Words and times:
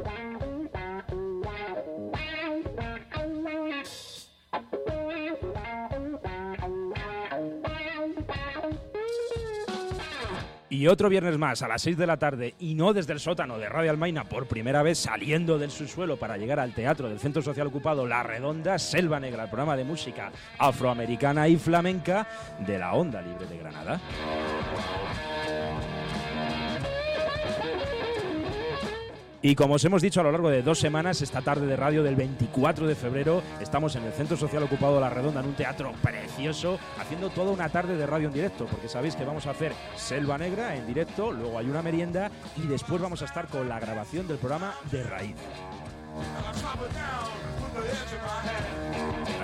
Wow. 0.00 0.57
Y 10.78 10.86
otro 10.86 11.08
viernes 11.08 11.36
más 11.38 11.60
a 11.62 11.66
las 11.66 11.82
6 11.82 11.98
de 11.98 12.06
la 12.06 12.18
tarde 12.18 12.54
y 12.60 12.76
no 12.76 12.92
desde 12.92 13.12
el 13.12 13.18
sótano 13.18 13.58
de 13.58 13.68
Radio 13.68 13.90
Almaina 13.90 14.22
por 14.22 14.46
primera 14.46 14.80
vez 14.84 15.00
saliendo 15.00 15.58
del 15.58 15.72
subsuelo 15.72 16.16
para 16.16 16.36
llegar 16.36 16.60
al 16.60 16.72
teatro 16.72 17.08
del 17.08 17.18
Centro 17.18 17.42
Social 17.42 17.66
Ocupado 17.66 18.06
La 18.06 18.22
Redonda, 18.22 18.78
Selva 18.78 19.18
Negra, 19.18 19.42
el 19.42 19.48
programa 19.48 19.76
de 19.76 19.82
música 19.82 20.30
afroamericana 20.56 21.48
y 21.48 21.56
flamenca 21.56 22.28
de 22.64 22.78
la 22.78 22.94
Onda 22.94 23.20
Libre 23.20 23.46
de 23.46 23.58
Granada. 23.58 24.00
Y 29.40 29.54
como 29.54 29.74
os 29.74 29.84
hemos 29.84 30.02
dicho 30.02 30.20
a 30.20 30.24
lo 30.24 30.32
largo 30.32 30.50
de 30.50 30.62
dos 30.62 30.80
semanas, 30.80 31.22
esta 31.22 31.42
tarde 31.42 31.66
de 31.66 31.76
radio 31.76 32.02
del 32.02 32.16
24 32.16 32.88
de 32.88 32.96
febrero 32.96 33.40
estamos 33.60 33.94
en 33.94 34.02
el 34.02 34.12
Centro 34.12 34.36
Social 34.36 34.64
Ocupado 34.64 34.98
La 34.98 35.10
Redonda, 35.10 35.40
en 35.40 35.46
un 35.46 35.54
teatro 35.54 35.92
precioso, 36.02 36.76
haciendo 36.98 37.30
toda 37.30 37.52
una 37.52 37.68
tarde 37.68 37.96
de 37.96 38.04
radio 38.04 38.26
en 38.26 38.34
directo, 38.34 38.66
porque 38.66 38.88
sabéis 38.88 39.14
que 39.14 39.24
vamos 39.24 39.46
a 39.46 39.52
hacer 39.52 39.72
Selva 39.94 40.38
Negra 40.38 40.74
en 40.74 40.88
directo, 40.88 41.30
luego 41.30 41.56
hay 41.56 41.70
una 41.70 41.82
merienda 41.82 42.32
y 42.56 42.66
después 42.66 43.00
vamos 43.00 43.22
a 43.22 43.26
estar 43.26 43.46
con 43.46 43.68
la 43.68 43.78
grabación 43.78 44.26
del 44.26 44.38
programa 44.38 44.74
de 44.90 45.04
Raíz. 45.04 45.36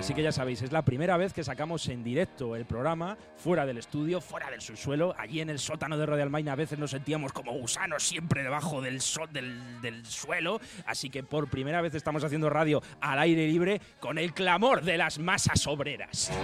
Así 0.04 0.12
que 0.12 0.22
ya 0.22 0.32
sabéis, 0.32 0.60
es 0.60 0.70
la 0.70 0.82
primera 0.82 1.16
vez 1.16 1.32
que 1.32 1.42
sacamos 1.42 1.88
en 1.88 2.04
directo 2.04 2.56
el 2.56 2.66
programa 2.66 3.16
fuera 3.36 3.64
del 3.64 3.78
estudio, 3.78 4.20
fuera 4.20 4.50
del 4.50 4.60
subsuelo, 4.60 5.14
allí 5.16 5.40
en 5.40 5.48
el 5.48 5.58
sótano 5.58 5.96
de 5.96 6.04
Radio 6.04 6.52
a 6.52 6.54
veces 6.56 6.78
nos 6.78 6.90
sentíamos 6.90 7.32
como 7.32 7.52
gusanos 7.52 8.02
siempre 8.02 8.42
debajo 8.42 8.82
del, 8.82 9.00
del, 9.32 9.80
del 9.80 10.04
suelo, 10.04 10.60
así 10.84 11.08
que 11.08 11.22
por 11.22 11.48
primera 11.48 11.80
vez 11.80 11.94
estamos 11.94 12.22
haciendo 12.22 12.50
radio 12.50 12.82
al 13.00 13.18
aire 13.18 13.46
libre 13.48 13.80
con 13.98 14.18
el 14.18 14.34
clamor 14.34 14.82
de 14.82 14.98
las 14.98 15.18
masas 15.18 15.66
obreras. 15.66 16.30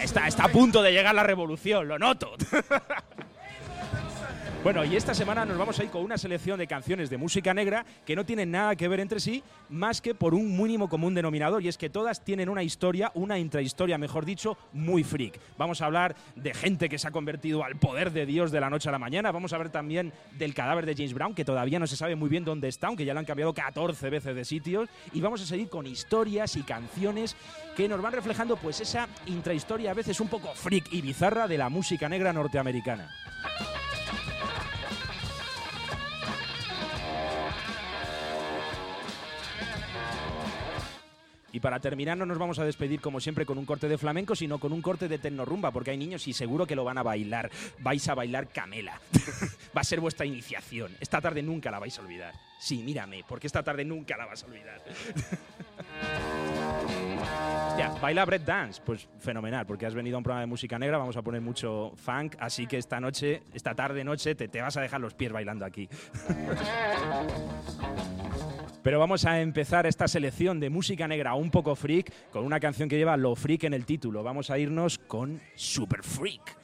Está, 0.00 0.28
está, 0.28 0.44
a 0.44 0.48
punto 0.48 0.82
de 0.82 0.92
llegar 0.92 1.14
la 1.14 1.22
revolución, 1.24 1.88
lo 1.88 1.98
noto. 1.98 2.36
Bueno, 4.66 4.84
y 4.84 4.96
esta 4.96 5.14
semana 5.14 5.44
nos 5.44 5.56
vamos 5.56 5.78
a 5.78 5.84
ir 5.84 5.90
con 5.90 6.02
una 6.02 6.18
selección 6.18 6.58
de 6.58 6.66
canciones 6.66 7.08
de 7.08 7.16
música 7.16 7.54
negra 7.54 7.86
que 8.04 8.16
no 8.16 8.26
tienen 8.26 8.50
nada 8.50 8.74
que 8.74 8.88
ver 8.88 8.98
entre 8.98 9.20
sí, 9.20 9.44
más 9.68 10.00
que 10.00 10.12
por 10.12 10.34
un 10.34 10.60
mínimo 10.60 10.88
común 10.88 11.14
denominador, 11.14 11.62
y 11.62 11.68
es 11.68 11.78
que 11.78 11.88
todas 11.88 12.24
tienen 12.24 12.48
una 12.48 12.64
historia, 12.64 13.12
una 13.14 13.38
intrahistoria, 13.38 13.96
mejor 13.96 14.24
dicho, 14.24 14.58
muy 14.72 15.04
freak. 15.04 15.38
Vamos 15.56 15.80
a 15.80 15.86
hablar 15.86 16.16
de 16.34 16.52
gente 16.52 16.88
que 16.88 16.98
se 16.98 17.06
ha 17.06 17.12
convertido 17.12 17.62
al 17.62 17.76
poder 17.76 18.10
de 18.10 18.26
Dios 18.26 18.50
de 18.50 18.60
la 18.60 18.68
noche 18.68 18.88
a 18.88 18.92
la 18.92 18.98
mañana, 18.98 19.30
vamos 19.30 19.52
a 19.52 19.58
ver 19.58 19.68
también 19.68 20.12
del 20.32 20.52
cadáver 20.52 20.84
de 20.84 20.96
James 20.96 21.14
Brown, 21.14 21.36
que 21.36 21.44
todavía 21.44 21.78
no 21.78 21.86
se 21.86 21.94
sabe 21.94 22.16
muy 22.16 22.28
bien 22.28 22.44
dónde 22.44 22.66
está, 22.66 22.88
aunque 22.88 23.04
ya 23.04 23.14
lo 23.14 23.20
han 23.20 23.24
cambiado 23.24 23.54
14 23.54 24.10
veces 24.10 24.34
de 24.34 24.44
sitios, 24.44 24.88
y 25.12 25.20
vamos 25.20 25.40
a 25.42 25.46
seguir 25.46 25.68
con 25.68 25.86
historias 25.86 26.56
y 26.56 26.64
canciones 26.64 27.36
que 27.76 27.86
nos 27.86 28.02
van 28.02 28.14
reflejando 28.14 28.56
pues 28.56 28.80
esa 28.80 29.06
intrahistoria 29.26 29.92
a 29.92 29.94
veces 29.94 30.18
un 30.18 30.26
poco 30.26 30.52
freak 30.56 30.92
y 30.92 31.02
bizarra 31.02 31.46
de 31.46 31.56
la 31.56 31.68
música 31.68 32.08
negra 32.08 32.32
norteamericana. 32.32 33.08
Y 41.56 41.60
para 41.60 41.80
terminar 41.80 42.18
no 42.18 42.26
nos 42.26 42.36
vamos 42.36 42.58
a 42.58 42.66
despedir 42.66 43.00
como 43.00 43.18
siempre 43.18 43.46
con 43.46 43.56
un 43.56 43.64
corte 43.64 43.88
de 43.88 43.96
flamenco, 43.96 44.36
sino 44.36 44.58
con 44.58 44.74
un 44.74 44.82
corte 44.82 45.08
de 45.08 45.16
tecnorumba, 45.16 45.70
porque 45.70 45.90
hay 45.90 45.96
niños 45.96 46.28
y 46.28 46.34
seguro 46.34 46.66
que 46.66 46.76
lo 46.76 46.84
van 46.84 46.98
a 46.98 47.02
bailar. 47.02 47.50
Vais 47.78 48.06
a 48.10 48.14
bailar 48.14 48.48
camela. 48.48 49.00
Va 49.74 49.80
a 49.80 49.84
ser 49.84 50.00
vuestra 50.00 50.26
iniciación. 50.26 50.94
Esta 51.00 51.18
tarde 51.18 51.42
nunca 51.42 51.70
la 51.70 51.78
vais 51.78 51.98
a 51.98 52.02
olvidar. 52.02 52.34
Sí, 52.58 52.82
mírame, 52.82 53.24
porque 53.26 53.46
esta 53.46 53.62
tarde 53.62 53.86
nunca 53.86 54.18
la 54.18 54.26
vas 54.26 54.42
a 54.42 54.46
olvidar. 54.48 54.84
Ya, 57.78 57.90
baila 58.00 58.24
Bread 58.24 58.42
Dance, 58.42 58.80
pues 58.84 59.06
fenomenal, 59.18 59.66
porque 59.66 59.84
has 59.84 59.94
venido 59.94 60.16
a 60.16 60.18
un 60.18 60.24
programa 60.24 60.40
de 60.40 60.46
música 60.46 60.78
negra, 60.78 60.96
vamos 60.96 61.16
a 61.16 61.22
poner 61.22 61.42
mucho 61.42 61.92
funk, 61.96 62.34
así 62.38 62.66
que 62.66 62.78
esta 62.78 63.00
noche, 63.00 63.42
esta 63.52 63.74
tarde 63.74 64.02
noche, 64.02 64.34
te, 64.34 64.48
te 64.48 64.62
vas 64.62 64.76
a 64.78 64.80
dejar 64.80 65.00
los 65.00 65.12
pies 65.12 65.32
bailando 65.32 65.64
aquí. 65.64 65.88
Pero 68.86 69.00
vamos 69.00 69.24
a 69.24 69.40
empezar 69.40 69.84
esta 69.84 70.06
selección 70.06 70.60
de 70.60 70.70
música 70.70 71.08
negra 71.08 71.34
un 71.34 71.50
poco 71.50 71.74
freak 71.74 72.30
con 72.30 72.44
una 72.44 72.60
canción 72.60 72.88
que 72.88 72.96
lleva 72.96 73.16
lo 73.16 73.34
freak 73.34 73.64
en 73.64 73.74
el 73.74 73.84
título. 73.84 74.22
Vamos 74.22 74.48
a 74.48 74.60
irnos 74.60 74.98
con 74.98 75.40
Super 75.56 76.04
Freak. 76.04 76.56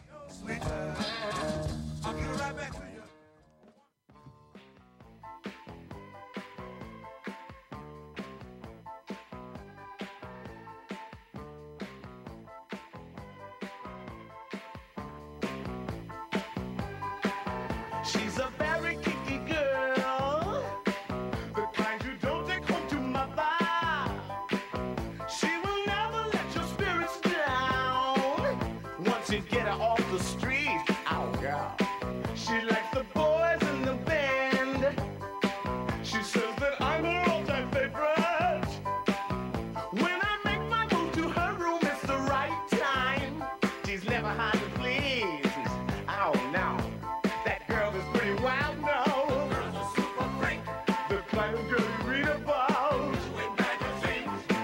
I'm 51.54 51.68
gonna 51.68 52.10
read 52.10 52.28
about. 52.28 53.14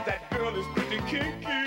That 0.07 0.31
girl 0.31 0.57
is 0.57 0.65
pretty 0.75 0.97
kinky. 1.07 1.58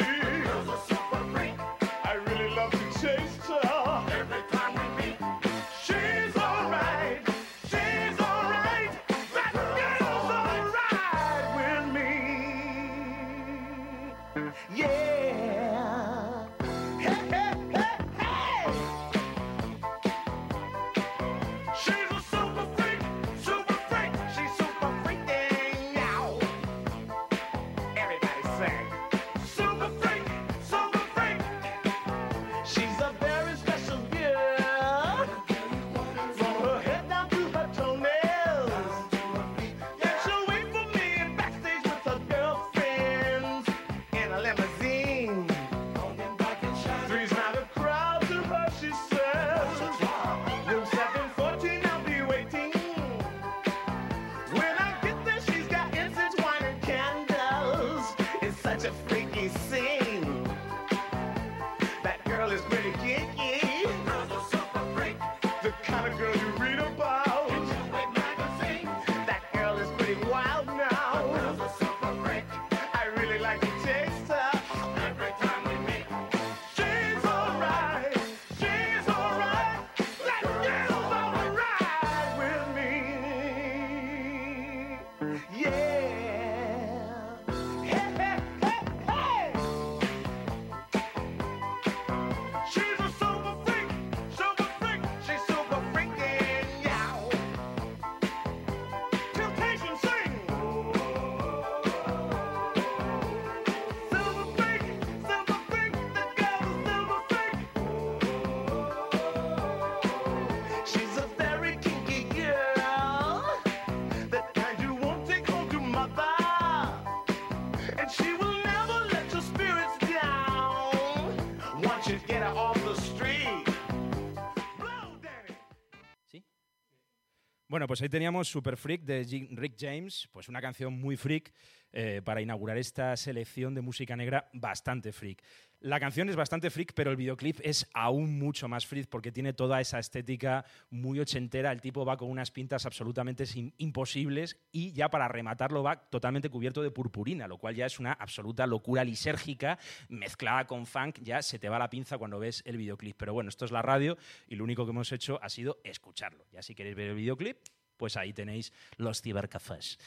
Bueno, 127.71 127.87
pues 127.87 128.01
ahí 128.01 128.09
teníamos 128.09 128.49
Super 128.49 128.75
Freak 128.75 129.03
de 129.03 129.23
Rick 129.51 129.77
James, 129.79 130.27
pues 130.33 130.49
una 130.49 130.59
canción 130.59 130.91
muy 130.91 131.15
freak 131.15 131.53
eh, 131.93 132.21
para 132.21 132.41
inaugurar 132.41 132.77
esta 132.77 133.15
selección 133.15 133.73
de 133.73 133.79
música 133.79 134.13
negra 134.17 134.49
bastante 134.51 135.13
freak. 135.13 135.41
La 135.83 135.99
canción 135.99 136.29
es 136.29 136.35
bastante 136.35 136.69
freak, 136.69 136.93
pero 136.93 137.09
el 137.09 137.17
videoclip 137.17 137.59
es 137.63 137.89
aún 137.95 138.37
mucho 138.37 138.67
más 138.67 138.85
freak 138.85 139.07
porque 139.07 139.31
tiene 139.31 139.51
toda 139.51 139.81
esa 139.81 139.97
estética 139.97 140.63
muy 140.91 141.19
ochentera. 141.19 141.71
El 141.71 141.81
tipo 141.81 142.05
va 142.05 142.17
con 142.17 142.29
unas 142.29 142.51
pintas 142.51 142.85
absolutamente 142.85 143.45
imposibles 143.79 144.57
y 144.71 144.91
ya 144.91 145.09
para 145.09 145.27
rematarlo 145.27 145.81
va 145.81 145.95
totalmente 145.95 146.51
cubierto 146.51 146.83
de 146.83 146.91
purpurina, 146.91 147.47
lo 147.47 147.57
cual 147.57 147.73
ya 147.73 147.87
es 147.87 147.99
una 147.99 148.13
absoluta 148.13 148.67
locura 148.67 149.03
lisérgica 149.03 149.79
mezclada 150.07 150.67
con 150.67 150.85
funk. 150.85 151.17
Ya 151.23 151.41
se 151.41 151.57
te 151.57 151.67
va 151.67 151.79
la 151.79 151.89
pinza 151.89 152.19
cuando 152.19 152.37
ves 152.37 152.61
el 152.67 152.77
videoclip. 152.77 153.17
Pero 153.17 153.33
bueno, 153.33 153.49
esto 153.49 153.65
es 153.65 153.71
la 153.71 153.81
radio 153.81 154.19
y 154.47 154.57
lo 154.57 154.63
único 154.63 154.85
que 154.85 154.91
hemos 154.91 155.11
hecho 155.11 155.39
ha 155.41 155.49
sido 155.49 155.79
escucharlo. 155.83 156.45
Ya 156.51 156.61
si 156.61 156.75
queréis 156.75 156.95
ver 156.95 157.09
el 157.09 157.15
videoclip, 157.15 157.57
pues 157.97 158.17
ahí 158.17 158.33
tenéis 158.33 158.71
los 158.97 159.23
cibercafés. 159.23 159.97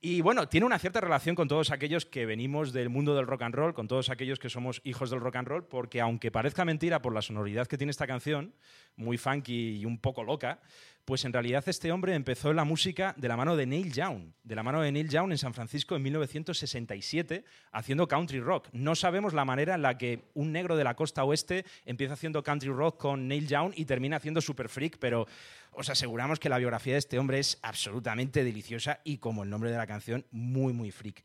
Y 0.00 0.20
bueno, 0.20 0.48
tiene 0.48 0.66
una 0.66 0.78
cierta 0.78 1.00
relación 1.00 1.34
con 1.34 1.48
todos 1.48 1.70
aquellos 1.70 2.04
que 2.04 2.26
venimos 2.26 2.72
del 2.72 2.90
mundo 2.90 3.14
del 3.14 3.26
rock 3.26 3.42
and 3.42 3.54
roll, 3.54 3.72
con 3.72 3.88
todos 3.88 4.10
aquellos 4.10 4.38
que 4.38 4.50
somos 4.50 4.82
hijos 4.84 5.08
del 5.10 5.20
rock 5.20 5.36
and 5.36 5.48
roll, 5.48 5.64
porque 5.64 6.02
aunque 6.02 6.30
parezca 6.30 6.66
mentira 6.66 7.00
por 7.00 7.14
la 7.14 7.22
sonoridad 7.22 7.66
que 7.66 7.78
tiene 7.78 7.92
esta 7.92 8.06
canción, 8.06 8.54
muy 8.96 9.16
funky 9.16 9.78
y 9.78 9.84
un 9.86 9.98
poco 9.98 10.22
loca, 10.22 10.60
pues 11.06 11.24
en 11.24 11.32
realidad 11.32 11.62
este 11.68 11.90
hombre 11.92 12.14
empezó 12.14 12.52
la 12.52 12.64
música 12.64 13.14
de 13.16 13.28
la 13.28 13.36
mano 13.36 13.56
de 13.56 13.64
Neil 13.64 13.92
Young, 13.92 14.32
de 14.42 14.54
la 14.56 14.62
mano 14.62 14.82
de 14.82 14.90
Neil 14.92 15.08
Young 15.08 15.30
en 15.30 15.38
San 15.38 15.54
Francisco 15.54 15.96
en 15.96 16.02
1967, 16.02 17.44
haciendo 17.72 18.08
country 18.08 18.40
rock. 18.40 18.68
No 18.72 18.94
sabemos 18.94 19.32
la 19.32 19.44
manera 19.44 19.76
en 19.76 19.82
la 19.82 19.96
que 19.96 20.24
un 20.34 20.50
negro 20.52 20.76
de 20.76 20.84
la 20.84 20.94
costa 20.96 21.24
oeste 21.24 21.64
empieza 21.84 22.14
haciendo 22.14 22.42
country 22.42 22.70
rock 22.70 22.98
con 22.98 23.28
Neil 23.28 23.46
Young 23.46 23.72
y 23.76 23.84
termina 23.84 24.16
haciendo 24.16 24.40
super 24.40 24.68
freak, 24.68 24.98
pero 24.98 25.26
os 25.70 25.88
aseguramos 25.88 26.40
que 26.40 26.48
la 26.48 26.58
biografía 26.58 26.94
de 26.94 26.98
este 26.98 27.18
hombre 27.18 27.38
es 27.38 27.58
absolutamente 27.62 28.42
deliciosa 28.44 29.00
y, 29.04 29.18
como 29.18 29.44
el 29.44 29.50
nombre 29.50 29.70
de 29.70 29.76
la 29.76 29.86
canción, 29.86 30.26
muy, 30.32 30.72
muy 30.72 30.90
freak. 30.90 31.24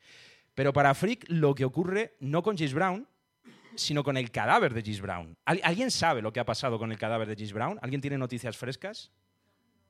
Pero 0.54 0.74
para 0.74 0.94
freak 0.94 1.26
lo 1.28 1.56
que 1.56 1.66
ocurre 1.66 2.16
no 2.20 2.44
con 2.44 2.56
James 2.56 2.74
Brown, 2.76 3.08
sino 3.76 4.04
con 4.04 4.16
el 4.18 4.30
cadáver 4.30 4.74
de 4.76 4.82
James 4.84 5.02
Brown. 5.02 5.38
¿Al- 5.46 5.62
¿Alguien 5.64 5.90
sabe 5.90 6.22
lo 6.22 6.32
que 6.34 6.40
ha 6.40 6.46
pasado 6.46 6.78
con 6.78 6.92
el 6.92 7.00
cadáver 7.00 7.28
de 7.28 7.36
James 7.36 7.54
Brown? 7.54 7.80
¿Alguien 7.82 8.02
tiene 8.02 8.18
noticias 8.20 8.56
frescas? 8.58 9.12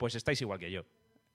Pues 0.01 0.15
estáis 0.15 0.41
igual 0.41 0.57
que 0.57 0.71
yo. 0.71 0.83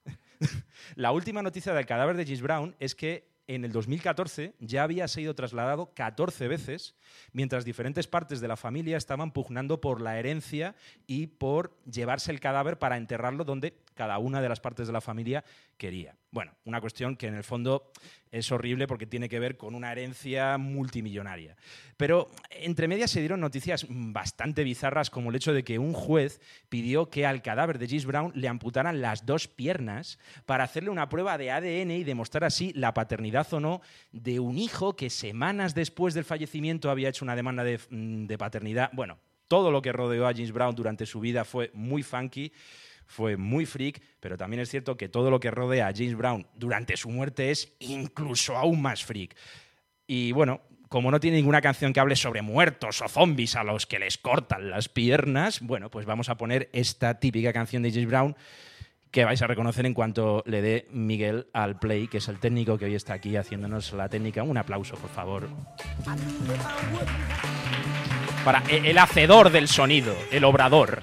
La 0.97 1.13
última 1.13 1.41
noticia 1.41 1.73
del 1.73 1.87
cadáver 1.87 2.17
de 2.17 2.25
James 2.25 2.43
Brown 2.43 2.75
es 2.81 2.97
que 2.97 3.29
en 3.47 3.65
el 3.65 3.71
2014 3.71 4.55
ya 4.59 4.83
había 4.83 5.07
sido 5.07 5.37
trasladado 5.37 5.95
14 5.95 6.49
veces, 6.49 6.97
mientras 7.31 7.65
diferentes 7.65 8.09
partes 8.09 8.41
de 8.41 8.49
la 8.49 8.57
familia 8.57 8.97
estaban 8.97 9.31
pugnando 9.31 9.81
por 9.81 10.01
la 10.01 10.19
herencia 10.19 10.75
y 11.07 11.29
por 11.29 11.79
llevarse 11.85 12.33
el 12.33 12.41
cadáver 12.41 12.77
para 12.77 12.97
enterrarlo 12.97 13.45
donde 13.45 13.77
cada 13.97 14.19
una 14.19 14.41
de 14.41 14.49
las 14.49 14.61
partes 14.61 14.87
de 14.87 14.93
la 14.93 15.01
familia 15.01 15.45
quería. 15.77 16.15
Bueno, 16.31 16.53
una 16.65 16.81
cuestión 16.81 17.17
que 17.17 17.27
en 17.27 17.35
el 17.35 17.43
fondo 17.43 17.91
es 18.31 18.53
horrible 18.53 18.87
porque 18.87 19.07
tiene 19.07 19.29
que 19.29 19.41
ver 19.41 19.57
con 19.57 19.75
una 19.75 19.91
herencia 19.91 20.59
multimillonaria. 20.59 21.57
Pero 21.97 22.29
entre 22.51 22.89
medias 22.89 23.11
se 23.11 23.21
dieron 23.21 23.41
noticias 23.41 23.87
bastante 23.89 24.63
bizarras 24.63 25.09
como 25.09 25.31
el 25.31 25.37
hecho 25.37 25.55
de 25.55 25.65
que 25.65 25.79
un 25.79 25.95
juez 25.95 26.41
pidió 26.69 27.09
que 27.09 27.25
al 27.27 27.43
cadáver 27.43 27.79
de 27.79 27.89
James 27.89 28.05
Brown 28.05 28.33
le 28.35 28.49
amputaran 28.49 29.01
las 29.01 29.25
dos 29.25 29.49
piernas 29.49 30.19
para 30.45 30.65
hacerle 30.65 30.91
una 30.91 31.09
prueba 31.09 31.39
de 31.39 31.51
ADN 31.51 31.93
y 31.93 32.05
demostrar 32.05 32.45
así 32.45 32.73
la 32.75 32.93
paternidad 32.93 33.53
o 33.55 33.61
no 33.61 33.81
de 34.13 34.39
un 34.39 34.59
hijo 34.59 34.95
que 34.95 35.09
semanas 35.09 35.75
después 35.75 36.13
del 36.13 36.25
fallecimiento 36.25 36.91
había 36.91 37.09
hecho 37.09 37.25
una 37.25 37.37
demanda 37.37 37.65
de, 37.65 37.81
mm, 37.91 38.27
paternidad. 38.37 38.91
Bueno, 38.93 39.19
todo 39.49 39.71
lo 39.71 39.81
que 39.81 39.93
rodeó 39.93 40.27
a 40.27 40.33
James 40.33 40.53
Brown 40.53 40.75
durante 40.75 41.07
su 41.07 41.21
vida 41.21 41.45
fue 41.45 41.71
muy 41.73 42.03
funky 42.03 42.53
fue 43.07 43.37
muy 43.37 43.67
freak, 43.67 44.03
pero 44.21 44.37
también 44.37 44.61
es 44.61 44.69
cierto 44.71 44.97
que 44.97 45.09
todo 45.09 45.31
lo 45.31 45.41
que 45.41 45.51
rodea 45.51 45.89
a 45.89 45.93
James 45.95 46.17
Brown 46.17 46.47
durante 46.55 46.97
su 46.97 47.09
muerte 47.09 47.51
es 47.51 47.73
incluso 47.81 48.57
aún 48.57 48.83
más 48.83 49.05
freak. 49.05 49.35
Y 50.07 50.33
bueno, 50.33 50.61
como 50.89 51.11
no 51.11 51.19
tiene 51.21 51.39
ninguna 51.39 51.61
canción 51.61 51.93
que 51.93 52.01
hable 52.01 52.17
sobre 52.17 52.43
muertos 52.43 53.03
o 53.03 53.09
zombies 53.09 53.57
a 53.57 53.65
los 53.65 53.87
que 53.87 53.99
les 53.99 54.19
cortan 54.19 54.71
las 54.71 54.89
piernas, 54.89 55.61
bueno, 55.61 55.91
pues 55.91 56.07
vamos 56.07 56.29
a 56.29 56.37
poner 56.37 56.69
esta 56.73 57.19
típica 57.19 57.53
canción 57.53 57.83
de 57.83 57.91
James 57.91 58.07
Brown 58.09 58.37
que 59.11 59.25
vais 59.25 59.41
a 59.41 59.47
reconocer 59.47 59.87
en 59.87 59.95
cuanto 59.95 60.43
le 60.47 60.61
dé 60.61 60.87
Miguel 60.91 61.47
al 61.55 61.79
play, 61.79 62.07
que 62.07 62.19
es 62.19 62.29
el 62.29 62.39
técnico 62.39 62.77
que 62.77 62.85
hoy 62.85 62.95
está 62.95 63.15
aquí 63.15 63.37
haciéndonos 63.37 63.93
la 63.95 64.09
técnica. 64.09 64.43
Un 64.43 64.59
aplauso, 64.59 64.95
por 64.97 65.11
favor. 65.11 65.49
Para 68.45 68.63
e- 68.69 68.91
el 68.91 68.99
hacedor 68.99 69.51
del 69.51 69.69
sonido, 69.69 70.15
el 70.31 70.45
obrador. 70.45 71.03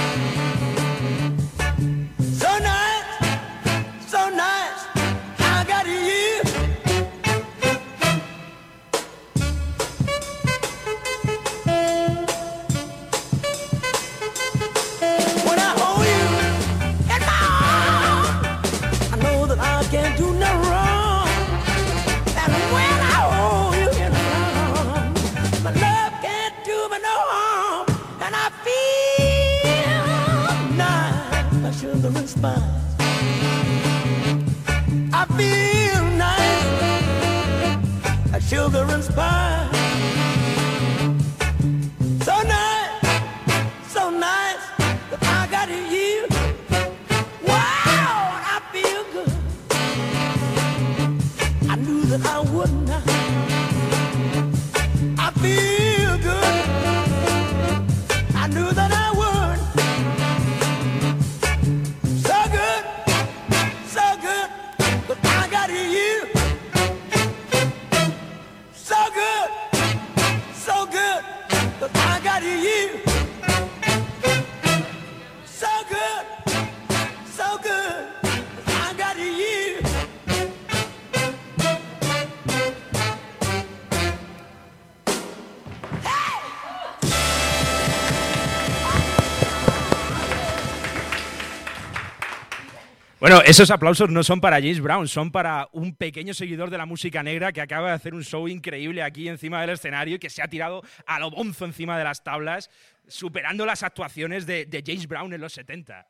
Bueno, 93.31 93.45
esos 93.47 93.71
aplausos 93.71 94.09
no 94.09 94.25
son 94.25 94.41
para 94.41 94.57
James 94.57 94.81
Brown, 94.81 95.07
son 95.07 95.31
para 95.31 95.69
un 95.71 95.95
pequeño 95.95 96.33
seguidor 96.33 96.69
de 96.69 96.77
la 96.77 96.85
música 96.85 97.23
negra 97.23 97.53
que 97.53 97.61
acaba 97.61 97.87
de 97.87 97.93
hacer 97.93 98.13
un 98.13 98.25
show 98.25 98.45
increíble 98.49 99.01
aquí 99.01 99.29
encima 99.29 99.61
del 99.61 99.69
escenario 99.69 100.17
y 100.17 100.19
que 100.19 100.29
se 100.29 100.41
ha 100.41 100.49
tirado 100.49 100.81
a 101.05 101.17
lo 101.17 101.31
bonzo 101.31 101.63
encima 101.63 101.97
de 101.97 102.03
las 102.03 102.25
tablas, 102.25 102.69
superando 103.07 103.65
las 103.65 103.83
actuaciones 103.83 104.45
de, 104.45 104.83
James 104.85 105.07
Brown 105.07 105.31
en 105.31 105.39
los 105.39 105.53
70. 105.53 106.05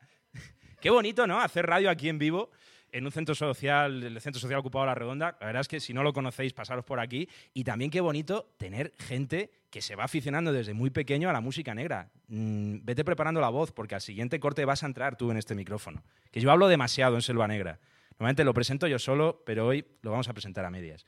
Qué 0.80 0.90
bonito, 0.90 1.24
¿no? 1.28 1.38
Hacer 1.38 1.64
radio 1.64 1.90
aquí 1.90 2.08
en 2.08 2.18
vivo 2.18 2.50
en 2.90 3.06
un 3.06 3.12
centro 3.12 3.36
social, 3.36 4.02
el 4.02 4.20
centro 4.20 4.40
social 4.40 4.58
ocupado 4.58 4.84
La 4.84 4.96
Redonda. 4.96 5.36
La 5.38 5.46
verdad 5.46 5.60
es 5.60 5.68
que 5.68 5.78
si 5.78 5.94
no 5.94 6.02
lo 6.02 6.12
conocéis, 6.12 6.52
pasaros 6.52 6.84
por 6.84 6.98
aquí. 6.98 7.28
Y 7.54 7.62
también 7.62 7.92
qué 7.92 8.00
bonito 8.00 8.52
tener 8.58 8.94
gente 8.98 9.52
que 9.72 9.80
se 9.80 9.96
va 9.96 10.04
aficionando 10.04 10.52
desde 10.52 10.74
muy 10.74 10.90
pequeño 10.90 11.30
a 11.30 11.32
la 11.32 11.40
música 11.40 11.74
negra. 11.74 12.10
Mm, 12.28 12.84
vete 12.84 13.04
preparando 13.04 13.40
la 13.40 13.48
voz, 13.48 13.72
porque 13.72 13.94
al 13.94 14.02
siguiente 14.02 14.38
corte 14.38 14.66
vas 14.66 14.82
a 14.82 14.86
entrar 14.86 15.16
tú 15.16 15.30
en 15.30 15.38
este 15.38 15.54
micrófono. 15.54 16.04
Que 16.30 16.42
yo 16.42 16.52
hablo 16.52 16.68
demasiado 16.68 17.16
en 17.16 17.22
Selva 17.22 17.48
Negra. 17.48 17.80
Normalmente 18.10 18.44
lo 18.44 18.52
presento 18.52 18.86
yo 18.86 18.98
solo, 18.98 19.42
pero 19.46 19.66
hoy 19.66 19.86
lo 20.02 20.10
vamos 20.10 20.28
a 20.28 20.34
presentar 20.34 20.66
a 20.66 20.70
medias. 20.70 21.06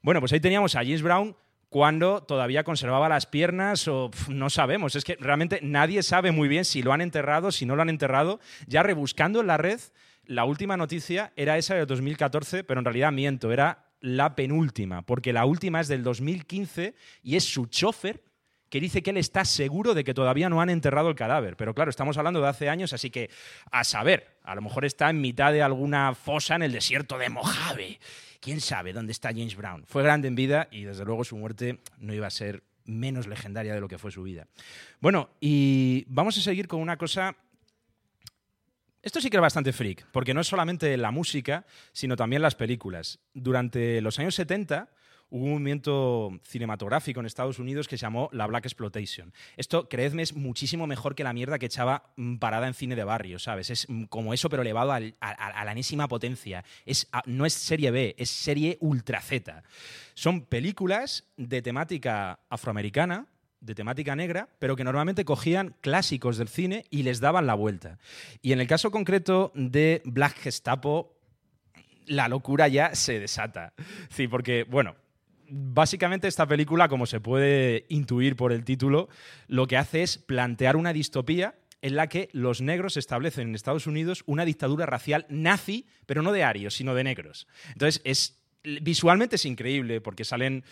Bueno, 0.00 0.20
pues 0.20 0.32
ahí 0.32 0.38
teníamos 0.38 0.76
a 0.76 0.84
James 0.84 1.02
Brown 1.02 1.36
cuando 1.68 2.22
todavía 2.22 2.62
conservaba 2.62 3.08
las 3.08 3.26
piernas 3.26 3.88
o 3.88 4.12
no 4.28 4.48
sabemos. 4.48 4.94
Es 4.94 5.02
que 5.02 5.16
realmente 5.16 5.58
nadie 5.60 6.00
sabe 6.04 6.30
muy 6.30 6.46
bien 6.46 6.64
si 6.64 6.84
lo 6.84 6.92
han 6.92 7.00
enterrado, 7.00 7.50
si 7.50 7.66
no 7.66 7.74
lo 7.74 7.82
han 7.82 7.88
enterrado. 7.88 8.38
Ya 8.68 8.84
rebuscando 8.84 9.40
en 9.40 9.48
la 9.48 9.56
red, 9.56 9.80
la 10.24 10.44
última 10.44 10.76
noticia 10.76 11.32
era 11.34 11.58
esa 11.58 11.74
de 11.74 11.84
2014, 11.84 12.62
pero 12.62 12.78
en 12.78 12.84
realidad 12.84 13.10
miento, 13.10 13.50
era 13.50 13.86
la 14.04 14.36
penúltima, 14.36 15.00
porque 15.00 15.32
la 15.32 15.46
última 15.46 15.80
es 15.80 15.88
del 15.88 16.02
2015 16.02 16.94
y 17.22 17.36
es 17.36 17.44
su 17.44 17.64
chofer 17.66 18.22
que 18.68 18.78
dice 18.78 19.02
que 19.02 19.10
él 19.10 19.16
está 19.16 19.46
seguro 19.46 19.94
de 19.94 20.04
que 20.04 20.12
todavía 20.12 20.50
no 20.50 20.60
han 20.60 20.68
enterrado 20.68 21.08
el 21.08 21.14
cadáver. 21.14 21.56
Pero 21.56 21.74
claro, 21.74 21.88
estamos 21.88 22.18
hablando 22.18 22.42
de 22.42 22.48
hace 22.48 22.68
años, 22.68 22.92
así 22.92 23.08
que 23.08 23.30
a 23.70 23.82
saber, 23.82 24.38
a 24.42 24.54
lo 24.54 24.60
mejor 24.60 24.84
está 24.84 25.08
en 25.08 25.22
mitad 25.22 25.52
de 25.52 25.62
alguna 25.62 26.14
fosa 26.14 26.56
en 26.56 26.64
el 26.64 26.72
desierto 26.72 27.16
de 27.16 27.30
Mojave. 27.30 27.98
¿Quién 28.40 28.60
sabe 28.60 28.92
dónde 28.92 29.12
está 29.12 29.30
James 29.30 29.56
Brown? 29.56 29.84
Fue 29.86 30.02
grande 30.02 30.28
en 30.28 30.34
vida 30.34 30.68
y 30.70 30.82
desde 30.82 31.06
luego 31.06 31.24
su 31.24 31.38
muerte 31.38 31.78
no 31.96 32.12
iba 32.12 32.26
a 32.26 32.30
ser 32.30 32.62
menos 32.84 33.26
legendaria 33.26 33.72
de 33.72 33.80
lo 33.80 33.88
que 33.88 33.96
fue 33.96 34.10
su 34.10 34.22
vida. 34.22 34.48
Bueno, 35.00 35.30
y 35.40 36.04
vamos 36.08 36.36
a 36.36 36.42
seguir 36.42 36.68
con 36.68 36.80
una 36.80 36.98
cosa 36.98 37.36
esto 39.04 39.20
sí 39.20 39.28
que 39.28 39.36
es 39.36 39.40
bastante 39.42 39.74
freak, 39.74 40.06
porque 40.12 40.32
no 40.32 40.40
es 40.40 40.46
solamente 40.46 40.96
la 40.96 41.10
música, 41.10 41.66
sino 41.92 42.16
también 42.16 42.40
las 42.40 42.54
películas. 42.54 43.20
Durante 43.34 44.00
los 44.00 44.18
años 44.18 44.34
70 44.34 44.88
hubo 45.28 45.44
un 45.44 45.50
movimiento 45.50 46.30
cinematográfico 46.42 47.20
en 47.20 47.26
Estados 47.26 47.58
Unidos 47.58 47.86
que 47.86 47.98
se 47.98 48.02
llamó 48.02 48.30
la 48.32 48.46
Black 48.46 48.64
Exploitation. 48.64 49.34
Esto, 49.58 49.90
creedme, 49.90 50.22
es 50.22 50.34
muchísimo 50.34 50.86
mejor 50.86 51.14
que 51.14 51.22
la 51.22 51.34
mierda 51.34 51.58
que 51.58 51.66
echaba 51.66 52.14
mm, 52.16 52.36
parada 52.36 52.66
en 52.66 52.72
cine 52.72 52.96
de 52.96 53.04
barrio, 53.04 53.38
¿sabes? 53.38 53.68
Es 53.68 53.86
mm, 53.90 54.04
como 54.04 54.32
eso, 54.32 54.48
pero 54.48 54.62
elevado 54.62 54.92
a, 54.92 55.00
la 55.00 55.72
enésima 55.72 56.08
potencia. 56.08 56.64
Es, 56.86 57.08
no 57.26 57.44
es 57.44 57.52
serie 57.52 57.90
B, 57.90 58.14
es 58.16 58.30
serie 58.30 58.78
ultra 58.80 59.20
Z. 59.20 59.62
Son 60.14 60.46
películas 60.46 61.24
de 61.36 61.60
temática 61.60 62.40
afroamericana, 62.48 63.26
de 63.64 63.74
temática 63.74 64.14
negra, 64.14 64.48
pero 64.58 64.76
que 64.76 64.84
normalmente 64.84 65.24
cogían 65.24 65.74
clásicos 65.80 66.36
del 66.36 66.48
cine 66.48 66.84
y 66.90 67.02
les 67.02 67.20
daban 67.20 67.46
la 67.46 67.54
vuelta. 67.54 67.98
Y 68.42 68.52
en 68.52 68.60
el 68.60 68.66
caso 68.66 68.90
concreto 68.90 69.52
de 69.54 70.02
Black 70.04 70.36
Gestapo, 70.38 71.16
la 72.06 72.28
locura 72.28 72.68
ya 72.68 72.94
se 72.94 73.18
desata. 73.18 73.72
Sí, 74.10 74.28
porque, 74.28 74.64
bueno, 74.64 74.96
básicamente 75.48 76.28
esta 76.28 76.46
película, 76.46 76.88
como 76.88 77.06
se 77.06 77.20
puede 77.20 77.86
intuir 77.88 78.36
por 78.36 78.52
el 78.52 78.64
título, 78.64 79.08
lo 79.48 79.66
que 79.66 79.78
hace 79.78 80.02
es 80.02 80.18
plantear 80.18 80.76
una 80.76 80.92
distopía 80.92 81.54
en 81.80 81.96
la 81.96 82.08
que 82.08 82.28
los 82.32 82.60
negros 82.60 82.96
establecen 82.96 83.48
en 83.48 83.54
Estados 83.54 83.86
Unidos 83.86 84.22
una 84.26 84.44
dictadura 84.44 84.86
racial 84.86 85.26
nazi, 85.28 85.86
pero 86.06 86.22
no 86.22 86.32
de 86.32 86.44
arios, 86.44 86.74
sino 86.74 86.94
de 86.94 87.04
negros. 87.04 87.46
Entonces, 87.72 88.00
es 88.04 88.43
visualmente 88.64 89.36
es 89.36 89.44
increíble 89.44 90.00
porque 90.00 90.24
salen 90.24 90.64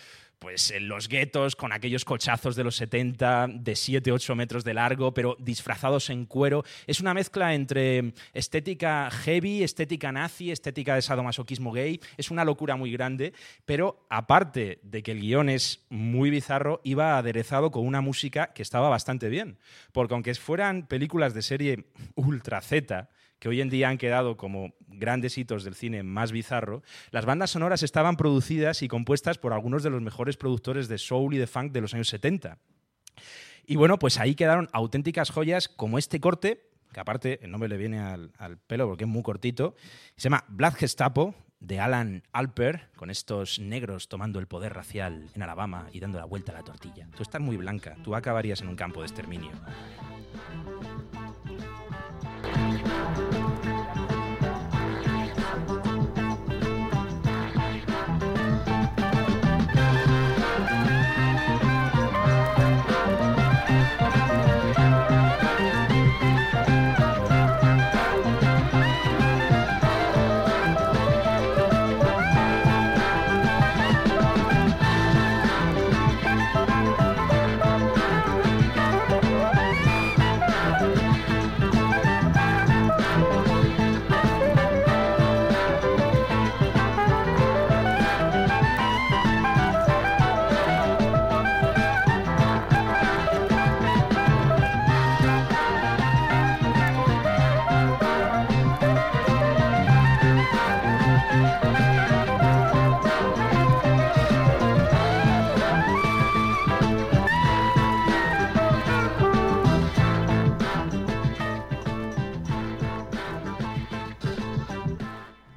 pues 0.42 0.72
en 0.72 0.88
los 0.88 1.06
guetos 1.06 1.54
con 1.54 1.70
aquellos 1.70 2.04
cochazos 2.04 2.56
de 2.56 2.64
los 2.64 2.75
70 2.75 3.46
de 3.49 3.76
7, 3.76 4.11
8 4.11 4.34
metros 4.34 4.64
de 4.64 4.75
largo, 4.75 5.14
pero 5.14 5.37
disfrazados 5.38 6.11
en 6.11 6.26
cuero. 6.26 6.64
Es 6.88 6.99
una 6.99 7.14
mezcla 7.14 7.54
entre 7.54 8.12
estética 8.34 9.08
heavy, 9.08 9.62
estética 9.62 10.11
nazi, 10.11 10.50
estética 10.50 10.96
de 10.96 11.02
sadomasoquismo 11.02 11.70
gay. 11.70 12.00
Es 12.16 12.32
una 12.32 12.44
locura 12.44 12.75
muy 12.75 12.90
grande, 12.90 13.34
pero 13.64 14.04
aparte 14.11 14.80
de 14.82 15.04
que 15.04 15.12
el 15.12 15.20
guion 15.20 15.49
es 15.49 15.87
muy 15.90 16.30
bizarro, 16.30 16.80
iba 16.82 17.16
aderezado 17.18 17.70
con 17.70 17.87
una 17.87 18.00
música 18.00 18.52
que 18.52 18.62
estaba 18.62 18.88
bastante 18.88 19.28
bien. 19.28 19.58
Porque 19.92 20.14
aunque 20.14 20.34
fueran 20.34 20.88
películas 20.88 21.34
de 21.34 21.42
serie 21.42 21.84
ultra 22.16 22.61
Z, 22.62 23.08
que 23.42 23.49
hoy 23.49 23.61
en 23.61 23.70
día 23.70 23.88
han 23.88 23.99
quedado 23.99 24.37
como 24.37 24.72
grandes 24.87 25.37
hitos 25.37 25.64
del 25.64 25.75
cine 25.75 26.04
más 26.04 26.30
bizarro, 26.30 26.84
las 27.11 27.25
bandas 27.25 27.50
sonoras 27.50 27.82
estaban 27.82 28.16
producidas 28.16 28.82
y 28.82 28.88
compuestas 28.88 29.37
por 29.37 29.52
algunos 29.52 29.82
de 29.82 29.90
los 29.90 30.00
mejores 30.00 30.37
productores 30.37 30.87
de 30.87 30.96
soul 30.96 31.34
y 31.34 31.38
de 31.38 31.49
funk 31.49 31.72
de 31.72 31.80
los 31.80 31.92
años 31.92 32.06
70. 32.06 32.58
Y 33.66 33.75
bueno, 33.75 33.99
pues 33.99 34.20
ahí 34.20 34.37
quedaron 34.37 34.68
auténticas 34.72 35.30
joyas 35.30 35.66
como 35.66 35.99
este 35.99 36.20
corte, 36.20 36.70
que 36.92 37.00
aparte 37.00 37.44
el 37.44 37.50
nombre 37.50 37.68
le 37.68 37.78
viene 37.78 37.99
al, 37.99 38.30
pelo 38.68 38.87
porque 38.87 39.02
es 39.02 39.11
muy 39.11 39.25
cortito, 39.25 39.75
se 40.14 40.28
llama 40.28 40.44
Black 40.46 40.76
Gestapo, 40.76 41.34
de 41.58 41.80
Alan 41.80 42.22
Alper, 42.30 42.90
con 42.94 43.11
estos 43.11 43.58
negros 43.58 44.08
tomando 44.08 44.38
el 44.38 44.46
poder 44.46 44.72
racial 44.72 45.30
en 45.34 45.42
Alabama 45.42 45.88
y 45.92 45.99
dando 45.99 46.20
la 46.20 46.26
vuelta 46.26 46.52
a 46.52 46.54
la 46.54 46.62
tortilla. 46.62 47.08
Tú 47.16 47.25
estás 47.25 47.40
muy 47.40 47.56
blanca, 47.56 47.96
tú 48.04 48.14
acabarías 48.14 48.61
en 48.61 48.68
un 48.68 48.76
campo 48.76 49.00
de 49.00 49.06
exterminio. 49.06 49.50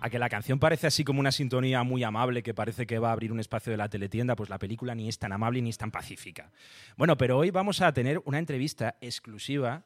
A 0.06 0.10
que 0.12 0.20
la 0.20 0.30
canción 0.30 0.60
parece 0.60 0.86
así 0.86 1.04
como 1.04 1.20
una 1.20 1.32
sintonía 1.32 1.82
muy 1.82 2.04
amable 2.04 2.44
que 2.44 2.54
parece 2.54 2.86
que 2.86 3.00
va 3.00 3.10
a 3.10 3.14
abrir 3.14 3.32
un 3.32 3.40
espacio 3.40 3.72
de 3.72 3.78
la 3.78 3.90
teletienda, 3.90 4.36
pues 4.36 4.52
la 4.52 4.60
película 4.60 4.94
ni 4.94 5.10
es 5.10 5.18
tan 5.18 5.32
amable 5.32 5.64
ni 5.64 5.72
es 5.72 5.80
tan 5.80 5.90
pacífica. 5.90 6.52
Bueno, 6.96 7.18
pero 7.18 7.40
hoy 7.40 7.50
vamos 7.50 7.82
a 7.82 7.92
tener 7.92 8.22
una 8.24 8.38
entrevista 8.38 8.98
exclusiva 9.02 9.84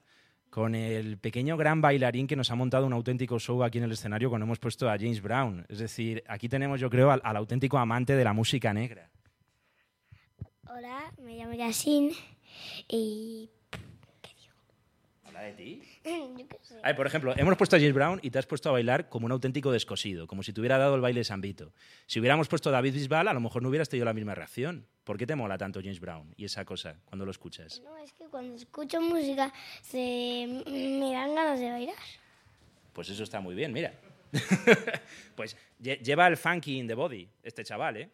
con 0.49 0.75
el 0.75 1.19
pequeño 1.19 1.55
gran 1.55 1.79
bailarín 1.79 2.27
que 2.27 2.35
nos 2.35 2.51
ha 2.51 2.55
montado 2.55 2.85
un 2.85 2.91
auténtico 2.91 3.39
show 3.39 3.63
aquí 3.63 3.77
en 3.77 3.85
el 3.85 3.93
escenario 3.93 4.27
cuando 4.27 4.43
hemos 4.43 4.59
puesto 4.59 4.89
a 4.89 4.97
James 4.97 5.21
Brown. 5.21 5.65
Es 5.69 5.79
decir, 5.79 6.21
aquí 6.27 6.49
tenemos 6.49 6.81
yo 6.81 6.89
creo 6.89 7.11
al, 7.11 7.21
auténtico 7.23 7.77
amante 7.77 8.13
de 8.13 8.23
la 8.25 8.33
música 8.33 8.73
negra. 8.73 9.09
Hola, 10.67 11.13
me 11.23 11.37
llamo 11.37 11.53
Yasin 11.53 12.11
y... 12.89 13.49
¿Habla 15.39 15.51
de 15.51 15.53
ti? 15.53 15.81
Yo 16.37 16.47
qué 16.49 16.57
sé. 16.61 16.79
A 16.83 16.87
ver, 16.87 16.95
por 16.97 17.07
ejemplo, 17.07 17.33
hemos 17.37 17.55
puesto 17.55 17.75
a 17.77 17.79
James 17.79 17.93
Brown 17.93 18.19
y 18.21 18.29
te 18.29 18.39
has 18.39 18.45
puesto 18.45 18.67
a 18.69 18.71
bailar 18.73 19.07
como 19.07 19.25
un 19.25 19.31
auténtico 19.31 19.71
descosido, 19.71 20.27
como 20.27 20.43
si 20.43 20.51
te 20.51 20.59
hubiera 20.59 20.77
dado 20.77 20.95
el 20.95 21.01
baile 21.01 21.21
de 21.21 21.23
San 21.23 21.39
Vito. 21.39 21.73
Si 22.07 22.19
hubiéramos 22.19 22.49
puesto 22.49 22.67
a 22.69 22.73
David 22.73 22.93
Bisbal, 22.93 23.27
a 23.27 23.33
lo 23.33 23.39
mejor 23.39 23.63
no 23.63 23.69
hubieras 23.69 23.87
tenido 23.87 24.05
la 24.05 24.13
misma 24.13 24.35
reacción. 24.35 24.85
¿Por 25.05 25.17
qué 25.17 25.25
te 25.25 25.35
mola 25.35 25.57
tanto 25.57 25.79
James 25.79 25.99
Brown 26.01 26.33
y 26.35 26.43
esa 26.45 26.65
cosa 26.65 26.97
cuando 27.05 27.23
lo 27.25 27.31
escuchas? 27.31 27.81
No, 27.85 27.97
es 27.97 28.11
que 28.13 28.25
cuando 28.25 28.53
escucho 28.55 28.99
música 29.01 29.51
se 29.81 30.61
me 30.67 31.13
dan 31.13 31.33
ganas 31.33 31.59
de 31.59 31.71
bailar. 31.71 31.95
Pues 32.93 33.09
eso 33.09 33.23
está 33.23 33.39
muy 33.39 33.55
bien, 33.55 33.71
mira. 33.71 33.93
pues 35.35 35.55
lle- 35.81 35.99
lleva 36.01 36.27
el 36.27 36.35
funky 36.37 36.77
in 36.79 36.87
the 36.87 36.93
body, 36.95 37.27
este 37.41 37.63
chaval, 37.63 37.95
¿eh? 37.97 38.09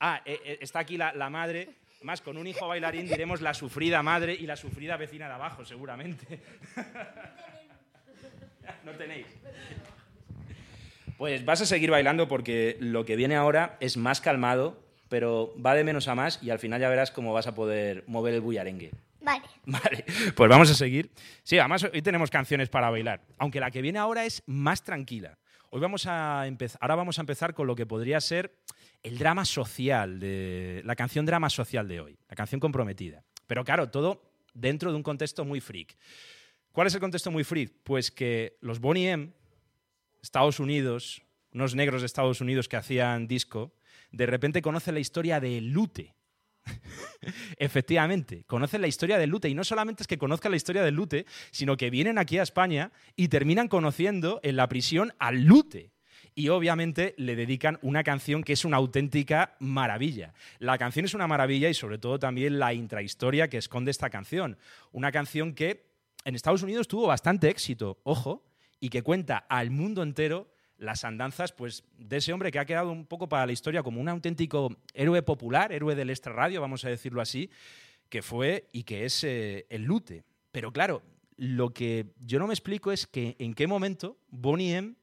Ah, 0.00 0.22
eh, 0.24 0.38
eh, 0.44 0.58
está 0.60 0.78
aquí 0.78 0.96
la, 0.96 1.12
la 1.12 1.28
madre. 1.28 1.68
Más 2.04 2.20
con 2.20 2.36
un 2.36 2.46
hijo 2.46 2.68
bailarín 2.68 3.08
diremos 3.08 3.40
la 3.40 3.54
sufrida 3.54 4.02
madre 4.02 4.34
y 4.34 4.46
la 4.46 4.56
sufrida 4.56 4.98
vecina 4.98 5.26
de 5.26 5.32
abajo, 5.32 5.64
seguramente. 5.64 6.38
no 8.84 8.92
tenéis. 8.92 9.26
Pues 11.16 11.46
vas 11.46 11.62
a 11.62 11.66
seguir 11.66 11.90
bailando 11.90 12.28
porque 12.28 12.76
lo 12.78 13.06
que 13.06 13.16
viene 13.16 13.36
ahora 13.36 13.78
es 13.80 13.96
más 13.96 14.20
calmado, 14.20 14.84
pero 15.08 15.54
va 15.64 15.74
de 15.74 15.82
menos 15.82 16.06
a 16.06 16.14
más 16.14 16.42
y 16.42 16.50
al 16.50 16.58
final 16.58 16.78
ya 16.78 16.90
verás 16.90 17.10
cómo 17.10 17.32
vas 17.32 17.46
a 17.46 17.54
poder 17.54 18.04
mover 18.06 18.34
el 18.34 18.42
bullarengue. 18.42 18.90
Vale. 19.22 19.44
Vale, 19.64 20.04
pues 20.36 20.50
vamos 20.50 20.70
a 20.70 20.74
seguir. 20.74 21.10
Sí, 21.42 21.58
además 21.58 21.84
hoy 21.84 22.02
tenemos 22.02 22.28
canciones 22.28 22.68
para 22.68 22.90
bailar, 22.90 23.22
aunque 23.38 23.60
la 23.60 23.70
que 23.70 23.80
viene 23.80 23.98
ahora 23.98 24.26
es 24.26 24.42
más 24.44 24.84
tranquila. 24.84 25.38
Hoy 25.70 25.80
vamos 25.80 26.06
a 26.06 26.46
empezar, 26.46 26.78
ahora 26.82 26.96
vamos 26.96 27.18
a 27.18 27.22
empezar 27.22 27.54
con 27.54 27.66
lo 27.66 27.74
que 27.74 27.86
podría 27.86 28.20
ser 28.20 28.52
el 29.04 29.18
drama 29.18 29.44
social 29.44 30.18
de 30.18 30.82
la 30.84 30.96
canción 30.96 31.26
drama 31.26 31.50
social 31.50 31.86
de 31.86 32.00
hoy, 32.00 32.18
la 32.28 32.34
canción 32.34 32.58
comprometida. 32.58 33.22
Pero 33.46 33.62
claro, 33.62 33.90
todo 33.90 34.22
dentro 34.54 34.90
de 34.90 34.96
un 34.96 35.02
contexto 35.02 35.44
muy 35.44 35.60
freak. 35.60 35.96
¿Cuál 36.72 36.88
es 36.88 36.94
el 36.94 37.00
contexto 37.00 37.30
muy 37.30 37.44
freak? 37.44 37.72
Pues 37.84 38.10
que 38.10 38.56
los 38.60 38.80
Bonnie 38.80 39.10
M, 39.10 39.32
Estados 40.22 40.58
Unidos, 40.58 41.22
unos 41.52 41.74
negros 41.74 42.00
de 42.00 42.06
Estados 42.06 42.40
Unidos 42.40 42.66
que 42.66 42.76
hacían 42.76 43.28
disco, 43.28 43.74
de 44.10 44.26
repente 44.26 44.62
conocen 44.62 44.94
la 44.94 45.00
historia 45.00 45.38
de 45.38 45.60
Lute. 45.60 46.14
Efectivamente, 47.58 48.44
conocen 48.44 48.80
la 48.80 48.88
historia 48.88 49.18
del 49.18 49.30
Lute. 49.30 49.50
Y 49.50 49.54
no 49.54 49.64
solamente 49.64 50.02
es 50.02 50.06
que 50.06 50.18
conozcan 50.18 50.50
la 50.50 50.56
historia 50.56 50.82
del 50.82 50.94
Lute, 50.94 51.26
sino 51.50 51.76
que 51.76 51.90
vienen 51.90 52.16
aquí 52.16 52.38
a 52.38 52.42
España 52.42 52.90
y 53.16 53.28
terminan 53.28 53.68
conociendo 53.68 54.40
en 54.42 54.56
la 54.56 54.68
prisión 54.68 55.12
al 55.18 55.44
Lute. 55.44 55.93
Y 56.34 56.48
obviamente 56.48 57.14
le 57.16 57.36
dedican 57.36 57.78
una 57.82 58.02
canción 58.02 58.42
que 58.42 58.54
es 58.54 58.64
una 58.64 58.76
auténtica 58.76 59.54
maravilla. 59.60 60.34
La 60.58 60.78
canción 60.78 61.04
es 61.04 61.14
una 61.14 61.28
maravilla 61.28 61.68
y 61.68 61.74
sobre 61.74 61.98
todo 61.98 62.18
también 62.18 62.58
la 62.58 62.74
intrahistoria 62.74 63.48
que 63.48 63.58
esconde 63.58 63.92
esta 63.92 64.10
canción. 64.10 64.58
Una 64.90 65.12
canción 65.12 65.54
que 65.54 65.86
en 66.24 66.34
Estados 66.34 66.62
Unidos 66.62 66.88
tuvo 66.88 67.06
bastante 67.06 67.48
éxito, 67.48 68.00
ojo, 68.02 68.44
y 68.80 68.88
que 68.88 69.02
cuenta 69.02 69.38
al 69.38 69.70
mundo 69.70 70.02
entero 70.02 70.50
las 70.76 71.04
andanzas 71.04 71.52
pues, 71.52 71.84
de 71.98 72.16
ese 72.16 72.32
hombre 72.32 72.50
que 72.50 72.58
ha 72.58 72.64
quedado 72.64 72.90
un 72.90 73.06
poco 73.06 73.28
para 73.28 73.46
la 73.46 73.52
historia 73.52 73.82
como 73.82 74.00
un 74.00 74.08
auténtico 74.08 74.76
héroe 74.92 75.22
popular, 75.22 75.72
héroe 75.72 75.94
del 75.94 76.10
extrarradio, 76.10 76.60
vamos 76.60 76.84
a 76.84 76.88
decirlo 76.88 77.20
así, 77.20 77.50
que 78.08 78.22
fue 78.22 78.68
y 78.72 78.82
que 78.82 79.04
es 79.04 79.24
eh, 79.24 79.66
el 79.70 79.84
Lute. 79.84 80.24
Pero 80.50 80.72
claro, 80.72 81.02
lo 81.36 81.72
que 81.72 82.06
yo 82.20 82.38
no 82.38 82.46
me 82.46 82.54
explico 82.54 82.92
es 82.92 83.06
que 83.06 83.36
en 83.38 83.54
qué 83.54 83.66
momento 83.66 84.18
Bonnie 84.28 84.76
M 84.76 84.94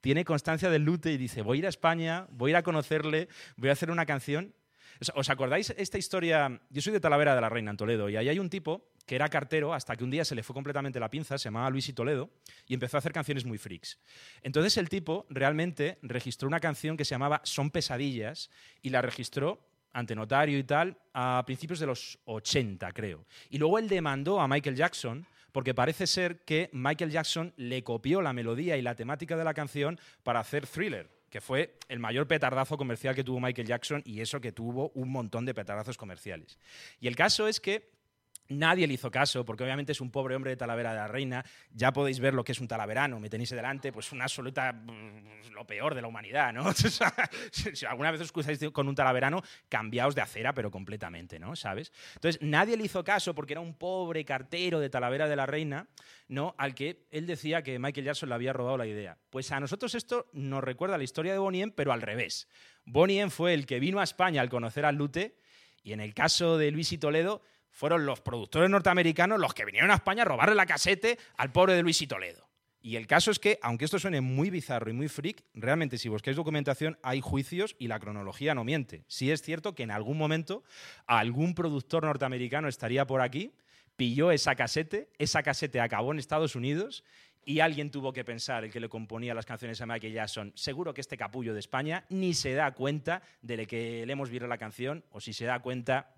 tiene 0.00 0.24
constancia 0.24 0.70
del 0.70 0.82
Lute 0.84 1.12
y 1.12 1.16
dice, 1.16 1.42
voy 1.42 1.58
a 1.58 1.60
ir 1.60 1.66
a 1.66 1.70
España, 1.70 2.26
voy 2.30 2.50
a 2.50 2.52
ir 2.52 2.56
a 2.56 2.62
conocerle, 2.62 3.28
voy 3.56 3.70
a 3.70 3.72
hacer 3.72 3.90
una 3.90 4.06
canción. 4.06 4.54
¿Os- 5.00 5.12
¿Os 5.14 5.30
acordáis 5.30 5.70
esta 5.76 5.98
historia? 5.98 6.60
Yo 6.70 6.82
soy 6.82 6.92
de 6.92 7.00
Talavera 7.00 7.34
de 7.34 7.40
la 7.40 7.48
Reina, 7.48 7.70
en 7.70 7.76
Toledo, 7.76 8.08
y 8.08 8.16
ahí 8.16 8.28
hay 8.28 8.38
un 8.38 8.50
tipo 8.50 8.88
que 9.06 9.14
era 9.16 9.28
cartero 9.28 9.72
hasta 9.72 9.96
que 9.96 10.04
un 10.04 10.10
día 10.10 10.24
se 10.24 10.34
le 10.34 10.42
fue 10.42 10.52
completamente 10.54 11.00
la 11.00 11.08
pinza, 11.08 11.38
se 11.38 11.44
llamaba 11.44 11.70
Luis 11.70 11.88
y 11.88 11.92
Toledo, 11.94 12.30
y 12.66 12.74
empezó 12.74 12.96
a 12.96 12.98
hacer 12.98 13.12
canciones 13.12 13.44
muy 13.44 13.56
freaks. 13.56 13.98
Entonces 14.42 14.76
el 14.76 14.88
tipo 14.88 15.24
realmente 15.30 15.98
registró 16.02 16.46
una 16.46 16.60
canción 16.60 16.96
que 16.96 17.04
se 17.06 17.10
llamaba 17.14 17.40
Son 17.44 17.70
pesadillas 17.70 18.50
y 18.82 18.90
la 18.90 19.00
registró 19.00 19.66
ante 19.92 20.14
notario 20.14 20.58
y 20.58 20.64
tal 20.64 20.98
a 21.14 21.42
principios 21.46 21.80
de 21.80 21.86
los 21.86 22.18
80, 22.26 22.92
creo. 22.92 23.24
Y 23.48 23.56
luego 23.58 23.78
él 23.78 23.88
demandó 23.88 24.40
a 24.40 24.46
Michael 24.48 24.76
Jackson 24.76 25.26
porque 25.52 25.74
parece 25.74 26.06
ser 26.06 26.40
que 26.44 26.70
Michael 26.72 27.10
Jackson 27.10 27.52
le 27.56 27.82
copió 27.82 28.22
la 28.22 28.32
melodía 28.32 28.76
y 28.76 28.82
la 28.82 28.94
temática 28.94 29.36
de 29.36 29.44
la 29.44 29.54
canción 29.54 29.98
para 30.22 30.40
hacer 30.40 30.66
Thriller, 30.66 31.10
que 31.30 31.40
fue 31.40 31.78
el 31.88 31.98
mayor 31.98 32.26
petardazo 32.26 32.76
comercial 32.76 33.14
que 33.14 33.24
tuvo 33.24 33.40
Michael 33.40 33.66
Jackson 33.66 34.02
y 34.04 34.20
eso 34.20 34.40
que 34.40 34.52
tuvo 34.52 34.90
un 34.94 35.10
montón 35.10 35.44
de 35.44 35.54
petardazos 35.54 35.96
comerciales. 35.96 36.58
Y 37.00 37.08
el 37.08 37.16
caso 37.16 37.48
es 37.48 37.60
que 37.60 37.97
Nadie 38.48 38.86
le 38.86 38.94
hizo 38.94 39.10
caso, 39.10 39.44
porque 39.44 39.64
obviamente 39.64 39.92
es 39.92 40.00
un 40.00 40.10
pobre 40.10 40.34
hombre 40.34 40.50
de 40.50 40.56
Talavera 40.56 40.92
de 40.92 40.98
la 40.98 41.08
Reina. 41.08 41.44
Ya 41.72 41.92
podéis 41.92 42.20
ver 42.20 42.34
lo 42.34 42.44
que 42.44 42.52
es 42.52 42.60
un 42.60 42.68
talaverano. 42.68 43.20
Me 43.20 43.28
tenéis 43.28 43.50
delante, 43.50 43.92
pues 43.92 44.12
una 44.12 44.24
absoluta. 44.24 44.72
mm, 44.72 45.38
lo 45.58 45.66
peor 45.66 45.94
de 45.94 46.02
la 46.02 46.08
humanidad, 46.08 46.52
¿no? 46.52 46.72
Si 47.52 47.84
alguna 47.84 48.12
vez 48.12 48.20
os 48.20 48.32
cruzáis 48.32 48.60
con 48.72 48.88
un 48.88 48.94
talaverano, 48.94 49.42
cambiaos 49.68 50.14
de 50.14 50.20
acera, 50.20 50.54
pero 50.54 50.70
completamente, 50.70 51.38
¿no? 51.38 51.56
¿Sabes? 51.56 51.92
Entonces, 52.14 52.40
nadie 52.40 52.76
le 52.76 52.84
hizo 52.84 53.02
caso 53.02 53.34
porque 53.34 53.54
era 53.54 53.60
un 53.60 53.74
pobre 53.74 54.24
cartero 54.24 54.78
de 54.78 54.88
Talavera 54.88 55.28
de 55.28 55.34
la 55.34 55.46
Reina, 55.46 55.88
¿no? 56.28 56.54
Al 56.58 56.74
que 56.74 57.06
él 57.10 57.26
decía 57.26 57.62
que 57.62 57.78
Michael 57.78 58.06
Jackson 58.06 58.28
le 58.28 58.36
había 58.36 58.52
robado 58.52 58.78
la 58.78 58.86
idea. 58.86 59.18
Pues 59.30 59.50
a 59.50 59.58
nosotros 59.58 59.94
esto 59.96 60.28
nos 60.32 60.62
recuerda 60.62 60.96
la 60.96 61.04
historia 61.04 61.32
de 61.32 61.38
Bonnie 61.38 61.62
M, 61.62 61.72
pero 61.74 61.92
al 61.92 62.02
revés. 62.02 62.48
Bonnie 62.84 63.20
M 63.20 63.30
fue 63.30 63.52
el 63.52 63.66
que 63.66 63.80
vino 63.80 63.98
a 63.98 64.04
España 64.04 64.40
al 64.40 64.48
conocer 64.48 64.84
al 64.84 64.94
Lute, 64.94 65.36
y 65.82 65.92
en 65.92 66.00
el 66.00 66.14
caso 66.14 66.56
de 66.56 66.70
Luis 66.70 66.92
y 66.92 66.98
Toledo, 66.98 67.42
fueron 67.70 68.06
los 68.06 68.20
productores 68.20 68.70
norteamericanos 68.70 69.40
los 69.40 69.54
que 69.54 69.64
vinieron 69.64 69.90
a 69.90 69.94
España 69.94 70.22
a 70.22 70.26
robarle 70.26 70.54
la 70.54 70.66
casete 70.66 71.18
al 71.36 71.52
pobre 71.52 71.74
de 71.74 71.82
Luis 71.82 72.00
y 72.02 72.06
Toledo. 72.06 72.48
Y 72.80 72.96
el 72.96 73.06
caso 73.06 73.30
es 73.30 73.38
que, 73.38 73.58
aunque 73.62 73.84
esto 73.84 73.98
suene 73.98 74.20
muy 74.20 74.50
bizarro 74.50 74.88
y 74.90 74.94
muy 74.94 75.08
freak, 75.08 75.44
realmente 75.54 75.98
si 75.98 76.08
buscáis 76.08 76.36
documentación 76.36 76.98
hay 77.02 77.20
juicios 77.20 77.74
y 77.78 77.88
la 77.88 77.98
cronología 77.98 78.54
no 78.54 78.64
miente. 78.64 79.04
Sí 79.08 79.30
es 79.30 79.42
cierto 79.42 79.74
que 79.74 79.82
en 79.82 79.90
algún 79.90 80.16
momento 80.16 80.62
algún 81.06 81.54
productor 81.54 82.04
norteamericano 82.04 82.68
estaría 82.68 83.06
por 83.06 83.20
aquí, 83.20 83.52
pilló 83.96 84.30
esa 84.30 84.54
casete, 84.54 85.10
esa 85.18 85.42
casete 85.42 85.80
acabó 85.80 86.12
en 86.12 86.20
Estados 86.20 86.54
Unidos 86.54 87.04
y 87.44 87.60
alguien 87.60 87.90
tuvo 87.90 88.12
que 88.12 88.24
pensar, 88.24 88.64
el 88.64 88.70
que 88.70 88.78
le 88.78 88.88
componía 88.88 89.34
las 89.34 89.46
canciones 89.46 89.80
a 89.80 89.86
Michael 89.86 90.12
Jackson, 90.12 90.52
seguro 90.54 90.94
que 90.94 91.00
este 91.00 91.16
capullo 91.16 91.54
de 91.54 91.60
España 91.60 92.04
ni 92.10 92.34
se 92.34 92.52
da 92.52 92.72
cuenta 92.72 93.22
de 93.42 93.66
que 93.66 94.04
le 94.06 94.12
hemos 94.12 94.30
visto 94.30 94.46
la 94.46 94.58
canción, 94.58 95.02
o 95.10 95.20
si 95.20 95.32
se 95.32 95.46
da 95.46 95.60
cuenta, 95.60 96.14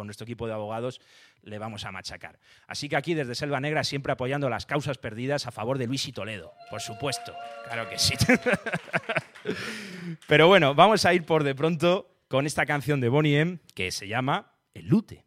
con 0.00 0.06
nuestro 0.06 0.24
equipo 0.24 0.46
de 0.46 0.54
abogados 0.54 0.98
le 1.42 1.58
vamos 1.58 1.84
a 1.84 1.92
machacar. 1.92 2.38
Así 2.66 2.88
que 2.88 2.96
aquí 2.96 3.12
desde 3.12 3.34
Selva 3.34 3.60
Negra 3.60 3.84
siempre 3.84 4.14
apoyando 4.14 4.48
las 4.48 4.64
causas 4.64 4.96
perdidas 4.96 5.46
a 5.46 5.50
favor 5.50 5.76
de 5.76 5.86
Luis 5.86 6.08
y 6.08 6.12
Toledo, 6.12 6.54
por 6.70 6.80
supuesto, 6.80 7.34
claro 7.66 7.86
que 7.90 7.98
sí. 7.98 8.14
Pero 10.26 10.48
bueno, 10.48 10.74
vamos 10.74 11.04
a 11.04 11.12
ir 11.12 11.26
por 11.26 11.44
de 11.44 11.54
pronto 11.54 12.16
con 12.28 12.46
esta 12.46 12.64
canción 12.64 13.02
de 13.02 13.10
Bonnie 13.10 13.40
M 13.40 13.58
que 13.74 13.90
se 13.90 14.08
llama 14.08 14.54
El 14.72 14.88
Lute, 14.88 15.26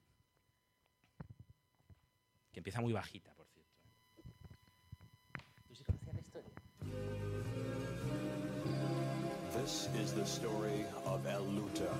que 2.52 2.60
empieza 2.60 2.82
muy 2.82 2.94
bajita, 2.94 3.32
por 3.36 3.46
cierto. 3.46 3.70
¿Tú 5.68 5.76
sí 5.76 5.84
conocías 5.84 6.16
la 6.16 6.22
historia? 6.22 6.50
This 9.56 9.88
is 10.04 10.14
the 10.14 10.26
story 10.26 10.84
of 11.06 11.28
El 11.28 11.56
Luta, 11.56 11.92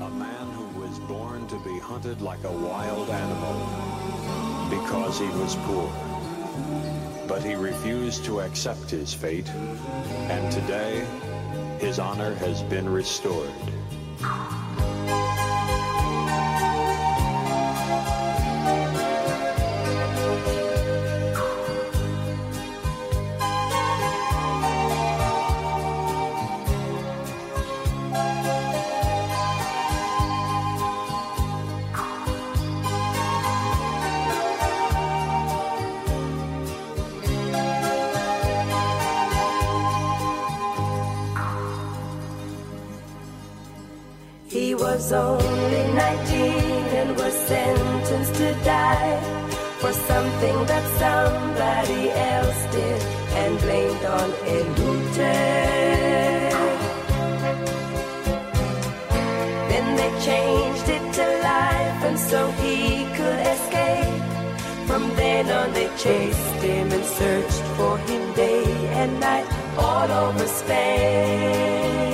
a 0.00 0.10
man 0.10 0.50
who 0.52 0.80
was 0.80 0.98
born 1.00 1.46
to 1.48 1.58
be 1.60 1.78
hunted 1.80 2.22
like 2.22 2.42
a 2.44 2.52
wild 2.52 3.10
animal 3.10 4.70
because 4.70 5.18
he 5.18 5.26
was 5.26 5.56
poor. 5.62 5.90
But 7.26 7.42
he 7.42 7.54
refused 7.54 8.24
to 8.26 8.40
accept 8.40 8.90
his 8.90 9.12
fate, 9.12 9.48
and 9.48 10.52
today 10.52 11.04
his 11.80 11.98
honor 11.98 12.34
has 12.36 12.62
been 12.62 12.88
restored. 12.88 13.50
Was 44.98 45.12
only 45.12 45.84
19 45.92 46.42
and 46.98 47.16
was 47.16 47.32
sentenced 47.32 48.34
to 48.34 48.52
die 48.64 49.20
for 49.78 49.92
something 49.92 50.58
that 50.70 50.84
somebody 51.04 52.10
else 52.10 52.60
did 52.74 53.00
and 53.40 53.56
blamed 53.60 54.04
on 54.18 54.28
Elute. 54.56 55.34
Then 59.70 59.86
they 59.98 60.10
changed 60.30 60.88
it 60.96 61.04
to 61.18 61.26
life 61.52 62.00
and 62.08 62.18
so 62.18 62.50
he 62.62 63.04
could 63.18 63.40
escape. 63.54 64.22
From 64.88 65.04
then 65.14 65.48
on 65.48 65.72
they 65.74 65.90
chased 65.96 66.60
him 66.60 66.90
and 66.90 67.04
searched 67.04 67.64
for 67.76 67.98
him 67.98 68.34
day 68.34 68.64
and 69.00 69.20
night 69.20 69.48
all 69.78 70.10
over 70.10 70.46
Spain 70.48 72.07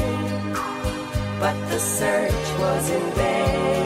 but 1.44 1.68
the 1.68 1.78
search 1.78 2.58
was 2.58 2.88
in 2.88 3.02
vain 3.12 3.83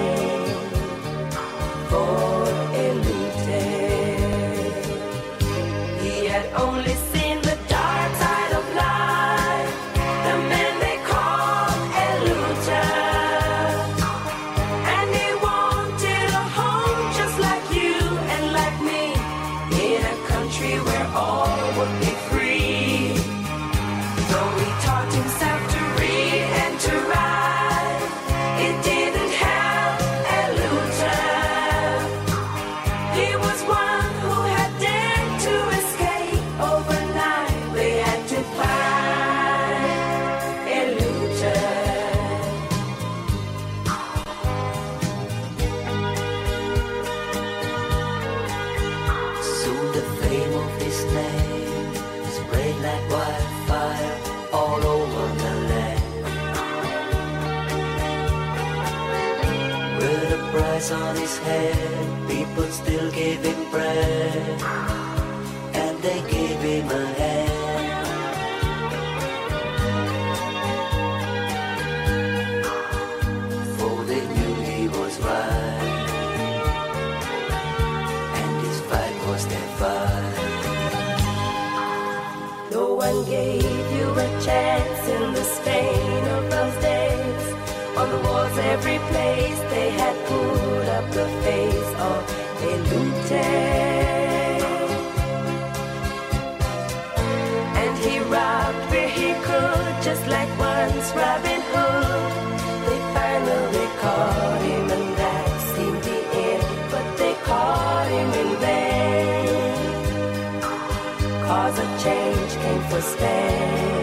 for 112.82 113.00
space. 113.00 113.97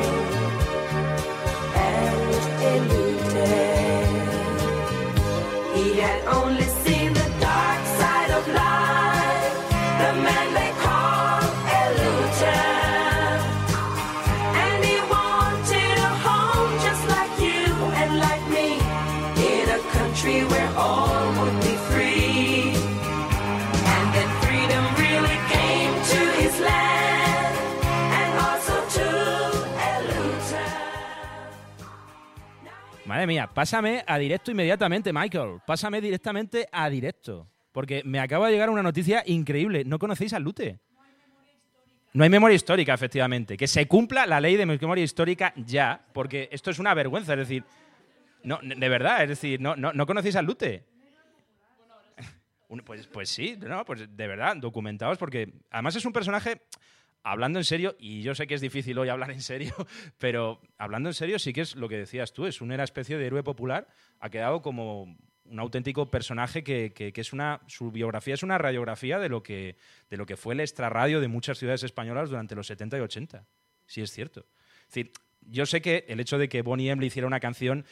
Mía, 33.27 33.49
pásame 33.53 34.03
a 34.05 34.17
directo 34.17 34.51
inmediatamente, 34.51 35.11
Michael. 35.13 35.59
Pásame 35.65 36.01
directamente 36.01 36.67
a 36.71 36.89
directo. 36.89 37.49
Porque 37.71 38.03
me 38.05 38.19
acaba 38.19 38.47
de 38.47 38.53
llegar 38.53 38.69
una 38.69 38.83
noticia 38.83 39.23
increíble. 39.25 39.83
¿No 39.85 39.99
conocéis 39.99 40.33
al 40.33 40.43
Lute? 40.43 40.79
No 42.13 42.23
hay 42.23 42.29
memoria 42.29 42.55
histórica, 42.55 42.93
efectivamente. 42.93 43.57
Que 43.57 43.67
se 43.67 43.87
cumpla 43.87 44.25
la 44.25 44.39
ley 44.39 44.55
de 44.55 44.65
memoria 44.65 45.03
histórica 45.03 45.53
ya, 45.57 46.05
porque 46.13 46.47
esto 46.51 46.71
es 46.71 46.79
una 46.79 46.93
vergüenza. 46.93 47.33
Es 47.33 47.39
decir, 47.39 47.65
no, 48.43 48.59
de 48.63 48.89
verdad, 48.89 49.23
es 49.23 49.29
decir, 49.29 49.59
no, 49.59 49.75
no, 49.75 49.91
¿no 49.91 50.05
conocéis 50.05 50.35
al 50.35 50.45
Lute? 50.45 50.85
Pues, 52.85 53.07
pues 53.07 53.29
sí, 53.29 53.57
no, 53.59 53.85
pues 53.85 54.01
de 54.17 54.27
verdad, 54.27 54.57
documentados, 54.57 55.17
porque 55.17 55.53
además 55.71 55.95
es 55.95 56.05
un 56.05 56.11
personaje, 56.11 56.61
hablando 57.25 57.59
en 57.59 57.65
serio, 57.65 57.95
y 57.99 58.21
yo 58.21 58.35
sé 58.35 58.47
que 58.47 58.53
es 58.53 58.61
difícil 58.61 58.97
hoy 58.97 59.09
hablar 59.09 59.31
en 59.31 59.41
serio, 59.41 59.73
pero 60.17 60.61
hablando 60.77 61.09
en 61.09 61.13
serio 61.13 61.39
sí 61.39 61.51
que 61.51 61.61
es 61.61 61.75
lo 61.75 61.89
que 61.89 61.97
decías 61.97 62.31
tú, 62.31 62.45
es 62.45 62.61
una 62.61 62.81
especie 62.83 63.17
de 63.17 63.25
héroe 63.25 63.43
popular, 63.43 63.87
ha 64.19 64.29
quedado 64.29 64.61
como 64.61 65.17
un 65.47 65.59
auténtico 65.59 66.09
personaje 66.09 66.63
que, 66.63 66.93
que- 66.93 67.11
es 67.15 67.33
una, 67.33 67.61
su 67.67 67.91
biografía 67.91 68.33
es 68.33 68.43
una 68.43 68.57
radiografía 68.57 69.19
de 69.19 69.29
lo, 69.29 69.43
que, 69.43 69.75
de 70.09 70.17
lo 70.17 70.25
que 70.25 70.37
fue 70.37 70.53
el 70.53 70.59
extrarradio 70.59 71.19
de 71.19 71.27
muchas 71.27 71.57
ciudades 71.57 71.83
españolas 71.83 72.29
durante 72.29 72.55
los 72.55 72.67
70 72.67 72.97
y 72.97 73.01
80. 73.01 73.45
Sí 73.85 74.01
es 74.01 74.11
cierto. 74.11 74.45
Es 74.81 74.87
decir, 74.87 75.11
yo 75.41 75.65
sé 75.67 75.81
que 75.81 76.05
el 76.07 76.19
hecho 76.19 76.39
de 76.39 76.49
que 76.49 76.63
Bonnie 76.63 76.89
M 76.89 76.99
le 76.99 77.05
hiciera 77.07 77.27
una 77.27 77.39
canción 77.39 77.85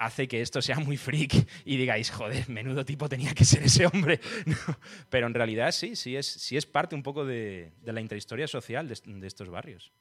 hace 0.00 0.26
que 0.26 0.40
esto 0.40 0.62
sea 0.62 0.80
muy 0.80 0.96
freak 0.96 1.46
y 1.64 1.76
digáis, 1.76 2.10
joder, 2.10 2.48
menudo 2.48 2.84
tipo 2.84 3.08
tenía 3.08 3.34
que 3.34 3.44
ser 3.44 3.62
ese 3.62 3.86
hombre. 3.86 4.18
Pero 5.10 5.26
en 5.26 5.34
realidad 5.34 5.70
sí, 5.72 5.94
sí 5.94 6.16
es, 6.16 6.26
sí 6.26 6.56
es 6.56 6.66
parte 6.66 6.94
un 6.96 7.02
poco 7.02 7.24
de, 7.24 7.72
la 7.84 8.00
intrahistoria 8.00 8.48
social 8.48 8.88
de 8.88 9.26
estos 9.26 9.50
barrios. 9.50 9.92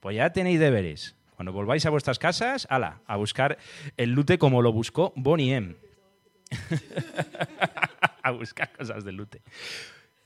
Pues 0.00 0.16
ya 0.16 0.32
tenéis 0.32 0.60
deberes. 0.60 1.16
Cuando 1.34 1.52
volváis 1.52 1.84
a 1.84 1.90
vuestras 1.90 2.18
casas, 2.18 2.66
ala, 2.70 3.02
a 3.06 3.16
buscar 3.16 3.58
el 3.96 4.12
lute 4.12 4.38
como 4.38 4.62
lo 4.62 4.72
buscó 4.72 5.12
Bonnie 5.16 5.54
M. 5.54 5.76
a 8.22 8.30
buscar 8.30 8.72
cosas 8.72 9.04
del 9.04 9.16
lute. 9.16 9.42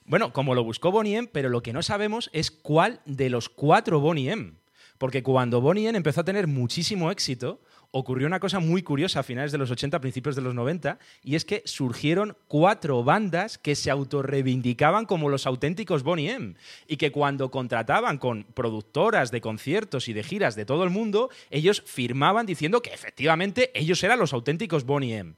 Bueno, 0.04 0.32
como 0.32 0.54
lo 0.54 0.62
buscó 0.62 0.92
Bonnie 0.92 1.16
M, 1.16 1.28
pero 1.32 1.48
lo 1.48 1.62
que 1.62 1.72
no 1.72 1.82
sabemos 1.82 2.30
es 2.32 2.50
cuál 2.50 3.00
de 3.06 3.30
los 3.30 3.48
cuatro 3.48 3.98
Bonnie 3.98 4.30
M. 4.30 4.52
Porque 4.98 5.22
cuando 5.22 5.62
Bonnie 5.62 5.88
M 5.88 5.96
empezó 5.96 6.20
a 6.20 6.24
tener 6.24 6.46
muchísimo 6.46 7.10
éxito, 7.10 7.62
ocurrió 7.92 8.26
una 8.26 8.40
cosa 8.40 8.61
muy 8.61 8.83
curiosa 8.83 9.20
a 9.20 9.22
finales 9.22 9.53
de 9.53 9.59
los 9.59 9.70
80, 9.70 10.00
principios 10.00 10.37
de 10.37 10.42
los 10.42 10.55
90, 10.55 10.98
y 11.22 11.35
es 11.35 11.44
que 11.44 11.62
surgieron 11.64 12.37
cuatro 12.48 13.03
bandas 13.05 13.59
que 13.59 13.74
se 13.74 13.90
autorreivindicaban 13.90 15.07
como 15.07 15.29
los 15.29 15.46
auténticos 15.46 16.03
Bonnie 16.03 16.31
M. 16.31 16.55
Y 16.87 16.96
que 16.96 17.12
cuando 17.12 17.50
contrataban 17.50 18.18
con 18.18 18.44
productoras 18.44 19.31
de 19.31 19.40
conciertos 19.40 20.09
y 20.09 20.12
de 20.12 20.22
giras 20.22 20.57
de 20.57 20.64
todo 20.64 20.85
el 20.85 20.90
mundo, 20.90 21.31
ellos 21.50 21.83
firmaban 21.87 22.46
diciendo 22.46 22.83
que 22.83 22.90
efectivamente 22.90 23.70
ellos 23.74 24.03
eran 24.05 24.18
los 24.18 24.33
auténticos 24.33 24.85
Bonnie 24.85 25.16
M 25.16 25.35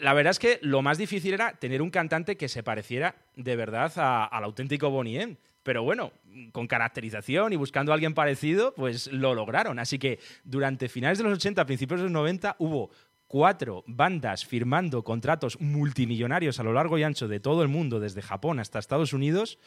la 0.00 0.14
verdad 0.14 0.32
es 0.32 0.38
que 0.38 0.58
lo 0.62 0.82
más 0.82 0.98
difícil 0.98 1.34
era 1.34 1.52
tener 1.52 1.82
un 1.82 1.90
cantante 1.90 2.36
que 2.36 2.48
se 2.48 2.62
pareciera 2.62 3.16
de 3.36 3.56
verdad 3.56 3.92
al 4.30 4.44
auténtico 4.44 4.90
Bonnie 4.90 5.20
M. 5.20 5.36
Pero 5.64 5.82
bueno, 5.82 6.12
con 6.52 6.66
caracterización 6.68 7.54
y 7.54 7.56
buscando 7.56 7.90
a 7.90 7.94
alguien 7.94 8.14
parecido, 8.14 8.74
pues 8.74 9.10
lo 9.10 9.34
lograron. 9.34 9.78
Así 9.78 9.98
que 9.98 10.20
durante 10.44 10.88
finales 10.88 11.18
de 11.18 11.24
los 11.24 11.32
80, 11.32 11.64
principios 11.64 12.00
de 12.00 12.04
los 12.04 12.12
90, 12.12 12.56
hubo 12.58 12.90
cuatro 13.26 13.82
bandas 13.86 14.44
firmando 14.44 15.02
contratos 15.02 15.58
multimillonarios 15.60 16.60
a 16.60 16.62
lo 16.62 16.74
largo 16.74 16.98
y 16.98 17.02
ancho 17.02 17.28
de 17.28 17.40
todo 17.40 17.62
el 17.62 17.68
mundo, 17.68 17.98
desde 17.98 18.20
Japón 18.20 18.60
hasta 18.60 18.78
Estados 18.78 19.14
Unidos, 19.14 19.58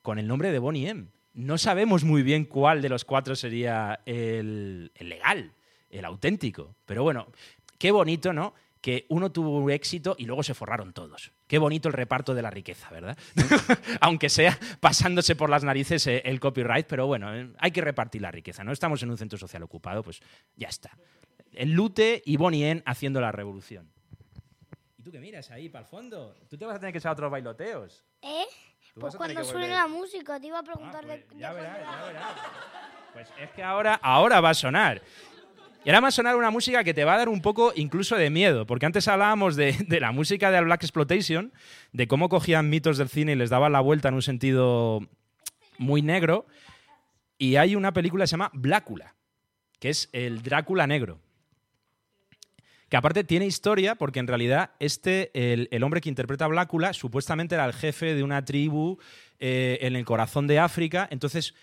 con 0.00 0.20
el 0.20 0.28
nombre 0.28 0.52
de 0.52 0.60
Bonnie 0.60 0.88
M. 0.88 1.08
No 1.34 1.58
sabemos 1.58 2.04
muy 2.04 2.22
bien 2.22 2.44
cuál 2.44 2.80
de 2.80 2.88
los 2.88 3.04
cuatro 3.04 3.34
sería 3.34 4.00
el, 4.06 4.92
el 4.94 5.08
legal, 5.08 5.52
el 5.90 6.04
auténtico. 6.04 6.76
Pero 6.86 7.02
bueno, 7.02 7.26
qué 7.78 7.90
bonito, 7.90 8.32
¿no? 8.32 8.54
Que 8.80 9.06
uno 9.08 9.32
tuvo 9.32 9.68
éxito 9.70 10.14
y 10.16 10.24
luego 10.24 10.44
se 10.44 10.54
forraron 10.54 10.92
todos. 10.92 11.32
Qué 11.46 11.58
bonito 11.58 11.88
el 11.88 11.94
reparto 11.94 12.34
de 12.34 12.42
la 12.42 12.50
riqueza, 12.50 12.90
¿verdad? 12.90 13.16
Aunque 14.00 14.28
sea 14.28 14.58
pasándose 14.80 15.36
por 15.36 15.48
las 15.48 15.62
narices 15.62 16.06
eh, 16.08 16.22
el 16.24 16.40
copyright, 16.40 16.86
pero 16.86 17.06
bueno, 17.06 17.34
eh, 17.34 17.50
hay 17.58 17.70
que 17.70 17.80
repartir 17.80 18.22
la 18.22 18.30
riqueza, 18.32 18.64
¿no? 18.64 18.72
Estamos 18.72 19.02
en 19.02 19.10
un 19.10 19.18
centro 19.18 19.38
social 19.38 19.62
ocupado, 19.62 20.02
pues 20.02 20.20
ya 20.56 20.68
está. 20.68 20.90
El 21.52 21.72
Lute 21.72 22.22
y 22.26 22.36
Bonnie 22.36 22.68
M 22.70 22.82
haciendo 22.84 23.20
la 23.20 23.30
revolución. 23.32 23.90
¿Y 24.98 25.02
tú 25.02 25.12
qué 25.12 25.20
miras 25.20 25.50
ahí 25.52 25.68
para 25.68 25.84
el 25.84 25.88
fondo? 25.88 26.36
Tú 26.50 26.58
te 26.58 26.64
vas 26.66 26.76
a 26.76 26.80
tener 26.80 26.92
que 26.92 26.98
echar 26.98 27.12
otros 27.12 27.30
bailoteos. 27.30 28.02
¿Eh? 28.22 28.44
Pues 28.98 29.14
cuando 29.14 29.44
suene 29.44 29.68
la 29.68 29.86
música, 29.86 30.40
te 30.40 30.46
iba 30.48 30.56
a 30.56 30.60
Ah, 30.60 30.64
preguntar 30.64 31.04
pues 31.06 31.28
de, 31.28 31.38
ya 31.38 31.54
de 31.54 31.60
verás, 31.60 31.78
ya 31.80 32.04
verás. 32.06 32.34
Pues 33.12 33.28
es 33.38 33.50
que 33.50 33.62
ahora, 33.62 33.94
ahora 34.02 34.40
va 34.40 34.50
a 34.50 34.54
sonar. 34.54 35.00
Y 35.84 35.90
ahora 35.90 36.08
a 36.08 36.10
sonar 36.10 36.36
una 36.36 36.50
música 36.50 36.82
que 36.82 36.94
te 36.94 37.04
va 37.04 37.14
a 37.14 37.18
dar 37.18 37.28
un 37.28 37.40
poco 37.40 37.72
incluso 37.76 38.16
de 38.16 38.28
miedo, 38.30 38.66
porque 38.66 38.86
antes 38.86 39.06
hablábamos 39.08 39.54
de, 39.56 39.76
la 40.00 40.12
música 40.12 40.50
de 40.50 40.60
Black 40.60 40.82
Exploitation, 40.82 41.52
de 41.92 42.08
cómo 42.08 42.28
cogían 42.28 42.68
mitos 42.68 42.98
del 42.98 43.08
cine 43.08 43.32
y 43.32 43.36
les 43.36 43.50
daban 43.50 43.72
la 43.72 43.80
vuelta 43.80 44.08
en 44.08 44.14
un 44.14 44.22
sentido 44.22 45.00
muy 45.78 46.02
negro. 46.02 46.46
Y 47.38 47.56
hay 47.56 47.76
una 47.76 47.92
película 47.92 48.24
que 48.24 48.28
se 48.28 48.32
llama 48.32 48.50
Blácula, 48.52 49.14
que 49.78 49.90
es 49.90 50.08
el 50.12 50.42
Drácula 50.42 50.86
negro. 50.86 51.20
Que 52.88 52.96
aparte 52.96 53.24
tiene 53.24 53.46
historia, 53.46 53.96
porque 53.96 54.20
en 54.20 54.28
realidad 54.28 54.70
este, 54.78 55.30
el, 55.34 55.68
el 55.70 55.82
hombre 55.82 56.00
que 56.00 56.08
interpreta 56.08 56.46
a 56.46 56.48
Blácula, 56.48 56.92
supuestamente 56.92 57.56
era 57.56 57.64
el 57.64 57.72
jefe 57.72 58.14
de 58.14 58.22
una 58.22 58.44
tribu 58.44 58.98
eh, 59.38 59.78
en 59.82 59.96
el 59.96 60.04
corazón 60.06 60.46
de 60.46 60.58
África. 60.58 61.06
Entonces, 61.10 61.54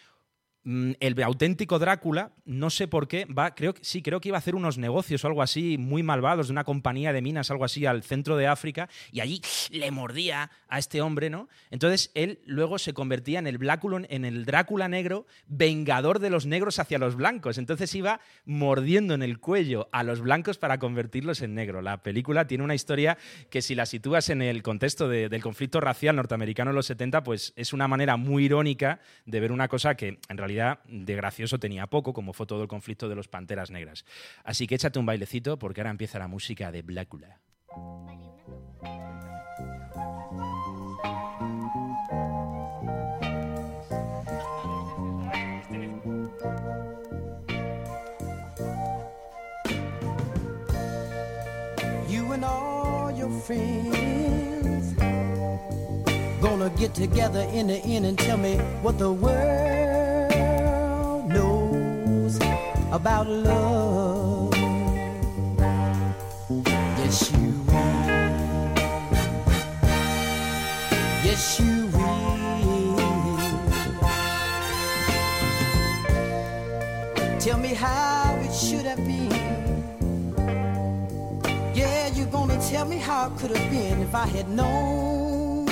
el 0.65 1.21
auténtico 1.23 1.77
Drácula, 1.77 2.31
no 2.45 2.69
sé 2.69 2.87
por 2.87 3.07
qué, 3.07 3.25
va, 3.25 3.53
creo 3.53 3.73
sí, 3.81 4.01
creo 4.01 4.21
que 4.21 4.29
iba 4.29 4.37
a 4.37 4.39
hacer 4.39 4.55
unos 4.55 4.77
negocios 4.77 5.23
o 5.23 5.27
algo 5.27 5.41
así, 5.41 5.77
muy 5.77 6.03
malvados, 6.03 6.47
de 6.47 6.53
una 6.53 6.63
compañía 6.63 7.11
de 7.11 7.21
minas, 7.21 7.51
algo 7.51 7.65
así, 7.65 7.85
al 7.85 8.01
centro 8.03 8.37
de 8.37 8.47
África, 8.47 8.87
y 9.11 9.19
allí 9.19 9.41
le 9.71 9.91
mordía 9.91 10.51
a 10.69 10.79
este 10.79 11.01
hombre, 11.01 11.29
¿no? 11.29 11.49
Entonces 11.69 12.11
él 12.13 12.39
luego 12.45 12.79
se 12.79 12.93
convertía 12.93 13.39
en 13.39 13.47
el 13.47 13.57
Bláculo, 13.57 13.99
en 14.07 14.23
el 14.23 14.45
Drácula 14.45 14.87
negro, 14.87 15.25
vengador 15.47 16.19
de 16.19 16.29
los 16.29 16.45
negros 16.45 16.79
hacia 16.79 16.97
los 16.97 17.15
blancos. 17.15 17.57
Entonces 17.57 17.93
iba 17.95 18.21
mordiendo 18.45 19.13
en 19.13 19.21
el 19.23 19.39
cuello 19.39 19.89
a 19.91 20.03
los 20.03 20.21
blancos 20.21 20.57
para 20.57 20.77
convertirlos 20.79 21.41
en 21.41 21.55
negro. 21.55 21.81
La 21.81 22.03
película 22.03 22.47
tiene 22.47 22.63
una 22.63 22.75
historia 22.75 23.17
que 23.49 23.61
si 23.61 23.75
la 23.75 23.85
sitúas 23.85 24.29
en 24.29 24.41
el 24.41 24.63
contexto 24.63 25.09
de- 25.09 25.27
del 25.27 25.41
conflicto 25.41 25.81
racial 25.81 26.15
norteamericano 26.15 26.71
en 26.71 26.75
los 26.75 26.85
70, 26.85 27.23
pues 27.23 27.51
es 27.55 27.73
una 27.73 27.87
manera 27.87 28.15
muy 28.15 28.45
irónica 28.45 28.99
de 29.25 29.39
ver 29.39 29.51
una 29.51 29.67
cosa 29.67 29.95
que 29.95 30.19
en 30.29 30.37
realidad 30.37 30.52
de 30.53 31.15
gracioso 31.15 31.59
tenía 31.59 31.87
poco, 31.87 32.13
como 32.13 32.33
fue 32.33 32.45
todo 32.45 32.61
el 32.61 32.67
conflicto 32.67 33.09
de 33.09 33.15
los 33.15 33.27
Panteras 33.27 33.71
Negras. 33.71 34.05
Así 34.43 34.67
que 34.67 34.75
échate 34.75 34.99
un 34.99 35.05
bailecito 35.05 35.57
porque 35.57 35.81
ahora 35.81 35.91
empieza 35.91 36.19
la 36.19 36.27
música 36.27 36.71
de 36.71 36.81
Blácula. 36.81 37.39
friends 53.47 54.93
gonna 56.41 56.69
get 56.77 56.93
together 56.93 57.41
in 57.51 57.67
the 57.67 57.75
and 57.75 58.17
tell 58.17 58.37
me 58.37 58.55
what 58.81 58.97
the 58.97 59.11
world 59.11 59.92
about 62.93 63.27
love. 63.27 64.53
Yes, 66.99 67.31
you 67.33 67.49
will. 67.65 67.93
Yes, 71.25 71.59
you 71.59 71.87
will. 71.87 72.97
Tell 77.39 77.57
me 77.57 77.73
how 77.73 78.37
it 78.43 78.53
should 78.53 78.85
have 78.85 79.03
been. 79.03 79.31
Yeah, 81.73 82.09
you're 82.13 82.27
gonna 82.27 82.61
tell 82.69 82.85
me 82.85 82.97
how 82.97 83.27
it 83.27 83.37
could 83.39 83.57
have 83.57 83.71
been 83.71 84.01
if 84.01 84.13
I 84.13 84.27
had 84.27 84.47
known 84.49 85.65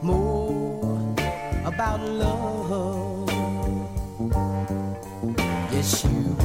more 0.00 1.16
about 1.64 2.00
love 2.00 3.19
miss 5.80 6.04
you. 6.04 6.39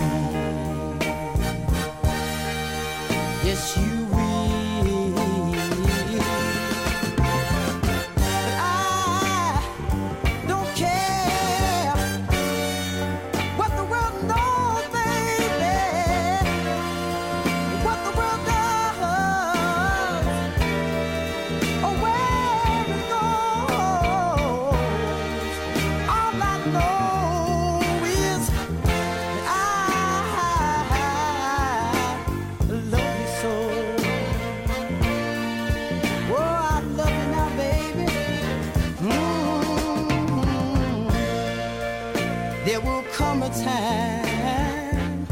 There 42.75 42.83
will 42.83 43.05
come 43.13 43.41
a 43.41 43.47
time, 43.47 45.27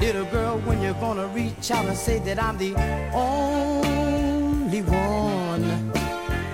little 0.00 0.26
girl, 0.26 0.58
when 0.66 0.82
you're 0.82 1.00
gonna 1.00 1.26
reach 1.28 1.70
out 1.70 1.86
and 1.86 1.96
say 1.96 2.18
that 2.18 2.38
I'm 2.38 2.58
the 2.58 2.74
only 3.14 4.82
one 4.82 5.64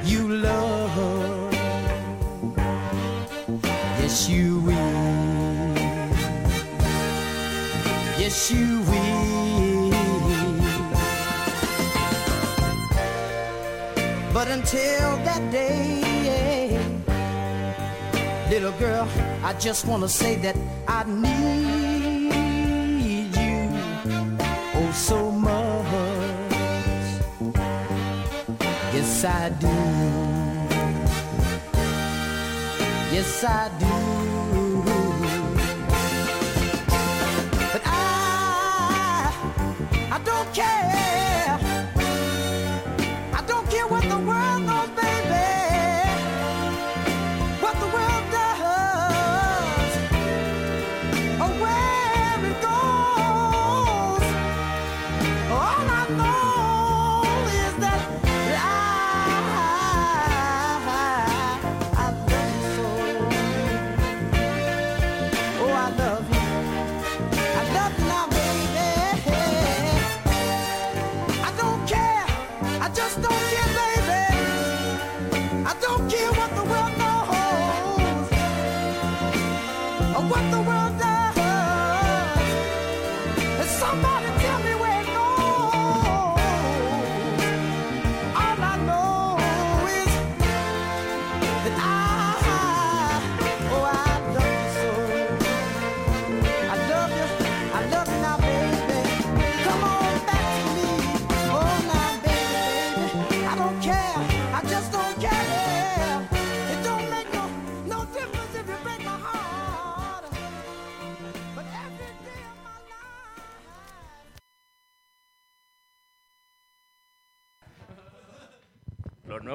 you 0.04 0.28
love. 0.28 1.52
Yes, 3.98 4.28
you 4.28 4.60
will. 4.60 5.74
Yes, 8.22 8.52
you 8.52 8.82
will. 8.82 9.90
But 14.32 14.46
until 14.46 15.16
that 15.26 15.50
day, 15.50 15.99
little 18.50 18.72
girl, 18.72 19.08
I 19.44 19.52
just 19.60 19.86
want 19.86 20.02
to 20.02 20.08
say 20.08 20.34
that 20.36 20.56
I 20.88 21.04
need 21.04 22.34
you 23.36 23.68
oh 24.74 24.90
so 24.92 25.30
much. 25.30 25.54
Yes, 28.92 29.24
I 29.24 29.50
do. 29.50 29.68
Yes, 33.14 33.44
I 33.44 33.70
do. 33.78 34.82
But 37.72 37.82
I, 37.86 39.32
I 40.10 40.18
don't 40.24 40.52
care. 40.52 41.19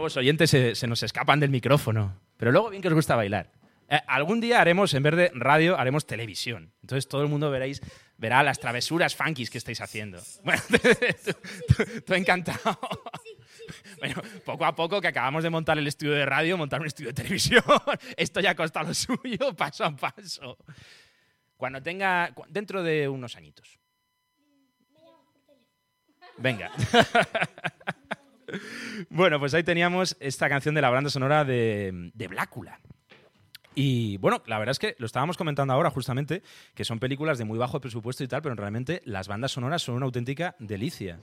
Nuevos 0.06 0.18
oyentes 0.18 0.52
se, 0.52 0.76
se 0.76 0.86
nos 0.88 1.02
escapan 1.02 1.40
del 1.40 1.50
micrófono. 1.50 2.20
Pero 2.38 2.52
luego 2.52 2.70
bien 2.70 2.82
que 2.82 2.90
os 2.90 2.94
gusta 2.94 3.16
bailar. 3.16 3.52
Eh, 3.90 4.00
algún 4.08 4.40
día 4.40 4.62
haremos, 4.62 4.94
en 4.94 5.02
vez 5.04 5.16
de 5.16 5.32
radio, 5.34 5.78
haremos 5.80 6.06
televisión. 6.06 6.72
Entonces 6.82 7.08
todo 7.08 7.24
el 7.24 7.28
mundo 7.30 7.50
veréis, 7.50 7.82
verá 8.18 8.44
las 8.44 8.60
travesuras 8.60 9.16
funkis 9.16 9.50
que 9.50 9.58
estáis 9.58 9.82
haciendo. 9.82 10.20
Bueno, 10.44 10.62
tú, 10.70 11.34
tú- 11.76 12.02
tú 12.06 12.14
encantado. 12.14 12.80
Bueno, 13.98 14.22
poco 14.46 14.64
a 14.66 14.76
poco 14.76 15.02
que 15.02 15.08
acabamos 15.08 15.42
de 15.42 15.50
montar 15.50 15.78
el 15.80 15.88
estudio 15.88 16.14
de 16.14 16.26
radio, 16.26 16.56
montar 16.56 16.82
un 16.82 16.86
estudio 16.86 17.10
de 17.10 17.14
televisión. 17.16 17.64
Esto 18.16 18.40
ya 18.40 18.54
costa 18.54 18.84
lo 18.84 18.94
suyo, 18.94 19.56
paso 19.56 19.86
a 19.86 19.96
paso. 19.96 20.58
Cuando 21.58 21.82
tenga, 21.82 22.32
dentro 22.50 22.84
de 22.84 23.08
unos 23.10 23.36
añitos. 23.36 23.80
Venga. 26.38 26.72
Bueno, 29.10 29.40
pues 29.40 29.54
ahí 29.54 29.64
teníamos 29.64 30.16
esta 30.20 30.50
canción 30.50 30.76
de 30.76 30.82
la 30.82 30.90
banda 30.90 31.10
sonora 31.10 31.44
de, 31.44 32.12
de 32.14 32.28
Blácula. 32.28 32.80
Y 33.76 34.18
bueno, 34.18 34.42
la 34.48 34.58
verdad 34.58 34.72
es 34.72 34.80
que 34.80 34.96
lo 35.00 35.06
estábamos 35.06 35.36
comentando 35.36 35.74
ahora 35.74 35.90
justamente, 35.90 36.42
que 36.74 36.86
son 36.86 37.00
películas 37.00 37.38
de 37.38 37.44
muy 37.44 37.58
bajo 37.58 37.82
presupuesto 37.82 38.24
y 38.24 38.28
tal, 38.28 38.42
pero 38.42 38.56
realmente 38.56 39.02
las 39.04 39.28
bandas 39.28 39.52
sonoras 39.52 39.82
son 39.82 39.96
una 39.96 40.06
auténtica 40.06 40.56
delicia. 40.60 41.20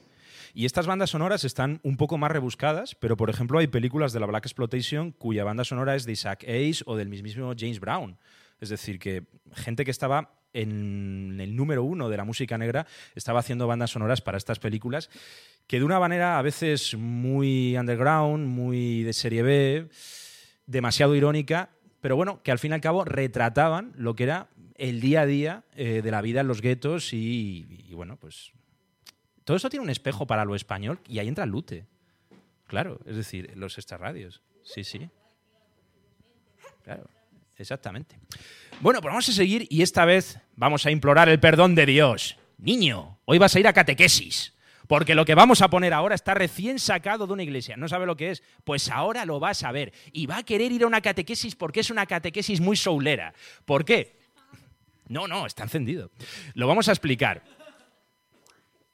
Y 0.52 0.66
estas 0.66 0.86
bandas 0.86 1.10
sonoras 1.10 1.44
están 1.44 1.80
un 1.82 1.96
poco 1.96 2.18
más 2.18 2.30
rebuscadas, 2.30 2.94
pero 2.94 3.16
por 3.16 3.30
ejemplo 3.30 3.58
hay 3.58 3.68
películas 3.68 4.12
de 4.12 4.20
la 4.20 4.26
Black 4.26 4.44
Exploitation 4.44 5.12
cuya 5.12 5.44
banda 5.44 5.64
sonora 5.64 5.94
es 5.96 6.04
de 6.04 6.12
Isaac 6.12 6.44
Hayes 6.46 6.84
o 6.86 6.96
del 6.96 7.08
mismísimo 7.08 7.54
James 7.58 7.80
Brown. 7.80 8.18
Es 8.60 8.68
decir, 8.68 8.98
que 8.98 9.24
gente 9.54 9.84
que 9.84 9.90
estaba 9.90 10.41
en 10.52 11.38
el 11.40 11.56
número 11.56 11.82
uno 11.84 12.08
de 12.08 12.16
la 12.16 12.24
música 12.24 12.58
negra 12.58 12.86
estaba 13.14 13.40
haciendo 13.40 13.66
bandas 13.66 13.90
sonoras 13.90 14.20
para 14.20 14.38
estas 14.38 14.58
películas 14.58 15.10
que 15.66 15.78
de 15.78 15.84
una 15.84 15.98
manera 15.98 16.38
a 16.38 16.42
veces 16.42 16.94
muy 16.96 17.76
underground, 17.76 18.46
muy 18.46 19.02
de 19.02 19.12
serie 19.12 19.42
B, 19.42 19.88
demasiado 20.66 21.14
irónica, 21.14 21.70
pero 22.00 22.16
bueno, 22.16 22.42
que 22.42 22.50
al 22.50 22.58
fin 22.58 22.72
y 22.72 22.74
al 22.74 22.80
cabo 22.80 23.04
retrataban 23.04 23.92
lo 23.96 24.14
que 24.14 24.24
era 24.24 24.48
el 24.76 25.00
día 25.00 25.22
a 25.22 25.26
día 25.26 25.64
eh, 25.74 26.02
de 26.02 26.10
la 26.10 26.20
vida 26.20 26.40
en 26.40 26.48
los 26.48 26.60
guetos 26.60 27.12
y, 27.12 27.66
y, 27.88 27.94
bueno, 27.94 28.16
pues 28.16 28.52
todo 29.44 29.56
eso 29.56 29.70
tiene 29.70 29.84
un 29.84 29.90
espejo 29.90 30.26
para 30.26 30.44
lo 30.44 30.54
español 30.54 30.98
y 31.08 31.18
ahí 31.18 31.28
entra 31.28 31.46
Lute. 31.46 31.86
Claro, 32.66 33.00
es 33.06 33.16
decir, 33.16 33.52
los 33.56 33.78
estas 33.78 34.00
radios. 34.00 34.42
Sí, 34.64 34.82
sí. 34.84 35.08
Claro, 36.82 37.08
exactamente. 37.56 38.18
Bueno, 38.80 39.00
pues 39.00 39.10
vamos 39.10 39.28
a 39.28 39.32
seguir 39.32 39.66
y 39.70 39.82
esta 39.82 40.04
vez 40.04 40.38
vamos 40.56 40.86
a 40.86 40.90
implorar 40.90 41.28
el 41.28 41.40
perdón 41.40 41.74
de 41.74 41.86
Dios. 41.86 42.36
Niño, 42.58 43.18
hoy 43.24 43.38
vas 43.38 43.54
a 43.54 43.60
ir 43.60 43.66
a 43.66 43.72
catequesis. 43.72 44.52
Porque 44.88 45.14
lo 45.14 45.24
que 45.24 45.34
vamos 45.34 45.62
a 45.62 45.70
poner 45.70 45.94
ahora 45.94 46.14
está 46.14 46.34
recién 46.34 46.78
sacado 46.78 47.26
de 47.26 47.32
una 47.32 47.42
iglesia. 47.42 47.76
¿No 47.76 47.88
sabe 47.88 48.04
lo 48.04 48.16
que 48.16 48.30
es? 48.30 48.42
Pues 48.64 48.90
ahora 48.90 49.24
lo 49.24 49.40
va 49.40 49.50
a 49.50 49.54
saber. 49.54 49.92
Y 50.12 50.26
va 50.26 50.38
a 50.38 50.42
querer 50.42 50.70
ir 50.70 50.82
a 50.82 50.86
una 50.86 51.00
catequesis 51.00 51.54
porque 51.54 51.80
es 51.80 51.88
una 51.88 52.04
catequesis 52.04 52.60
muy 52.60 52.76
soulera. 52.76 53.32
¿Por 53.64 53.84
qué? 53.84 54.18
No, 55.08 55.28
no, 55.28 55.46
está 55.46 55.62
encendido. 55.62 56.10
Lo 56.54 56.66
vamos 56.66 56.88
a 56.88 56.92
explicar. 56.92 57.42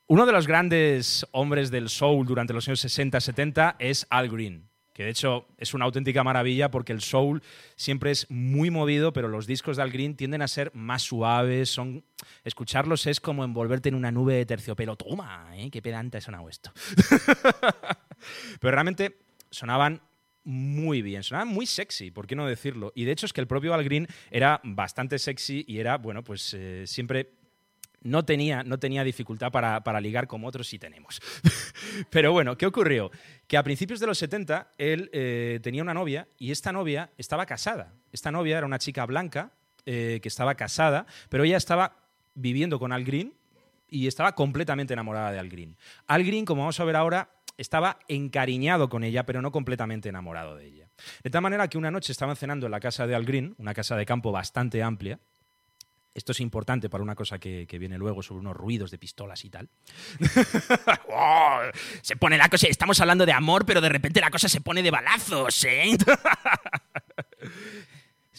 Uno 0.07 0.25
de 0.25 0.33
los 0.33 0.47
grandes 0.47 1.27
hombres 1.33 1.71
del 1.71 1.89
soul 1.89 2.27
durante 2.27 2.53
los 2.53 2.67
años 2.69 2.85
60-70 2.85 3.77
es 3.79 4.07
Al 4.09 4.29
Green, 4.29 4.69
que 4.99 5.05
de 5.05 5.11
hecho 5.11 5.47
es 5.59 5.75
una 5.75 5.85
auténtica 5.85 6.25
maravilla 6.25 6.73
porque 6.73 6.93
el 6.93 7.01
soul 7.03 7.41
siempre 7.77 8.11
es 8.11 8.29
muy 8.33 8.69
movido, 8.69 9.13
pero 9.13 9.29
los 9.29 9.47
discos 9.47 9.77
de 9.77 9.85
Al 9.85 9.93
Green 9.93 10.17
tienden 10.17 10.43
a 10.43 10.49
ser 10.49 10.75
más 10.75 11.03
suaves, 11.03 11.71
son 11.71 12.05
escucharlos 12.43 13.07
es 13.07 13.21
como 13.21 13.45
envolverte 13.45 13.89
en 13.91 13.95
una 13.95 14.11
nube 14.11 14.35
de 14.35 14.45
terciopelo. 14.45 14.97
Toma, 14.97 15.51
¿eh? 15.55 15.71
qué 15.71 15.81
pedante 15.81 16.19
ha 16.19 16.21
sonado 16.21 16.49
esto. 16.49 16.73
pero 18.61 18.73
realmente 18.73 19.21
sonaban 19.53 20.03
muy 20.43 21.01
bien, 21.01 21.23
sonaban 21.23 21.47
muy 21.47 21.67
sexy, 21.67 22.11
¿por 22.11 22.27
qué 22.27 22.35
no 22.35 22.45
decirlo? 22.49 22.93
Y 22.97 23.05
de 23.05 23.13
hecho 23.13 23.27
es 23.27 23.33
que 23.33 23.41
el 23.41 23.47
propio 23.47 23.75
Al 23.75 23.85
Green 23.85 24.09
era 24.33 24.61
bastante 24.65 25.21
sexy 25.21 25.65
y 25.69 25.79
era, 25.79 25.99
bueno, 25.99 26.25
pues 26.25 26.55
eh, 26.55 26.89
siempre 26.89 27.38
no 28.03 28.25
tenía, 28.25 28.63
no 28.63 28.79
tenía 28.79 29.05
dificultad 29.05 29.51
para, 29.51 29.83
para 29.83 30.01
ligar 30.01 30.27
como 30.27 30.47
otros 30.47 30.69
sí 30.69 30.79
tenemos. 30.79 31.21
Pero 32.11 32.33
bueno, 32.33 32.57
¿qué 32.57 32.67
ocurrió? 32.67 33.11
Que 33.47 33.57
a 33.57 33.63
principios 33.63 34.01
de 34.01 34.07
los 34.07 34.19
70 34.19 34.73
él 34.79 35.11
eh, 35.13 35.61
tenía 35.63 35.83
una 35.83 35.95
novia 35.95 36.29
y 36.39 36.51
esta 36.51 36.73
novia 36.73 37.11
estaba 37.17 37.47
casada. 37.47 37.95
Esta 38.13 38.31
novia 38.31 38.59
era 38.59 38.67
una 38.67 38.79
chica 38.79 39.05
blanca 39.07 39.53
eh, 39.87 40.21
que 40.23 40.29
estaba 40.29 40.55
casada, 40.55 41.07
pero 41.29 41.45
ella 41.45 41.57
estaba 41.57 41.97
viviendo 42.35 42.79
con 42.79 42.93
Al 42.93 43.05
Green 43.05 43.35
y 43.89 44.07
estaba 44.07 44.35
completamente 44.35 44.93
enamorada 44.93 45.33
de 45.33 45.39
Al 45.39 45.49
Green. 45.49 45.77
Al 46.07 46.25
Green, 46.25 46.45
como 46.45 46.63
vamos 46.63 46.79
a 46.79 46.85
ver 46.85 46.97
ahora, 46.97 47.31
estaba 47.57 47.99
encariñado 48.07 48.89
con 48.89 49.03
ella, 49.03 49.27
pero 49.27 49.43
no 49.43 49.51
completamente 49.51 50.09
enamorado 50.09 50.57
de 50.57 50.67
ella. 50.67 50.89
De 51.23 51.31
tal 51.31 51.43
manera 51.43 51.69
que 51.69 51.79
una 51.79 51.91
noche 51.91 52.13
estaban 52.13 52.37
cenando 52.37 52.67
en 52.67 52.73
la 52.73 52.81
casa 52.81 53.07
de 53.07 53.15
Al 53.15 53.25
Green, 53.25 53.55
una 53.59 53.75
casa 53.75 53.97
de 53.97 54.07
campo 54.07 54.31
bastante 54.31 54.83
amplia, 54.83 55.19
esto 56.15 56.33
es 56.33 56.41
importante 56.41 56.89
para 56.89 57.03
una 57.03 57.15
cosa 57.15 57.39
que, 57.39 57.67
que 57.67 57.79
viene 57.79 57.99
luego 57.99 58.23
sobre 58.23 58.41
unos 58.41 58.57
ruidos 58.57 58.91
de 58.91 58.99
pistolas 58.99 59.45
y 59.45 59.51
tal. 59.51 59.69
¡Oh! 61.11 61.61
se 62.03 62.17
pone 62.17 62.39
la 62.39 62.49
cosa, 62.49 62.67
estamos 62.69 63.01
hablando 63.01 63.27
de 63.27 63.33
amor, 63.33 63.65
pero 63.65 63.81
de 63.81 63.89
repente 63.89 64.21
la 64.21 64.31
cosa 64.31 64.49
se 64.49 64.61
pone 64.61 64.83
de 64.83 64.91
balazos, 64.91 65.65
¿eh? 65.65 65.97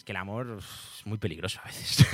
Que 0.04 0.12
el 0.12 0.16
amor 0.16 0.58
es 0.58 1.06
muy 1.06 1.18
peligroso 1.18 1.60
a 1.62 1.66
veces. 1.66 2.06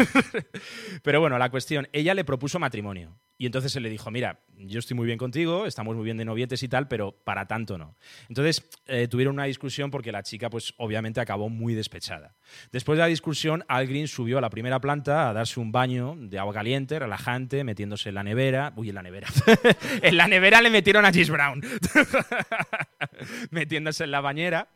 pero 1.02 1.20
bueno, 1.20 1.38
la 1.38 1.50
cuestión, 1.50 1.88
ella 1.92 2.14
le 2.14 2.24
propuso 2.24 2.58
matrimonio. 2.58 3.16
Y 3.38 3.44
entonces 3.44 3.76
él 3.76 3.82
le 3.82 3.90
dijo, 3.90 4.10
mira, 4.10 4.40
yo 4.56 4.78
estoy 4.78 4.96
muy 4.96 5.04
bien 5.04 5.18
contigo, 5.18 5.66
estamos 5.66 5.94
muy 5.94 6.04
bien 6.04 6.16
de 6.16 6.24
novietes 6.24 6.62
y 6.62 6.68
tal, 6.68 6.88
pero 6.88 7.12
para 7.12 7.46
tanto 7.46 7.76
no. 7.76 7.94
Entonces 8.30 8.66
eh, 8.86 9.08
tuvieron 9.08 9.34
una 9.34 9.44
discusión 9.44 9.90
porque 9.90 10.10
la 10.10 10.22
chica, 10.22 10.48
pues 10.48 10.72
obviamente 10.78 11.20
acabó 11.20 11.50
muy 11.50 11.74
despechada. 11.74 12.34
Después 12.72 12.96
de 12.96 13.02
la 13.02 13.08
discusión, 13.08 13.62
Al 13.68 13.86
Green 13.86 14.08
subió 14.08 14.38
a 14.38 14.40
la 14.40 14.48
primera 14.48 14.80
planta 14.80 15.28
a 15.28 15.34
darse 15.34 15.60
un 15.60 15.70
baño 15.70 16.16
de 16.18 16.38
agua 16.38 16.54
caliente, 16.54 16.98
relajante, 16.98 17.62
metiéndose 17.62 18.08
en 18.08 18.14
la 18.14 18.22
nevera. 18.22 18.72
Uy, 18.76 18.88
en 18.88 18.94
la 18.94 19.02
nevera. 19.02 19.28
en 20.02 20.16
la 20.16 20.28
nevera 20.28 20.62
le 20.62 20.70
metieron 20.70 21.04
a 21.04 21.12
Gis 21.12 21.28
Brown. 21.28 21.62
metiéndose 23.50 24.04
en 24.04 24.12
la 24.12 24.22
bañera. 24.22 24.68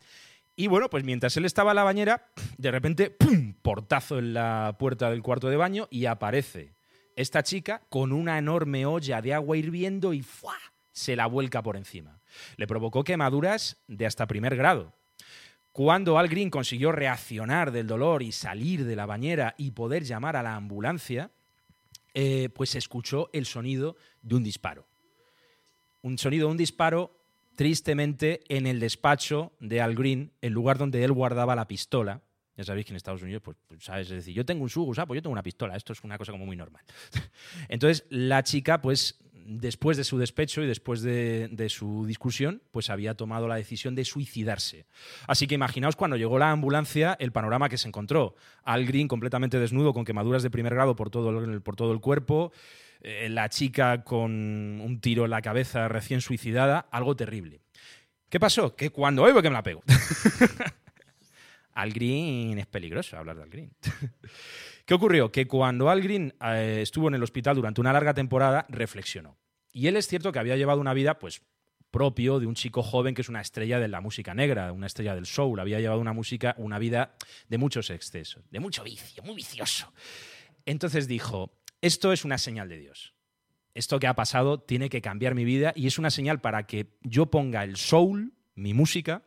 Y 0.61 0.66
bueno, 0.66 0.90
pues 0.90 1.05
mientras 1.05 1.35
él 1.38 1.46
estaba 1.46 1.70
en 1.70 1.77
la 1.77 1.85
bañera, 1.85 2.27
de 2.59 2.70
repente, 2.70 3.09
¡pum! 3.09 3.55
portazo 3.62 4.18
en 4.18 4.35
la 4.35 4.77
puerta 4.79 5.09
del 5.09 5.23
cuarto 5.23 5.49
de 5.49 5.57
baño 5.57 5.88
y 5.90 6.05
aparece 6.05 6.75
esta 7.16 7.42
chica 7.42 7.81
con 7.88 8.12
una 8.12 8.37
enorme 8.37 8.85
olla 8.85 9.23
de 9.23 9.33
agua 9.33 9.57
hirviendo 9.57 10.12
y 10.12 10.20
¡fua! 10.20 10.59
se 10.92 11.16
la 11.16 11.25
vuelca 11.25 11.62
por 11.62 11.79
encima. 11.79 12.20
Le 12.59 12.66
provocó 12.66 13.05
quemaduras 13.05 13.83
de 13.87 14.05
hasta 14.05 14.27
primer 14.27 14.55
grado. 14.55 14.92
Cuando 15.73 16.18
Al 16.18 16.29
Green 16.29 16.51
consiguió 16.51 16.92
reaccionar 16.92 17.73
del 17.73 17.87
dolor 17.87 18.23
y 18.23 18.31
salir 18.31 18.85
de 18.85 18.96
la 18.96 19.07
bañera 19.07 19.55
y 19.57 19.70
poder 19.70 20.05
llamar 20.05 20.37
a 20.37 20.42
la 20.42 20.57
ambulancia, 20.57 21.31
eh, 22.12 22.51
pues 22.55 22.75
escuchó 22.75 23.31
el 23.33 23.46
sonido 23.46 23.96
de 24.20 24.35
un 24.35 24.42
disparo. 24.42 24.87
Un 26.03 26.18
sonido 26.18 26.49
de 26.49 26.53
un 26.53 26.59
disparo, 26.59 27.19
tristemente, 27.61 28.40
en 28.48 28.67
el 28.67 28.81
despacho 28.81 29.52
de 29.61 29.83
Al 29.83 29.94
Green, 29.94 30.33
el 30.40 30.54
lugar 30.54 30.79
donde 30.79 31.04
él 31.04 31.13
guardaba 31.13 31.54
la 31.54 31.69
pistola. 31.69 32.23
Ya 32.56 32.65
sabéis 32.65 32.87
que 32.87 32.92
en 32.92 32.96
Estados 32.96 33.21
Unidos, 33.21 33.42
pues, 33.44 33.58
pues, 33.67 33.85
¿sabes? 33.85 34.06
Es 34.08 34.17
decir, 34.17 34.33
yo 34.33 34.46
tengo 34.46 34.63
un 34.63 34.71
Sugus, 34.71 34.96
pues 35.06 35.19
yo 35.19 35.23
tengo 35.23 35.35
una 35.35 35.42
pistola. 35.42 35.77
Esto 35.77 35.92
es 35.92 36.02
una 36.02 36.17
cosa 36.17 36.33
como 36.33 36.46
muy 36.46 36.56
normal. 36.56 36.83
Entonces, 37.69 38.06
la 38.08 38.42
chica, 38.44 38.81
pues, 38.81 39.19
después 39.35 39.98
de 39.98 40.04
su 40.04 40.17
despecho 40.17 40.63
y 40.63 40.67
después 40.69 41.02
de, 41.02 41.48
de 41.52 41.69
su 41.69 42.06
discusión, 42.06 42.63
pues 42.71 42.88
había 42.88 43.15
tomado 43.15 43.46
la 43.46 43.56
decisión 43.56 43.94
de 43.94 44.06
suicidarse. 44.06 44.87
Así 45.27 45.46
que 45.46 45.56
imaginaos 45.56 45.96
cuando 45.96 46.17
llegó 46.17 46.38
la 46.38 46.52
ambulancia, 46.52 47.15
el 47.21 47.31
panorama 47.31 47.69
que 47.69 47.77
se 47.77 47.88
encontró. 47.88 48.37
Al 48.63 48.87
Green 48.87 49.06
completamente 49.06 49.58
desnudo, 49.58 49.92
con 49.92 50.06
quemaduras 50.06 50.42
de 50.42 50.48
primer 50.48 50.73
grado 50.73 50.96
por 50.96 51.11
todo 51.11 51.44
el, 51.44 51.61
por 51.61 51.77
todo 51.77 51.92
el 51.92 52.00
cuerpo, 52.00 52.52
eh, 53.03 53.29
la 53.29 53.48
chica 53.48 54.05
con 54.05 54.31
un 54.33 55.01
tiro 55.01 55.25
en 55.25 55.31
la 55.31 55.42
cabeza 55.42 55.88
recién 55.88 56.21
suicidada, 56.21 56.87
algo 56.90 57.17
terrible. 57.17 57.61
¿Qué 58.29 58.38
pasó? 58.38 58.77
Que 58.77 58.90
cuando 58.90 59.23
oigo 59.23 59.42
que 59.42 59.51
me 59.51 59.55
la 59.55 59.63
pego. 59.63 59.83
Al 61.73 61.92
Green 61.92 62.59
es 62.59 62.67
peligroso 62.67 63.17
hablar 63.17 63.37
de 63.37 63.42
Al 63.42 63.51
Green. 63.51 63.73
¿Qué 64.85 64.94
ocurrió? 64.94 65.33
Que 65.33 65.46
cuando 65.46 65.88
Al 65.88 66.01
Green 66.01 66.35
eh, 66.40 66.81
estuvo 66.83 67.09
en 67.09 67.15
el 67.15 67.23
hospital 67.23 67.57
durante 67.57 67.81
una 67.81 67.92
larga 67.92 68.15
temporada, 68.15 68.67
reflexionó. 68.69 69.37
Y 69.73 69.87
él 69.87 69.96
es 69.96 70.07
cierto 70.07 70.33
que 70.33 70.38
había 70.38 70.57
llevado 70.57 70.81
una 70.81 70.94
vida, 70.94 71.19
pues, 71.19 71.42
propio 71.90 72.38
de 72.38 72.46
un 72.46 72.55
chico 72.55 72.83
joven 72.83 73.15
que 73.15 73.23
es 73.23 73.29
una 73.29 73.40
estrella 73.40 73.81
de 73.81 73.88
la 73.88 74.01
música 74.01 74.35
negra, 74.35 74.73
una 74.73 74.87
estrella 74.87 75.15
del 75.15 75.27
soul. 75.27 75.59
Había 75.59 75.81
llevado 75.81 76.01
una 76.01 76.13
música, 76.13 76.55
una 76.59 76.79
vida 76.79 77.15
de 77.48 77.59
muchos 77.59 77.90
excesos, 77.90 78.44
de 78.51 78.61
mucho 78.61 78.85
vicio, 78.85 79.23
muy 79.23 79.35
vicioso. 79.35 79.92
Entonces 80.67 81.09
dijo, 81.09 81.53
esto 81.83 82.12
es 82.12 82.24
una 82.24 82.38
señal 82.38 82.68
de 82.68 82.78
Dios. 82.78 83.14
Esto 83.74 84.00
que 84.00 84.06
ha 84.06 84.14
pasado 84.14 84.60
tiene 84.60 84.88
que 84.88 85.00
cambiar 85.00 85.35
mi 85.35 85.44
vida 85.44 85.72
y 85.76 85.87
es 85.87 85.98
una 85.98 86.10
señal 86.10 86.40
para 86.40 86.66
que 86.66 86.88
yo 87.02 87.26
ponga 87.26 87.62
el 87.64 87.76
soul, 87.76 88.33
mi 88.54 88.74
música, 88.74 89.22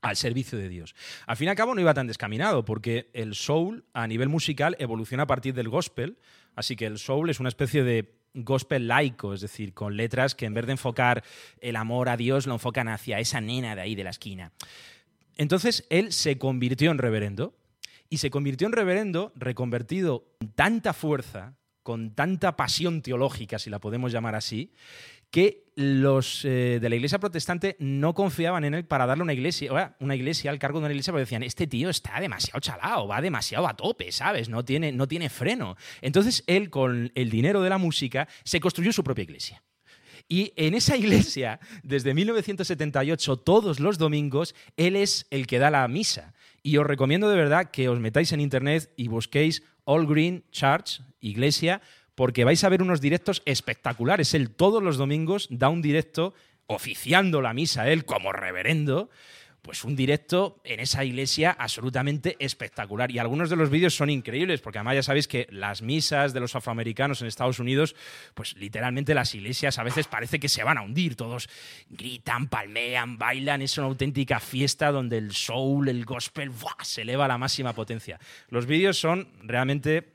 al 0.00 0.16
servicio 0.16 0.58
de 0.58 0.68
Dios. 0.68 0.94
Al 1.26 1.36
fin 1.36 1.46
y 1.46 1.50
al 1.50 1.56
cabo 1.56 1.74
no 1.74 1.80
iba 1.80 1.94
tan 1.94 2.06
descaminado, 2.06 2.64
porque 2.64 3.10
el 3.12 3.34
soul 3.34 3.84
a 3.92 4.06
nivel 4.06 4.28
musical 4.28 4.76
evoluciona 4.78 5.24
a 5.24 5.26
partir 5.26 5.54
del 5.54 5.68
gospel, 5.68 6.18
así 6.54 6.76
que 6.76 6.86
el 6.86 6.98
soul 6.98 7.30
es 7.30 7.40
una 7.40 7.48
especie 7.48 7.82
de 7.82 8.18
gospel 8.34 8.86
laico, 8.86 9.34
es 9.34 9.40
decir, 9.40 9.74
con 9.74 9.96
letras 9.96 10.34
que 10.34 10.46
en 10.46 10.54
vez 10.54 10.66
de 10.66 10.72
enfocar 10.72 11.24
el 11.60 11.76
amor 11.76 12.08
a 12.08 12.16
Dios, 12.16 12.46
lo 12.46 12.54
enfocan 12.54 12.88
hacia 12.88 13.18
esa 13.18 13.40
nena 13.40 13.74
de 13.74 13.82
ahí 13.82 13.94
de 13.94 14.04
la 14.04 14.10
esquina. 14.10 14.52
Entonces 15.36 15.86
él 15.90 16.12
se 16.12 16.38
convirtió 16.38 16.90
en 16.90 16.98
reverendo 16.98 17.56
y 18.08 18.18
se 18.18 18.30
convirtió 18.30 18.66
en 18.66 18.72
reverendo 18.72 19.32
reconvertido 19.36 20.26
con 20.38 20.52
tanta 20.52 20.92
fuerza, 20.92 21.57
con 21.88 22.10
tanta 22.14 22.54
pasión 22.54 23.00
teológica, 23.00 23.58
si 23.58 23.70
la 23.70 23.78
podemos 23.78 24.12
llamar 24.12 24.34
así, 24.34 24.74
que 25.30 25.64
los 25.74 26.44
eh, 26.44 26.80
de 26.82 26.88
la 26.90 26.96
iglesia 26.96 27.18
protestante 27.18 27.76
no 27.78 28.12
confiaban 28.12 28.66
en 28.66 28.74
él 28.74 28.84
para 28.84 29.06
darle 29.06 29.22
una 29.22 29.32
iglesia, 29.32 29.96
una 29.98 30.14
iglesia 30.14 30.50
al 30.50 30.58
cargo 30.58 30.80
de 30.80 30.84
una 30.84 30.92
iglesia, 30.92 31.14
porque 31.14 31.22
decían, 31.22 31.44
este 31.44 31.66
tío 31.66 31.88
está 31.88 32.20
demasiado 32.20 32.60
chalado, 32.60 33.08
va 33.08 33.22
demasiado 33.22 33.66
a 33.66 33.74
tope, 33.74 34.12
¿sabes? 34.12 34.50
No 34.50 34.66
tiene, 34.66 34.92
no 34.92 35.08
tiene 35.08 35.30
freno. 35.30 35.76
Entonces 36.02 36.44
él, 36.46 36.68
con 36.68 37.10
el 37.14 37.30
dinero 37.30 37.62
de 37.62 37.70
la 37.70 37.78
música, 37.78 38.28
se 38.44 38.60
construyó 38.60 38.92
su 38.92 39.02
propia 39.02 39.22
iglesia. 39.22 39.62
Y 40.28 40.52
en 40.56 40.74
esa 40.74 40.94
iglesia, 40.94 41.58
desde 41.82 42.12
1978, 42.12 43.38
todos 43.38 43.80
los 43.80 43.96
domingos, 43.96 44.54
él 44.76 44.94
es 44.94 45.26
el 45.30 45.46
que 45.46 45.58
da 45.58 45.70
la 45.70 45.88
misa. 45.88 46.34
Y 46.62 46.76
os 46.76 46.86
recomiendo 46.86 47.30
de 47.30 47.36
verdad 47.36 47.70
que 47.70 47.88
os 47.88 47.98
metáis 47.98 48.32
en 48.32 48.40
internet 48.40 48.92
y 48.94 49.08
busquéis 49.08 49.62
All 49.88 50.06
Green 50.06 50.44
Church, 50.52 51.00
iglesia, 51.20 51.80
porque 52.14 52.44
vais 52.44 52.62
a 52.62 52.68
ver 52.68 52.82
unos 52.82 53.00
directos 53.00 53.40
espectaculares. 53.46 54.34
Él 54.34 54.50
todos 54.50 54.82
los 54.82 54.98
domingos 54.98 55.48
da 55.50 55.70
un 55.70 55.80
directo 55.80 56.34
oficiando 56.66 57.40
la 57.40 57.54
misa, 57.54 57.88
él 57.88 58.04
como 58.04 58.32
reverendo, 58.32 59.08
pues 59.68 59.84
un 59.84 59.94
directo 59.94 60.62
en 60.64 60.80
esa 60.80 61.04
iglesia 61.04 61.50
absolutamente 61.50 62.36
espectacular. 62.38 63.10
Y 63.10 63.18
algunos 63.18 63.50
de 63.50 63.56
los 63.56 63.68
vídeos 63.68 63.94
son 63.94 64.08
increíbles, 64.08 64.62
porque 64.62 64.78
además 64.78 64.94
ya 64.94 65.02
sabéis 65.02 65.28
que 65.28 65.46
las 65.50 65.82
misas 65.82 66.32
de 66.32 66.40
los 66.40 66.56
afroamericanos 66.56 67.20
en 67.20 67.26
Estados 67.28 67.58
Unidos, 67.58 67.94
pues 68.32 68.56
literalmente 68.56 69.12
las 69.12 69.34
iglesias 69.34 69.78
a 69.78 69.82
veces 69.82 70.06
parece 70.06 70.40
que 70.40 70.48
se 70.48 70.64
van 70.64 70.78
a 70.78 70.80
hundir. 70.80 71.16
Todos 71.16 71.50
gritan, 71.90 72.48
palmean, 72.48 73.18
bailan. 73.18 73.60
Es 73.60 73.76
una 73.76 73.88
auténtica 73.88 74.40
fiesta 74.40 74.90
donde 74.90 75.18
el 75.18 75.34
soul, 75.34 75.90
el 75.90 76.06
gospel, 76.06 76.48
¡buah! 76.48 76.82
se 76.82 77.02
eleva 77.02 77.26
a 77.26 77.28
la 77.28 77.36
máxima 77.36 77.74
potencia. 77.74 78.18
Los 78.48 78.64
vídeos 78.64 78.98
son 78.98 79.28
realmente 79.42 80.14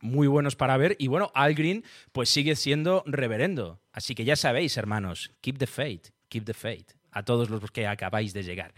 muy 0.00 0.26
buenos 0.26 0.54
para 0.54 0.76
ver. 0.76 0.96
Y 0.98 1.06
bueno, 1.06 1.32
Al 1.34 1.54
Green 1.54 1.82
pues 2.12 2.28
sigue 2.28 2.56
siendo 2.56 3.04
reverendo. 3.06 3.80
Así 3.90 4.14
que 4.14 4.26
ya 4.26 4.36
sabéis, 4.36 4.76
hermanos, 4.76 5.32
keep 5.40 5.56
the 5.56 5.66
faith, 5.66 6.10
keep 6.28 6.44
the 6.44 6.52
faith. 6.52 6.92
A 7.12 7.22
todos 7.22 7.50
los 7.50 7.70
que 7.70 7.86
acabáis 7.86 8.32
de 8.32 8.42
llegar. 8.42 8.72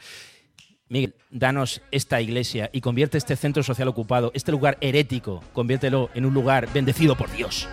Miguel, 0.89 1.15
danos 1.31 1.81
esta 1.91 2.21
iglesia 2.21 2.69
y 2.73 2.81
convierte 2.81 3.17
este 3.17 3.37
centro 3.37 3.63
social 3.63 3.89
ocupado, 3.89 4.31
este 4.35 4.53
lugar 4.53 4.77
herético, 4.81 5.43
conviértelo 5.53 6.11
en 6.15 6.27
un 6.27 6.35
lugar 6.35 6.69
bendecido 6.73 7.17
por 7.17 7.33
Dios. 7.33 7.67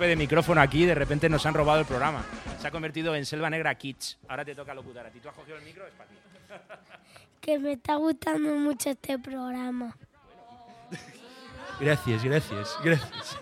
Golpe 0.00 0.08
de 0.08 0.16
micrófono 0.16 0.62
aquí, 0.62 0.86
de 0.86 0.94
repente 0.94 1.28
nos 1.28 1.44
han 1.44 1.52
robado 1.52 1.80
el 1.80 1.84
programa. 1.84 2.24
Se 2.58 2.66
ha 2.66 2.70
convertido 2.70 3.14
en 3.14 3.26
Selva 3.26 3.50
Negra 3.50 3.74
Kids. 3.74 4.16
Ahora 4.28 4.46
te 4.46 4.54
toca 4.54 4.72
locutar 4.72 5.04
a 5.04 5.10
ti. 5.10 5.20
Tú 5.20 5.28
has 5.28 5.34
cogido 5.34 5.58
el 5.58 5.62
micro, 5.62 5.86
es 5.86 5.92
para 5.92 6.08
ti. 6.08 6.16
que 7.42 7.58
me 7.58 7.72
está 7.72 7.96
gustando 7.96 8.54
mucho 8.54 8.88
este 8.88 9.18
programa. 9.18 9.94
Gracias, 11.78 12.24
gracias, 12.24 12.78
gracias. 12.82 13.38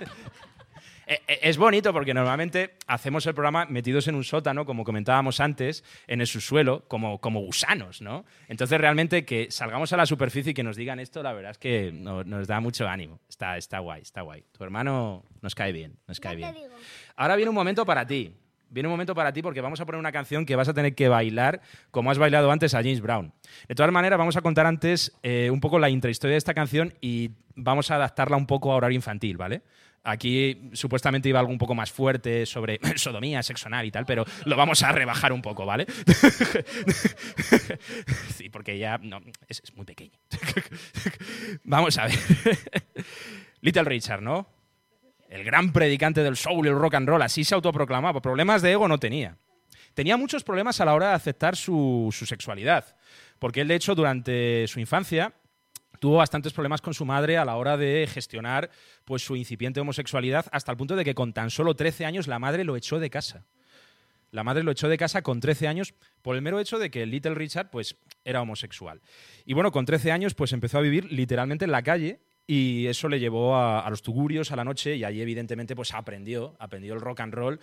Eh, 1.10 1.20
eh, 1.26 1.38
Es 1.42 1.56
bonito 1.56 1.92
porque 1.92 2.12
normalmente 2.12 2.74
hacemos 2.86 3.24
el 3.26 3.34
programa 3.34 3.64
metidos 3.66 4.06
en 4.08 4.14
un 4.14 4.24
sótano, 4.24 4.66
como 4.66 4.84
comentábamos 4.84 5.40
antes, 5.40 5.82
en 6.06 6.20
el 6.20 6.26
subsuelo, 6.26 6.84
como, 6.86 7.18
como 7.20 7.40
gusanos, 7.40 8.02
¿no? 8.02 8.24
Entonces 8.48 8.78
realmente 8.80 9.24
que 9.24 9.50
salgamos 9.50 9.92
a 9.92 9.96
la 9.96 10.04
superficie 10.06 10.50
y 10.50 10.54
que 10.54 10.62
nos 10.62 10.76
digan 10.76 11.00
esto, 11.00 11.22
la 11.22 11.32
verdad 11.32 11.52
es 11.52 11.58
que 11.58 11.90
no- 11.92 12.24
nos 12.24 12.46
da 12.46 12.60
mucho 12.60 12.86
ánimo. 12.86 13.20
Está, 13.28 13.56
está 13.56 13.78
guay, 13.78 14.02
está 14.02 14.20
guay. 14.22 14.44
Tu 14.52 14.62
hermano 14.62 15.24
nos 15.40 15.54
cae 15.54 15.72
bien, 15.72 15.96
nos 16.06 16.20
cae 16.20 16.36
bien. 16.36 16.52
digo. 16.54 16.66
Ahora 17.16 17.36
viene 17.36 17.48
un 17.48 17.54
momento 17.56 17.84
para 17.86 18.06
ti. 18.06 18.34
Viene 18.70 18.86
un 18.86 18.92
momento 18.92 19.14
para 19.14 19.32
ti 19.32 19.40
porque 19.40 19.62
vamos 19.62 19.80
a 19.80 19.86
poner 19.86 19.98
una 19.98 20.12
canción 20.12 20.44
que 20.44 20.54
vas 20.54 20.68
a 20.68 20.74
tener 20.74 20.94
que 20.94 21.08
bailar 21.08 21.62
como 21.90 22.10
has 22.10 22.18
bailado 22.18 22.50
antes 22.52 22.74
a 22.74 22.82
James 22.82 23.00
Brown. 23.00 23.32
De 23.66 23.74
todas 23.74 23.90
maneras, 23.90 24.18
vamos 24.18 24.36
a 24.36 24.42
contar 24.42 24.66
antes 24.66 25.10
eh, 25.22 25.48
un 25.50 25.58
poco 25.58 25.78
la 25.78 25.88
intrahistoria 25.88 26.32
de 26.34 26.38
esta 26.38 26.52
canción 26.52 26.92
y 27.00 27.30
vamos 27.58 27.90
a 27.90 27.96
adaptarla 27.96 28.36
un 28.36 28.46
poco 28.46 28.72
a 28.72 28.76
horario 28.76 28.96
infantil, 28.96 29.36
¿vale? 29.36 29.62
Aquí 30.04 30.70
supuestamente 30.72 31.28
iba 31.28 31.40
algo 31.40 31.52
un 31.52 31.58
poco 31.58 31.74
más 31.74 31.90
fuerte 31.90 32.46
sobre 32.46 32.80
sodomía, 32.96 33.42
sexo 33.42 33.68
y 33.82 33.90
tal, 33.90 34.06
pero 34.06 34.24
lo 34.44 34.56
vamos 34.56 34.82
a 34.82 34.92
rebajar 34.92 35.32
un 35.32 35.42
poco, 35.42 35.66
¿vale? 35.66 35.86
sí, 38.34 38.48
porque 38.48 38.78
ya 38.78 38.98
no, 38.98 39.20
es, 39.48 39.60
es 39.62 39.74
muy 39.76 39.84
pequeño. 39.84 40.18
vamos 41.64 41.98
a 41.98 42.06
ver. 42.06 42.14
Little 43.60 43.84
Richard, 43.84 44.22
¿no? 44.22 44.58
el 45.28 45.44
gran 45.44 45.72
predicante 45.72 46.22
del 46.22 46.36
soul 46.36 46.66
y 46.66 46.70
el 46.70 46.78
rock 46.78 46.94
and 46.94 47.08
roll, 47.08 47.22
así 47.22 47.44
se 47.44 47.54
autoproclamaba. 47.54 48.22
Problemas 48.22 48.62
de 48.62 48.72
ego 48.72 48.88
no 48.88 48.98
tenía. 48.98 49.36
Tenía 49.94 50.16
muchos 50.16 50.44
problemas 50.44 50.80
a 50.80 50.84
la 50.84 50.94
hora 50.94 51.08
de 51.08 51.14
aceptar 51.14 51.56
su, 51.56 52.08
su 52.12 52.24
sexualidad, 52.24 52.96
porque 53.38 53.60
él, 53.60 53.68
de 53.68 53.74
hecho, 53.74 53.94
durante 53.94 54.66
su 54.68 54.80
infancia 54.80 55.34
tuvo 55.98 56.16
bastantes 56.16 56.52
problemas 56.52 56.80
con 56.80 56.94
su 56.94 57.04
madre 57.04 57.36
a 57.36 57.44
la 57.44 57.56
hora 57.56 57.76
de 57.76 58.08
gestionar 58.10 58.70
pues, 59.04 59.22
su 59.22 59.36
incipiente 59.36 59.80
homosexualidad, 59.80 60.46
hasta 60.52 60.72
el 60.72 60.78
punto 60.78 60.96
de 60.96 61.04
que 61.04 61.14
con 61.14 61.32
tan 61.32 61.50
solo 61.50 61.74
13 61.74 62.06
años 62.06 62.26
la 62.26 62.38
madre 62.38 62.64
lo 62.64 62.76
echó 62.76 62.98
de 62.98 63.10
casa. 63.10 63.44
La 64.30 64.44
madre 64.44 64.62
lo 64.62 64.72
echó 64.72 64.88
de 64.88 64.98
casa 64.98 65.22
con 65.22 65.40
13 65.40 65.68
años 65.68 65.94
por 66.20 66.36
el 66.36 66.42
mero 66.42 66.60
hecho 66.60 66.78
de 66.78 66.90
que 66.90 67.06
Little 67.06 67.34
Richard 67.34 67.70
pues, 67.70 67.96
era 68.24 68.42
homosexual. 68.42 69.00
Y 69.46 69.54
bueno, 69.54 69.72
con 69.72 69.86
13 69.86 70.12
años 70.12 70.34
pues 70.34 70.52
empezó 70.52 70.78
a 70.78 70.82
vivir 70.82 71.10
literalmente 71.10 71.64
en 71.64 71.72
la 71.72 71.82
calle 71.82 72.20
y 72.50 72.86
eso 72.86 73.10
le 73.10 73.20
llevó 73.20 73.56
a, 73.56 73.88
los 73.90 74.00
tugurios 74.02 74.50
a 74.52 74.56
la 74.56 74.64
noche 74.64 74.96
y 74.96 75.04
allí 75.04 75.20
evidentemente 75.20 75.76
pues 75.76 75.92
aprendió, 75.92 76.56
aprendió 76.58 76.94
el 76.94 77.00
rock 77.00 77.20
and 77.20 77.34
roll 77.34 77.60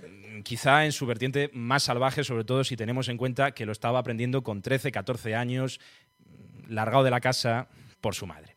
mm, 0.00 0.40
quizá 0.40 0.86
en 0.86 0.92
su 0.92 1.04
vertiente 1.04 1.50
más 1.52 1.84
salvaje, 1.84 2.24
sobre 2.24 2.44
todo 2.44 2.64
si 2.64 2.74
tenemos 2.74 3.08
en 3.08 3.18
cuenta 3.18 3.52
que 3.52 3.66
lo 3.66 3.72
estaba 3.72 3.98
aprendiendo 3.98 4.42
con 4.42 4.62
13, 4.62 4.92
14 4.92 5.34
años, 5.34 5.78
largado 6.68 7.04
de 7.04 7.10
la 7.10 7.20
casa 7.20 7.68
por 8.00 8.14
su 8.14 8.26
madre. 8.26 8.54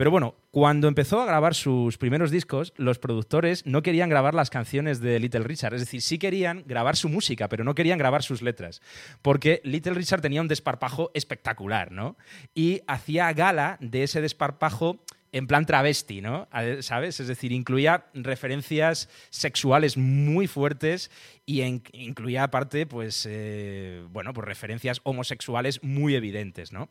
Pero 0.00 0.10
bueno, 0.10 0.34
cuando 0.50 0.88
empezó 0.88 1.20
a 1.20 1.26
grabar 1.26 1.54
sus 1.54 1.98
primeros 1.98 2.30
discos, 2.30 2.72
los 2.78 2.98
productores 2.98 3.66
no 3.66 3.82
querían 3.82 4.08
grabar 4.08 4.32
las 4.32 4.48
canciones 4.48 5.00
de 5.00 5.20
Little 5.20 5.44
Richard. 5.44 5.74
Es 5.74 5.80
decir, 5.82 6.00
sí 6.00 6.18
querían 6.18 6.64
grabar 6.66 6.96
su 6.96 7.10
música, 7.10 7.50
pero 7.50 7.64
no 7.64 7.74
querían 7.74 7.98
grabar 7.98 8.22
sus 8.22 8.40
letras. 8.40 8.80
Porque 9.20 9.60
Little 9.62 9.92
Richard 9.92 10.22
tenía 10.22 10.40
un 10.40 10.48
desparpajo 10.48 11.10
espectacular, 11.12 11.92
¿no? 11.92 12.16
Y 12.54 12.80
hacía 12.86 13.30
gala 13.34 13.76
de 13.80 14.04
ese 14.04 14.22
desparpajo 14.22 15.04
en 15.32 15.46
plan 15.46 15.66
travesti, 15.66 16.22
¿no? 16.22 16.48
¿Sabes? 16.80 17.20
Es 17.20 17.28
decir, 17.28 17.52
incluía 17.52 18.06
referencias 18.14 19.10
sexuales 19.28 19.98
muy 19.98 20.46
fuertes 20.46 21.10
y 21.44 21.60
incluía 21.60 22.44
aparte, 22.44 22.86
pues, 22.86 23.26
eh, 23.28 24.02
bueno, 24.08 24.32
pues 24.32 24.46
referencias 24.46 25.00
homosexuales 25.02 25.82
muy 25.82 26.14
evidentes, 26.14 26.72
¿no? 26.72 26.88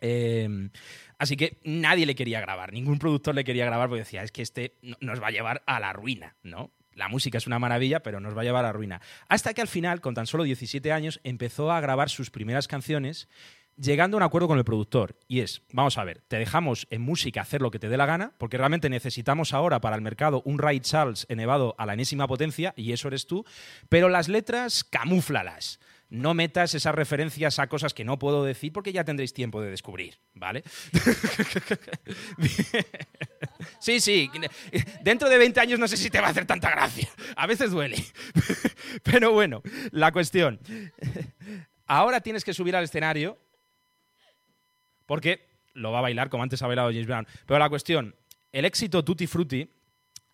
Eh, 0.00 0.70
así 1.18 1.36
que 1.36 1.58
nadie 1.64 2.06
le 2.06 2.14
quería 2.14 2.40
grabar, 2.40 2.72
ningún 2.72 2.98
productor 2.98 3.34
le 3.34 3.44
quería 3.44 3.64
grabar 3.66 3.88
porque 3.88 4.00
decía, 4.02 4.22
es 4.22 4.32
que 4.32 4.42
este 4.42 4.74
no- 4.82 4.96
nos 5.00 5.22
va 5.22 5.28
a 5.28 5.32
llevar 5.32 5.62
a 5.66 5.80
la 5.80 5.92
ruina, 5.92 6.36
¿no? 6.42 6.70
La 6.94 7.08
música 7.08 7.38
es 7.38 7.46
una 7.46 7.58
maravilla, 7.58 8.02
pero 8.02 8.20
nos 8.20 8.36
va 8.36 8.42
a 8.42 8.44
llevar 8.44 8.64
a 8.64 8.68
la 8.68 8.72
ruina. 8.72 9.00
Hasta 9.28 9.54
que 9.54 9.60
al 9.60 9.68
final, 9.68 10.00
con 10.00 10.14
tan 10.14 10.26
solo 10.26 10.42
17 10.44 10.92
años, 10.92 11.20
empezó 11.24 11.70
a 11.70 11.80
grabar 11.80 12.10
sus 12.10 12.30
primeras 12.30 12.66
canciones, 12.68 13.28
llegando 13.76 14.16
a 14.16 14.18
un 14.18 14.22
acuerdo 14.24 14.48
con 14.48 14.58
el 14.58 14.64
productor. 14.64 15.16
Y 15.26 15.40
es, 15.40 15.62
vamos 15.72 15.96
a 15.96 16.04
ver, 16.04 16.20
te 16.28 16.36
dejamos 16.36 16.86
en 16.90 17.00
música 17.00 17.40
hacer 17.40 17.62
lo 17.62 17.70
que 17.70 17.78
te 17.78 17.88
dé 17.88 17.96
la 17.96 18.04
gana, 18.04 18.32
porque 18.36 18.58
realmente 18.58 18.90
necesitamos 18.90 19.54
ahora 19.54 19.80
para 19.80 19.96
el 19.96 20.02
mercado 20.02 20.42
un 20.44 20.58
Ray 20.58 20.80
Charles 20.80 21.24
elevado 21.30 21.74
a 21.78 21.86
la 21.86 21.94
enésima 21.94 22.26
potencia, 22.26 22.74
y 22.76 22.92
eso 22.92 23.08
eres 23.08 23.26
tú, 23.26 23.46
pero 23.88 24.08
las 24.10 24.28
letras, 24.28 24.84
camúflalas 24.84 25.80
no 26.10 26.34
metas 26.34 26.74
esas 26.74 26.94
referencias 26.94 27.58
a 27.58 27.68
cosas 27.68 27.94
que 27.94 28.04
no 28.04 28.18
puedo 28.18 28.44
decir 28.44 28.72
porque 28.72 28.92
ya 28.92 29.04
tendréis 29.04 29.32
tiempo 29.32 29.62
de 29.62 29.70
descubrir, 29.70 30.18
¿vale? 30.34 30.64
sí, 33.80 34.00
sí. 34.00 34.28
Dentro 35.02 35.28
de 35.28 35.38
20 35.38 35.60
años 35.60 35.78
no 35.78 35.86
sé 35.86 35.96
si 35.96 36.10
te 36.10 36.20
va 36.20 36.26
a 36.26 36.30
hacer 36.30 36.46
tanta 36.46 36.70
gracia. 36.70 37.08
A 37.36 37.46
veces 37.46 37.70
duele. 37.70 37.96
Pero 39.04 39.32
bueno, 39.32 39.62
la 39.92 40.10
cuestión. 40.10 40.58
Ahora 41.86 42.20
tienes 42.20 42.44
que 42.44 42.54
subir 42.54 42.74
al 42.74 42.84
escenario 42.84 43.38
porque 45.06 45.48
lo 45.74 45.92
va 45.92 46.00
a 46.00 46.02
bailar 46.02 46.28
como 46.28 46.42
antes 46.42 46.60
ha 46.62 46.66
bailado 46.66 46.90
James 46.90 47.06
Brown. 47.06 47.26
Pero 47.46 47.58
la 47.58 47.68
cuestión, 47.68 48.16
el 48.52 48.64
éxito 48.64 49.04
Tutti 49.04 49.28
Frutti 49.28 49.70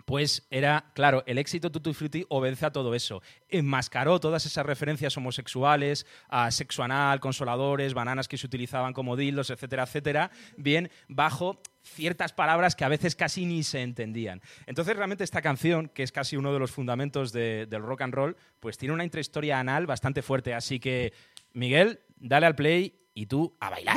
pues 0.07 0.47
era, 0.51 0.93
claro, 0.95 1.23
el 1.27 1.37
éxito 1.37 1.71
Tutti 1.71 1.93
Frutti 1.93 2.25
obedece 2.31 2.65
a 2.65 2.71
todo 2.73 2.95
eso. 2.95 3.23
Enmascaró 3.49 4.19
todas 4.21 4.47
esas 4.47 4.65
referencias 4.65 5.17
homosexuales, 5.17 6.07
a 6.29 6.51
sexo 6.53 6.83
anal, 6.83 7.21
consoladores, 7.21 7.93
bananas 7.93 8.29
que 8.29 8.39
se 8.39 8.47
utilizaban 8.47 8.93
como 8.95 9.17
dildos, 9.17 9.51
etcétera, 9.51 9.83
etcétera, 9.83 10.31
bien 10.57 10.91
bajo 11.09 11.61
ciertas 11.83 12.33
palabras 12.33 12.75
que 12.77 12.85
a 12.85 12.89
veces 12.89 13.17
casi 13.17 13.47
ni 13.47 13.63
se 13.65 13.83
entendían. 13.83 14.41
Entonces, 14.67 14.97
realmente 14.97 15.25
esta 15.25 15.43
canción, 15.43 15.89
que 15.89 16.03
es 16.05 16.13
casi 16.13 16.37
uno 16.37 16.53
de 16.53 16.61
los 16.61 16.71
fundamentos 16.71 17.33
de- 17.33 17.67
del 17.67 17.83
rock 17.83 18.03
and 18.03 18.15
roll, 18.15 18.37
pues 18.61 18.79
tiene 18.79 18.95
una 18.95 19.05
intrahistoria 19.05 19.59
anal 19.61 19.87
bastante 19.87 20.23
fuerte. 20.23 20.55
Así 20.55 20.79
que, 20.81 21.13
Miguel, 21.53 22.01
dale 22.17 22.47
al 22.47 22.55
play 22.55 22.97
y 23.13 23.27
tú 23.27 23.57
a 23.61 23.71
bailar. 23.71 23.97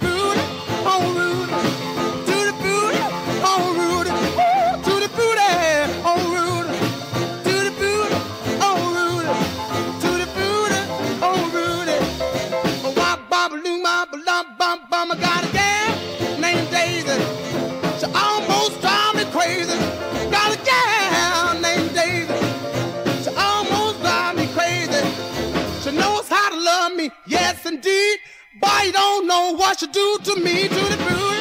Know 29.31 29.53
what 29.53 29.79
she 29.79 29.87
do 29.87 30.17
to 30.25 30.35
me, 30.41 30.67
to 30.67 30.81
the 30.91 30.97
booty, 31.05 31.40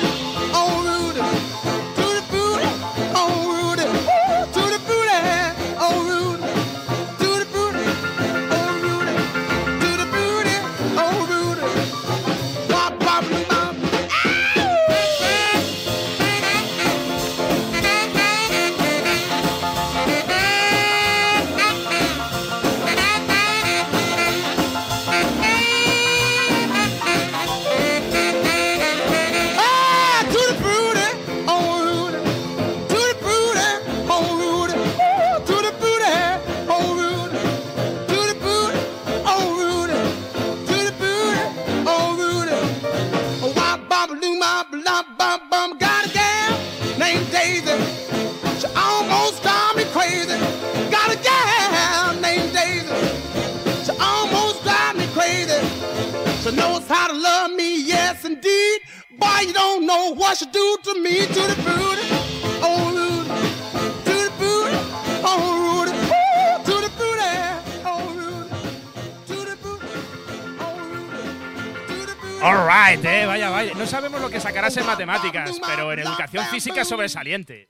matemáticas, 75.59 75.77
pero 75.77 75.93
en 75.93 75.99
educación 76.01 76.45
física 76.47 76.85
sobresaliente. 76.85 77.69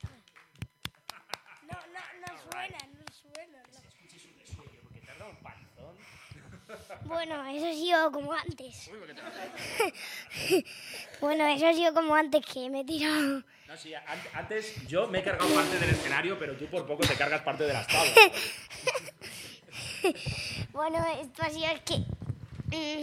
No, 1.68 1.72
no, 1.72 2.01
no 2.20 2.26
suena, 2.51 2.78
no 2.93 3.05
suena. 3.12 3.62
Bueno, 7.05 7.45
eso 7.47 7.66
ha 7.66 7.72
sido 7.72 8.12
como 8.12 8.33
antes. 8.33 8.91
bueno, 11.20 11.47
eso 11.47 11.66
ha 11.68 11.74
sido 11.74 11.93
como 11.95 12.14
antes 12.14 12.45
que 12.47 12.70
me 12.70 12.81
he 12.81 12.85
tirado. 12.85 13.43
No, 13.66 13.76
sí, 13.76 13.93
antes 14.35 14.87
yo 14.89 15.07
me 15.07 15.20
he 15.20 15.22
cargado 15.22 15.49
parte 15.55 15.78
del 15.78 15.91
escenario, 15.91 16.37
pero 16.39 16.57
tú 16.57 16.66
por 16.66 16.87
poco 16.87 17.07
te 17.07 17.14
cargas 17.14 17.43
parte 17.43 17.64
de 17.64 17.72
las 17.72 17.87
tablas. 17.87 18.14
Bueno, 20.72 21.05
esto 21.20 21.43
ha 21.43 21.51
sido 21.51 21.66
es 21.66 21.81
que. 21.83 21.97
mm, 22.74 23.03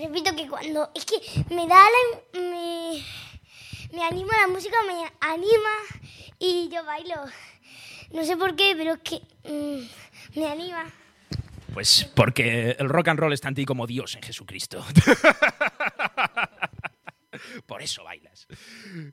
repito 0.00 0.36
que 0.36 0.46
cuando. 0.48 0.88
Es 0.94 1.04
que 1.04 1.16
me 1.52 1.66
da 1.66 1.74
la. 1.76 2.40
Me, 2.40 3.02
me 3.92 4.02
anima 4.04 4.32
la 4.40 4.48
música, 4.48 4.76
me 4.86 5.10
anima 5.20 5.70
y 6.38 6.68
yo 6.72 6.84
bailo. 6.84 7.24
No 8.12 8.24
sé 8.24 8.36
por 8.36 8.56
qué, 8.56 8.74
pero 8.76 8.94
es 8.94 9.00
que. 9.00 9.20
mm, 9.48 10.38
me 10.38 10.46
anima. 10.46 10.84
Pues 11.72 12.10
porque 12.14 12.76
el 12.78 12.88
rock 12.88 13.08
and 13.08 13.20
roll 13.20 13.32
está 13.32 13.48
en 13.48 13.54
ti 13.54 13.64
como 13.64 13.86
Dios 13.86 14.16
en 14.16 14.22
Jesucristo. 14.22 14.84
Por 17.66 17.80
eso 17.80 18.04
bailas. 18.04 18.46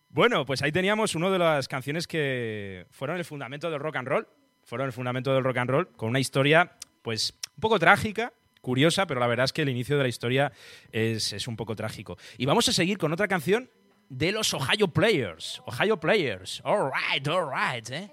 Bueno, 0.09 0.45
pues 0.45 0.61
ahí 0.61 0.71
teníamos 0.71 1.15
una 1.15 1.29
de 1.29 1.39
las 1.39 1.67
canciones 1.67 2.07
que 2.07 2.87
fueron 2.89 3.17
el 3.17 3.25
fundamento 3.25 3.69
del 3.69 3.79
rock 3.79 3.97
and 3.97 4.07
roll. 4.07 4.27
Fueron 4.63 4.87
el 4.87 4.93
fundamento 4.93 5.33
del 5.33 5.43
rock 5.43 5.57
and 5.57 5.69
roll 5.69 5.91
con 5.91 6.09
una 6.09 6.19
historia, 6.19 6.77
pues, 7.03 7.37
un 7.55 7.61
poco 7.61 7.79
trágica, 7.79 8.33
curiosa, 8.59 9.07
pero 9.07 9.19
la 9.19 9.27
verdad 9.27 9.45
es 9.45 9.53
que 9.53 9.61
el 9.61 9.69
inicio 9.69 9.95
de 9.97 10.03
la 10.03 10.09
historia 10.09 10.51
es, 10.91 11.31
es 11.31 11.47
un 11.47 11.55
poco 11.55 11.75
trágico. 11.75 12.17
Y 12.37 12.45
vamos 12.45 12.67
a 12.67 12.73
seguir 12.73 12.97
con 12.97 13.13
otra 13.13 13.27
canción 13.27 13.69
de 14.09 14.31
los 14.31 14.53
Ohio 14.53 14.87
Players. 14.87 15.61
Ohio 15.65 15.99
Players. 15.99 16.61
All 16.63 16.91
right, 16.91 17.27
all 17.27 17.49
right, 17.49 17.89
¿eh? 17.89 18.11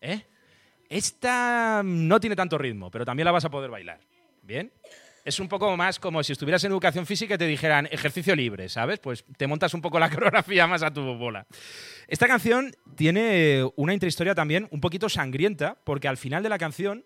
¿Eh? 0.00 0.22
Esta 0.88 1.82
no 1.84 2.20
tiene 2.20 2.36
tanto 2.36 2.58
ritmo, 2.58 2.90
pero 2.90 3.04
también 3.04 3.24
la 3.24 3.32
vas 3.32 3.44
a 3.44 3.50
poder 3.50 3.70
bailar. 3.70 4.00
¿Bien? 4.42 4.72
Es 5.24 5.40
un 5.40 5.48
poco 5.48 5.76
más 5.76 5.98
como 5.98 6.22
si 6.22 6.32
estuvieras 6.32 6.62
en 6.62 6.70
educación 6.70 7.04
física 7.04 7.34
y 7.34 7.38
te 7.38 7.46
dijeran 7.46 7.88
ejercicio 7.90 8.36
libre, 8.36 8.68
¿sabes? 8.68 9.00
Pues 9.00 9.24
te 9.36 9.48
montas 9.48 9.74
un 9.74 9.82
poco 9.82 9.98
la 9.98 10.08
coreografía 10.14 10.68
más 10.68 10.84
a 10.84 10.92
tu 10.92 11.02
bola. 11.14 11.46
Esta 12.06 12.28
canción 12.28 12.72
tiene 12.94 13.68
una 13.74 13.92
intrahistoria 13.92 14.36
también 14.36 14.68
un 14.70 14.80
poquito 14.80 15.08
sangrienta, 15.08 15.78
porque 15.82 16.06
al 16.06 16.16
final 16.16 16.44
de 16.44 16.48
la 16.48 16.58
canción 16.58 17.04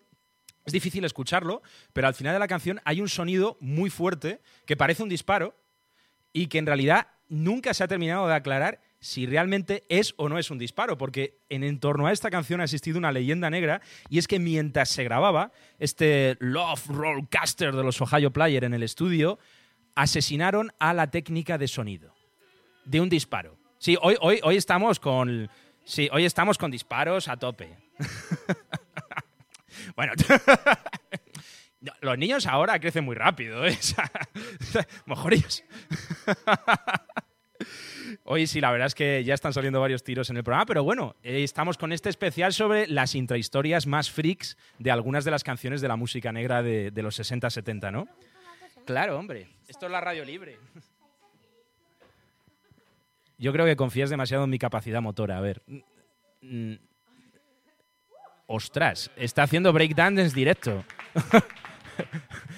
es 0.65 0.73
difícil 0.73 1.03
escucharlo, 1.03 1.63
pero 1.93 2.07
al 2.07 2.13
final 2.13 2.33
de 2.33 2.39
la 2.39 2.47
canción 2.47 2.79
hay 2.85 3.01
un 3.01 3.09
sonido 3.09 3.57
muy 3.59 3.89
fuerte 3.89 4.41
que 4.67 4.77
parece 4.77 5.01
un 5.01 5.09
disparo 5.09 5.55
y 6.31 6.45
que 6.45 6.59
en 6.59 6.67
realidad 6.67 7.07
nunca 7.31 7.73
se 7.73 7.83
ha 7.83 7.87
terminado 7.87 8.27
de 8.27 8.35
aclarar 8.35 8.81
si 8.99 9.25
realmente 9.25 9.83
es 9.89 10.13
o 10.17 10.29
no 10.29 10.37
es 10.37 10.51
un 10.51 10.59
disparo, 10.59 10.97
porque 10.97 11.39
en, 11.49 11.79
torno 11.79 12.05
a 12.05 12.11
esta 12.11 12.29
canción 12.29 12.61
ha 12.61 12.65
existido 12.65 12.99
una 12.99 13.11
leyenda 13.11 13.49
negra 13.49 13.81
y 14.09 14.19
es 14.19 14.27
que 14.27 14.37
mientras 14.37 14.89
se 14.89 15.03
grababa 15.03 15.51
este 15.79 16.37
Love 16.39 16.87
Rollcaster 16.87 17.75
de 17.75 17.83
los 17.83 17.99
Ohio 18.01 18.31
Player 18.31 18.63
en 18.63 18.75
el 18.75 18.83
estudio, 18.83 19.39
asesinaron 19.95 20.71
a 20.77 20.93
la 20.93 21.09
técnica 21.09 21.57
de 21.57 21.67
sonido 21.67 22.13
de 22.85 23.01
un 23.01 23.09
disparo. 23.09 23.57
Sí, 23.79 23.97
hoy, 24.01 24.17
hoy, 24.21 24.39
hoy 24.43 24.57
estamos 24.57 24.99
con 24.99 25.49
sí, 25.83 26.09
hoy 26.11 26.25
estamos 26.25 26.57
con 26.57 26.69
disparos 26.69 27.27
a 27.27 27.37
tope. 27.37 27.77
bueno, 29.95 30.13
no, 31.81 31.93
los 32.01 32.17
niños 32.17 32.45
ahora 32.45 32.79
crecen 32.79 33.03
muy 33.03 33.15
rápido, 33.15 33.65
¿eh? 33.65 33.77
Mejor 35.05 35.33
ellos. 35.33 35.63
Hoy 38.23 38.47
sí, 38.47 38.61
la 38.61 38.71
verdad 38.71 38.87
es 38.87 38.95
que 38.95 39.23
ya 39.23 39.33
están 39.33 39.53
saliendo 39.53 39.79
varios 39.79 40.03
tiros 40.03 40.29
en 40.29 40.37
el 40.37 40.43
programa, 40.43 40.65
pero 40.65 40.83
bueno, 40.83 41.15
eh, 41.23 41.43
estamos 41.43 41.77
con 41.77 41.91
este 41.91 42.09
especial 42.09 42.53
sobre 42.53 42.87
las 42.87 43.15
intrahistorias 43.15 43.87
más 43.87 44.11
freaks 44.11 44.57
de 44.79 44.91
algunas 44.91 45.25
de 45.25 45.31
las 45.31 45.43
canciones 45.43 45.81
de 45.81 45.87
la 45.87 45.95
música 45.95 46.31
negra 46.31 46.61
de, 46.63 46.91
de 46.91 47.03
los 47.03 47.19
60-70, 47.19 47.91
¿no? 47.91 48.07
Claro, 48.85 49.17
hombre, 49.17 49.47
esto 49.67 49.85
es 49.85 49.91
la 49.91 50.01
radio 50.01 50.25
libre. 50.25 50.57
Yo 53.37 53.51
creo 53.51 53.65
que 53.65 53.75
confías 53.75 54.09
demasiado 54.09 54.43
en 54.43 54.49
mi 54.49 54.59
capacidad 54.59 55.01
motora. 55.01 55.37
A 55.37 55.41
ver. 55.41 55.61
Mm, 56.41 56.75
Ostras, 58.53 59.09
está 59.15 59.43
haciendo 59.43 59.71
breakdance 59.71 60.35
directo. 60.35 60.83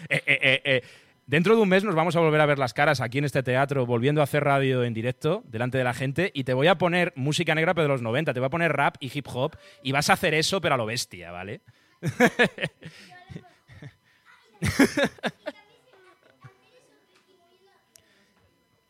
Eh, 0.10 0.62
eh, 0.64 0.84
Dentro 1.26 1.56
de 1.56 1.62
un 1.62 1.70
mes 1.70 1.84
nos 1.84 1.96
vamos 1.96 2.16
a 2.16 2.20
volver 2.20 2.42
a 2.42 2.46
ver 2.46 2.60
las 2.60 2.74
caras 2.74 3.00
aquí 3.00 3.18
en 3.18 3.26
este 3.26 3.44
teatro, 3.44 3.86
volviendo 3.86 4.22
a 4.22 4.26
hacer 4.26 4.44
radio 4.44 4.84
en 4.84 4.94
directo, 4.94 5.44
delante 5.48 5.78
de 5.78 5.86
la 5.86 5.94
gente, 5.94 6.32
y 6.34 6.44
te 6.44 6.54
voy 6.54 6.68
a 6.68 6.78
poner 6.78 7.14
música 7.16 7.56
negra, 7.56 7.74
pero 7.74 7.84
de 7.84 7.94
los 7.94 8.02
90, 8.02 8.34
te 8.34 8.40
voy 8.40 8.48
a 8.48 8.50
poner 8.50 8.74
rap 8.74 8.96
y 9.00 9.10
hip 9.14 9.28
hop, 9.34 9.56
y 9.82 9.94
vas 9.94 10.10
a 10.10 10.14
hacer 10.14 10.34
eso, 10.34 10.60
pero 10.60 10.76
a 10.76 10.78
lo 10.78 10.86
bestia, 10.86 11.32
¿vale? 11.32 11.62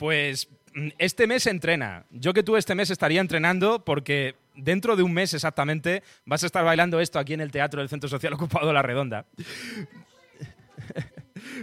Pues 0.03 0.49
mm, 0.73 0.89
este 0.97 1.27
mes 1.27 1.47
entrena. 1.47 2.03
Yo 2.09 2.33
que 2.33 2.43
tú 2.43 2.57
este 2.57 2.75
mes 2.75 2.89
estaría 2.89 3.21
entrenando 3.21 3.85
porque 3.85 4.35
dentro 4.53 4.97
de 4.97 5.03
un 5.03 5.13
mes 5.13 5.33
exactamente 5.33 6.03
vas 6.25 6.43
a 6.43 6.45
estar 6.45 6.65
bailando 6.65 6.99
esto 6.99 7.19
aquí 7.19 7.33
en 7.33 7.39
el 7.39 7.51
Teatro 7.51 7.79
del 7.79 7.87
Centro 7.87 8.09
Social 8.09 8.33
Ocupado 8.33 8.67
de 8.67 8.73
La 8.73 8.81
Redonda. 8.81 9.25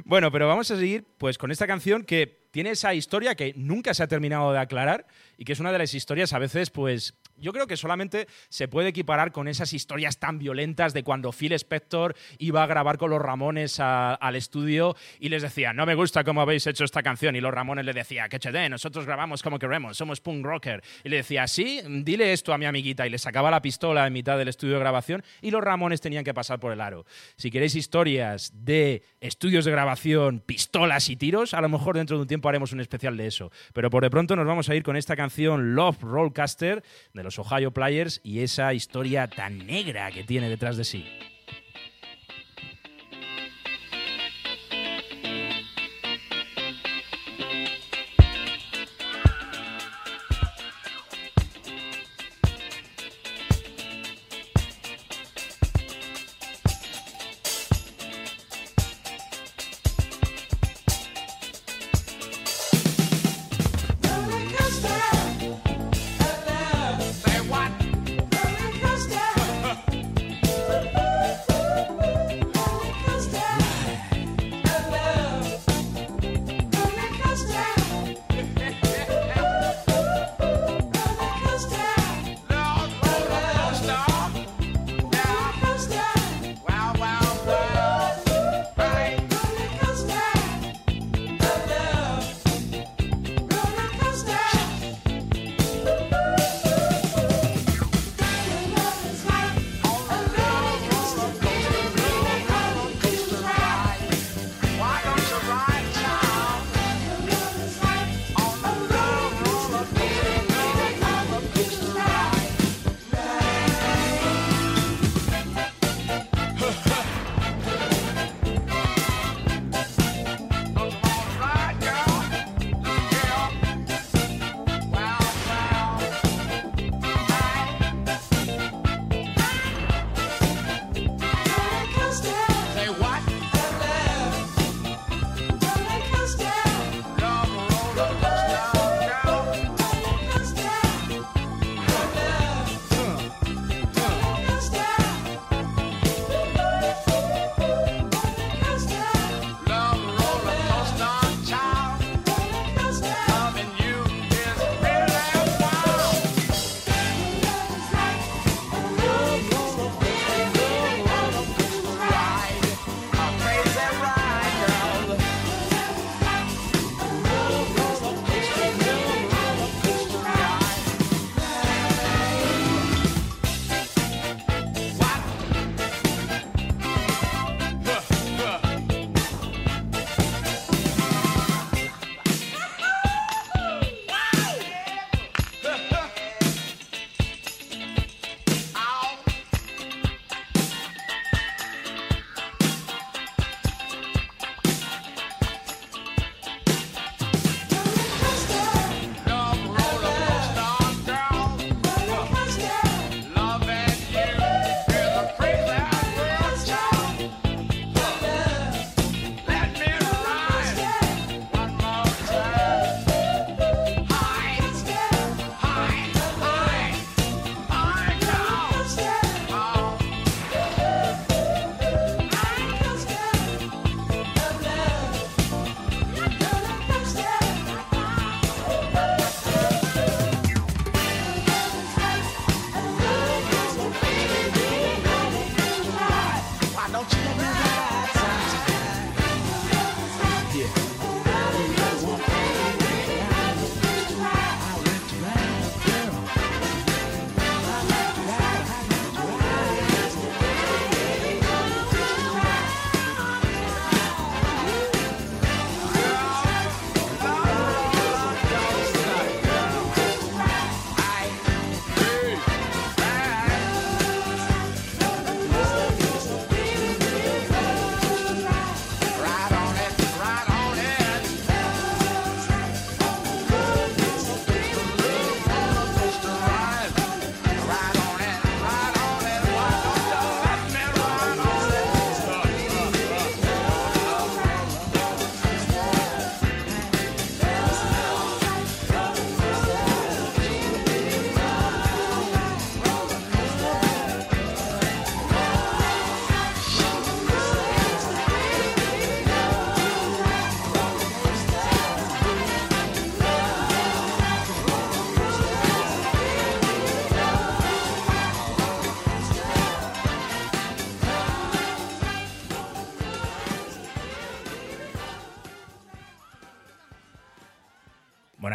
Bueno, 0.05 0.31
pero 0.31 0.49
vamos 0.49 0.71
a 0.71 0.77
seguir 0.77 1.05
pues 1.19 1.39
con 1.39 1.51
esta 1.51 1.67
canción 1.67 2.05
que 2.05 2.49
tiene 2.51 2.71
esa 2.71 2.95
historia 2.95 3.35
que 3.35 3.53
nunca 3.57 3.95
se 3.95 4.03
ha 4.03 4.09
terminado 4.09 4.53
de 4.53 4.59
aclarar 4.59 5.07
y 5.37 5.45
que 5.45 5.53
es 5.53 5.61
una 5.61 5.73
de 5.73 5.79
las 5.79 5.95
historias 5.95 6.33
a 6.33 6.39
veces 6.39 6.71
pues 6.71 7.15
yo 7.41 7.53
creo 7.53 7.67
que 7.67 7.77
solamente 7.77 8.27
se 8.49 8.69
puede 8.69 8.89
equiparar 8.89 9.33
con 9.33 9.49
esas 9.49 9.73
historias 9.73 10.19
tan 10.19 10.39
violentas 10.39 10.95
de 10.95 11.03
cuando 11.03 11.33
Phil 11.33 11.53
Spector 11.53 12.15
iba 12.39 12.63
a 12.63 12.67
grabar 12.67 12.99
con 12.99 13.11
los 13.11 13.21
Ramones 13.21 13.81
al 13.81 14.37
estudio 14.37 14.97
y 15.19 15.29
les 15.29 15.43
decía, 15.43 15.73
no 15.73 15.87
me 15.87 15.95
gusta 15.95 16.25
cómo 16.25 16.41
habéis 16.41 16.67
hecho 16.67 16.85
esta 16.85 17.03
canción. 17.03 17.37
Y 17.37 17.41
los 17.41 17.53
Ramones 17.53 17.85
le 17.85 17.93
decía, 17.93 18.29
que 18.29 18.39
chede, 18.39 18.69
nosotros 18.69 19.07
grabamos 19.07 19.43
como 19.43 19.59
queremos, 19.59 19.97
somos 19.97 20.21
punk 20.21 20.45
rocker. 20.45 20.83
Y 21.05 21.09
le 21.09 21.17
decía, 21.17 21.47
sí, 21.47 21.81
dile 22.03 22.33
esto 22.33 22.53
a 22.53 22.59
mi 22.59 22.67
amiguita. 22.67 23.07
Y 23.07 23.11
le 23.11 23.19
sacaba 23.19 23.51
la 23.51 23.63
pistola 23.63 24.07
en 24.07 24.13
mitad 24.13 24.39
del 24.39 24.49
estudio 24.49 24.75
de 24.75 24.81
grabación 24.81 25.23
y 25.41 25.51
los 25.51 25.63
Ramones 25.63 26.01
tenían 26.01 26.25
que 26.25 26.35
pasar 26.35 26.61
por 26.61 26.73
el 26.73 26.81
aro. 26.81 27.07
Si 27.37 27.51
queréis 27.51 27.75
historias 27.75 28.53
de 28.55 29.03
estudios 29.21 29.65
de 29.65 29.71
grabación, 29.71 30.41
pistolas 30.41 31.09
y 31.09 31.17
tiros, 31.17 31.55
a 31.55 31.61
lo 31.61 31.69
mejor 31.69 31.97
dentro 31.97 32.17
de 32.17 32.23
un 32.23 32.29
tiempo 32.29 32.49
haremos 32.49 32.73
un 32.73 32.81
especial 32.81 33.17
de 33.17 33.27
eso. 33.27 33.51
Pero 33.73 33.91
por 33.91 34.03
de 34.03 34.11
pronto 34.11 34.37
nos 34.37 34.47
vamos 34.47 34.69
a 34.69 34.75
ir 34.75 34.83
con 34.83 34.97
esta 34.97 35.17
canción 35.17 35.75
Love 35.75 36.03
Rollcaster 36.03 36.83
de 37.13 37.23
los 37.23 37.30
Ohio 37.39 37.73
Players 37.73 38.21
y 38.25 38.41
esa 38.41 38.75
historia 38.75 39.29
tan 39.29 39.67
negra 39.67 40.11
que 40.11 40.25
tiene 40.25 40.49
detrás 40.49 40.77
de 40.77 40.85
sí. 40.85 41.05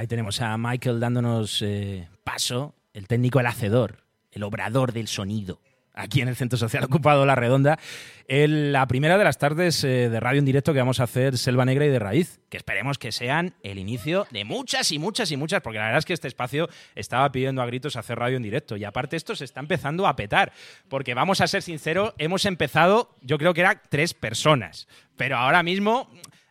Tenemos 0.07 0.41
a 0.41 0.57
Michael 0.57 0.99
dándonos 0.99 1.61
eh, 1.61 2.07
paso, 2.23 2.75
el 2.93 3.07
técnico, 3.07 3.39
el 3.39 3.47
hacedor, 3.47 4.03
el 4.31 4.43
obrador 4.43 4.93
del 4.93 5.07
sonido, 5.07 5.61
aquí 5.93 6.21
en 6.21 6.27
el 6.27 6.35
Centro 6.35 6.57
Social 6.57 6.83
Ocupado 6.83 7.25
La 7.25 7.35
Redonda, 7.35 7.79
la 8.27 8.85
primera 8.87 9.17
de 9.17 9.23
las 9.23 9.37
tardes 9.37 9.83
eh, 9.83 10.09
de 10.09 10.19
radio 10.19 10.39
en 10.39 10.45
directo 10.45 10.73
que 10.73 10.79
vamos 10.79 10.99
a 10.99 11.03
hacer 11.03 11.37
Selva 11.37 11.65
Negra 11.65 11.85
y 11.85 11.89
de 11.89 11.99
Raíz, 11.99 12.41
que 12.49 12.57
esperemos 12.57 12.97
que 12.97 13.11
sean 13.11 13.55
el 13.63 13.79
inicio 13.79 14.27
de 14.31 14.43
muchas 14.43 14.91
y 14.91 14.99
muchas 14.99 15.31
y 15.31 15.37
muchas, 15.37 15.61
porque 15.61 15.79
la 15.79 15.85
verdad 15.85 15.99
es 15.99 16.05
que 16.05 16.13
este 16.13 16.27
espacio 16.27 16.69
estaba 16.95 17.31
pidiendo 17.31 17.61
a 17.61 17.65
gritos 17.65 17.95
hacer 17.95 18.19
radio 18.19 18.37
en 18.37 18.43
directo, 18.43 18.77
y 18.77 18.83
aparte 18.83 19.15
esto 19.15 19.35
se 19.35 19.45
está 19.45 19.59
empezando 19.59 20.07
a 20.07 20.15
petar, 20.15 20.51
porque 20.89 21.13
vamos 21.13 21.41
a 21.41 21.47
ser 21.47 21.61
sinceros, 21.61 22.13
hemos 22.17 22.45
empezado, 22.45 23.15
yo 23.21 23.37
creo 23.37 23.53
que 23.53 23.61
eran 23.61 23.81
tres 23.89 24.13
personas, 24.13 24.87
pero 25.15 25.37
ahora 25.37 25.63
mismo 25.63 26.09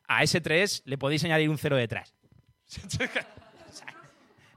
a 0.09 0.23
ese 0.23 0.41
tres 0.41 0.83
le 0.87 0.99
podéis 0.99 1.25
añadir 1.25 1.51
un 1.51 1.59
cero 1.59 1.77
detrás. 1.77 2.15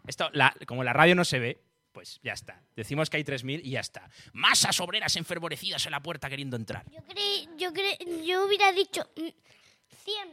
Esto, 0.08 0.30
la- 0.34 0.56
como 0.66 0.84
la 0.84 0.94
radio 0.94 1.14
no 1.16 1.26
se 1.26 1.40
ve, 1.40 1.62
pues 1.92 2.20
ya 2.24 2.34
está. 2.34 2.62
Decimos 2.76 3.10
que 3.10 3.18
hay 3.18 3.24
3.000 3.24 3.62
y 3.64 3.72
ya 3.72 3.80
está. 3.80 4.10
Masas 4.34 4.80
obreras 4.80 5.16
enfervorecidas 5.16 5.86
en 5.86 5.92
la 5.92 6.02
puerta 6.02 6.30
queriendo 6.30 6.56
entrar. 6.56 6.84
Yo 6.92 7.02
creí, 7.08 7.48
yo 7.58 7.72
cre- 7.72 8.24
yo 8.26 8.46
hubiera 8.46 8.72
dicho 8.72 9.08
mm, 9.16 9.28
100. 10.04 10.28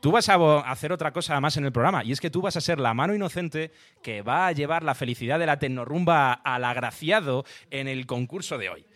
Tú 0.00 0.12
vas 0.12 0.28
a 0.28 0.58
hacer 0.70 0.92
otra 0.92 1.10
cosa 1.12 1.40
más 1.40 1.56
en 1.56 1.64
el 1.64 1.72
programa, 1.72 2.04
y 2.04 2.12
es 2.12 2.20
que 2.20 2.30
tú 2.30 2.40
vas 2.40 2.56
a 2.56 2.60
ser 2.60 2.78
la 2.78 2.94
mano 2.94 3.14
inocente 3.14 3.72
que 4.02 4.22
va 4.22 4.46
a 4.46 4.52
llevar 4.52 4.82
la 4.84 4.94
felicidad 4.94 5.38
de 5.38 5.46
la 5.46 5.58
tecnorumba 5.58 6.32
al 6.32 6.64
agraciado 6.64 7.44
en 7.70 7.88
el 7.88 8.06
concurso 8.06 8.56
de 8.56 8.68
hoy. 8.68 8.86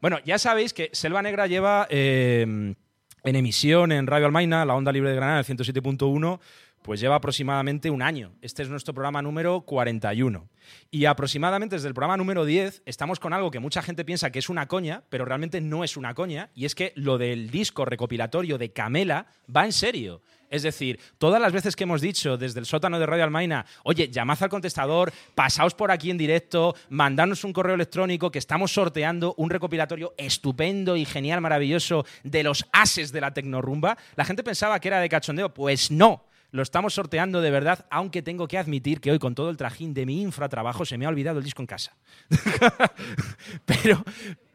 Bueno, 0.00 0.18
ya 0.24 0.38
sabéis 0.38 0.72
que 0.72 0.90
Selva 0.92 1.22
Negra 1.22 1.46
lleva 1.48 1.86
eh, 1.90 2.42
en 2.42 3.36
emisión 3.36 3.90
en 3.90 4.06
Radio 4.06 4.26
Almaina, 4.26 4.64
la 4.64 4.74
onda 4.74 4.92
libre 4.92 5.10
de 5.10 5.16
Granada, 5.16 5.40
el 5.40 5.44
107.1, 5.46 6.40
pues 6.82 7.00
lleva 7.00 7.16
aproximadamente 7.16 7.90
un 7.90 8.02
año. 8.02 8.32
Este 8.40 8.62
es 8.62 8.68
nuestro 8.68 8.94
programa 8.94 9.22
número 9.22 9.62
41. 9.62 10.48
Y 10.90 11.04
aproximadamente 11.04 11.76
desde 11.76 11.88
el 11.88 11.94
programa 11.94 12.16
número 12.16 12.44
10 12.44 12.82
estamos 12.86 13.20
con 13.20 13.32
algo 13.32 13.50
que 13.50 13.60
mucha 13.60 13.82
gente 13.82 14.04
piensa 14.04 14.30
que 14.30 14.38
es 14.38 14.48
una 14.48 14.66
coña, 14.66 15.04
pero 15.08 15.24
realmente 15.24 15.60
no 15.60 15.84
es 15.84 15.96
una 15.96 16.14
coña, 16.14 16.50
y 16.54 16.64
es 16.64 16.74
que 16.74 16.92
lo 16.96 17.18
del 17.18 17.50
disco 17.50 17.84
recopilatorio 17.84 18.58
de 18.58 18.72
Camela 18.72 19.26
va 19.54 19.64
en 19.64 19.72
serio. 19.72 20.22
Es 20.50 20.64
decir, 20.64 20.98
todas 21.18 21.40
las 21.40 21.52
veces 21.52 21.76
que 21.76 21.84
hemos 21.84 22.00
dicho 22.00 22.36
desde 22.36 22.58
el 22.58 22.66
sótano 22.66 22.98
de 22.98 23.06
Radio 23.06 23.22
Almaina, 23.22 23.64
oye, 23.84 24.08
llamad 24.08 24.42
al 24.42 24.48
contestador, 24.48 25.12
pasaos 25.36 25.74
por 25.74 25.92
aquí 25.92 26.10
en 26.10 26.18
directo, 26.18 26.74
mandadnos 26.88 27.44
un 27.44 27.52
correo 27.52 27.76
electrónico 27.76 28.32
que 28.32 28.40
estamos 28.40 28.72
sorteando 28.72 29.34
un 29.36 29.48
recopilatorio 29.48 30.12
estupendo 30.18 30.96
y 30.96 31.04
genial, 31.04 31.40
maravilloso 31.40 32.04
de 32.24 32.42
los 32.42 32.66
ases 32.72 33.12
de 33.12 33.20
la 33.20 33.32
tecnorumba, 33.32 33.96
la 34.16 34.24
gente 34.24 34.42
pensaba 34.42 34.80
que 34.80 34.88
era 34.88 35.00
de 35.00 35.08
cachondeo. 35.08 35.54
Pues 35.54 35.92
no. 35.92 36.24
Lo 36.52 36.62
estamos 36.62 36.94
sorteando 36.94 37.40
de 37.40 37.50
verdad, 37.50 37.86
aunque 37.90 38.22
tengo 38.22 38.48
que 38.48 38.58
admitir 38.58 39.00
que 39.00 39.12
hoy 39.12 39.18
con 39.18 39.34
todo 39.34 39.50
el 39.50 39.56
trajín 39.56 39.94
de 39.94 40.06
mi 40.06 40.20
infratrabajo 40.22 40.84
se 40.84 40.98
me 40.98 41.06
ha 41.06 41.08
olvidado 41.08 41.38
el 41.38 41.44
disco 41.44 41.62
en 41.62 41.66
casa. 41.66 41.96
pero, 43.66 44.04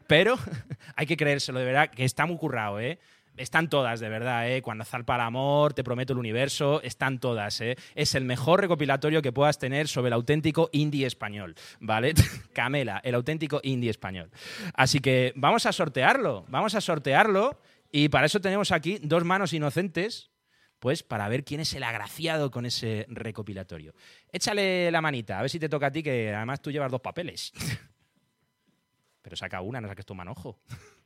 pero 0.06 0.38
hay 0.96 1.06
que 1.06 1.16
creérselo, 1.16 1.58
de 1.58 1.64
verdad, 1.64 1.90
que 1.90 2.04
está 2.04 2.26
muy 2.26 2.36
currado, 2.36 2.80
¿eh? 2.80 2.98
Están 3.36 3.68
todas, 3.68 4.00
de 4.00 4.08
verdad, 4.08 4.50
¿eh? 4.50 4.62
Cuando 4.62 4.84
zarpa 4.84 5.16
el 5.16 5.20
amor, 5.20 5.74
te 5.74 5.84
prometo 5.84 6.14
el 6.14 6.18
universo, 6.18 6.80
están 6.82 7.18
todas, 7.18 7.60
¿eh? 7.60 7.76
Es 7.94 8.14
el 8.14 8.24
mejor 8.24 8.62
recopilatorio 8.62 9.20
que 9.20 9.32
puedas 9.32 9.58
tener 9.58 9.88
sobre 9.88 10.08
el 10.08 10.14
auténtico 10.14 10.70
indie 10.72 11.06
español, 11.06 11.54
¿vale? 11.80 12.14
Camela, 12.54 13.00
el 13.04 13.14
auténtico 13.14 13.60
indie 13.62 13.90
español. 13.90 14.30
Así 14.74 15.00
que 15.00 15.32
vamos 15.36 15.66
a 15.66 15.72
sortearlo, 15.72 16.46
vamos 16.48 16.74
a 16.74 16.80
sortearlo 16.80 17.60
y 17.92 18.08
para 18.08 18.26
eso 18.26 18.40
tenemos 18.40 18.72
aquí 18.72 18.98
dos 19.02 19.24
manos 19.24 19.52
inocentes, 19.52 20.30
pues 20.78 21.02
para 21.02 21.28
ver 21.28 21.44
quién 21.44 21.60
es 21.60 21.72
el 21.74 21.82
agraciado 21.82 22.50
con 22.50 22.66
ese 22.66 23.06
recopilatorio. 23.08 23.94
Échale 24.30 24.90
la 24.90 25.00
manita, 25.00 25.38
a 25.38 25.42
ver 25.42 25.50
si 25.50 25.58
te 25.58 25.68
toca 25.68 25.86
a 25.86 25.92
ti, 25.92 26.02
que 26.02 26.34
además 26.34 26.60
tú 26.60 26.70
llevas 26.70 26.90
dos 26.90 27.00
papeles. 27.00 27.52
Pero 29.22 29.36
saca 29.36 29.60
una, 29.60 29.80
no 29.80 29.88
saques 29.88 30.06
tu 30.06 30.14
manojo. 30.14 30.60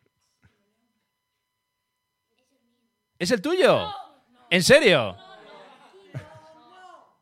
¿Es 3.19 3.31
el 3.31 3.41
tuyo? 3.41 3.89
¿En 4.49 4.63
serio? 4.63 5.17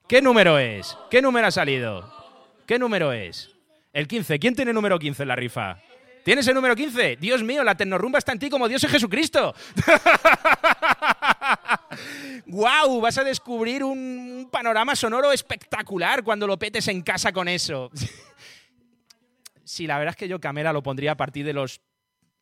¿Qué 0.08 0.22
número 0.22 0.58
es? 0.58 0.96
¿Qué 1.10 1.20
número 1.20 1.48
ha 1.48 1.50
salido? 1.50 2.10
¿Qué 2.66 2.78
número 2.78 3.12
es? 3.12 3.50
El 3.92 4.08
15. 4.08 4.38
¿Quién 4.38 4.54
tiene 4.54 4.72
número 4.72 4.98
15 4.98 5.22
en 5.22 5.28
la 5.28 5.36
rifa? 5.36 5.82
¿Tienes 6.24 6.46
el 6.46 6.54
número 6.54 6.76
15? 6.76 7.16
Dios 7.16 7.42
mío, 7.42 7.64
la 7.64 7.74
tecnorumba 7.74 8.18
está 8.18 8.32
en 8.32 8.38
ti 8.38 8.48
como 8.50 8.68
Dios 8.68 8.82
en 8.84 8.90
Jesucristo. 8.90 9.54
¡Guau! 12.46 13.00
Vas 13.00 13.18
a 13.18 13.24
descubrir 13.24 13.84
un 13.84 14.48
panorama 14.50 14.96
sonoro 14.96 15.32
espectacular 15.32 16.22
cuando 16.22 16.46
lo 16.46 16.58
petes 16.58 16.88
en 16.88 17.02
casa 17.02 17.32
con 17.32 17.48
eso. 17.48 17.90
Sí, 19.64 19.86
la 19.86 19.98
verdad 19.98 20.12
es 20.12 20.16
que 20.16 20.28
yo 20.28 20.40
Camela 20.40 20.72
lo 20.72 20.82
pondría 20.82 21.12
a 21.12 21.16
partir 21.16 21.44
de 21.44 21.52
los 21.52 21.82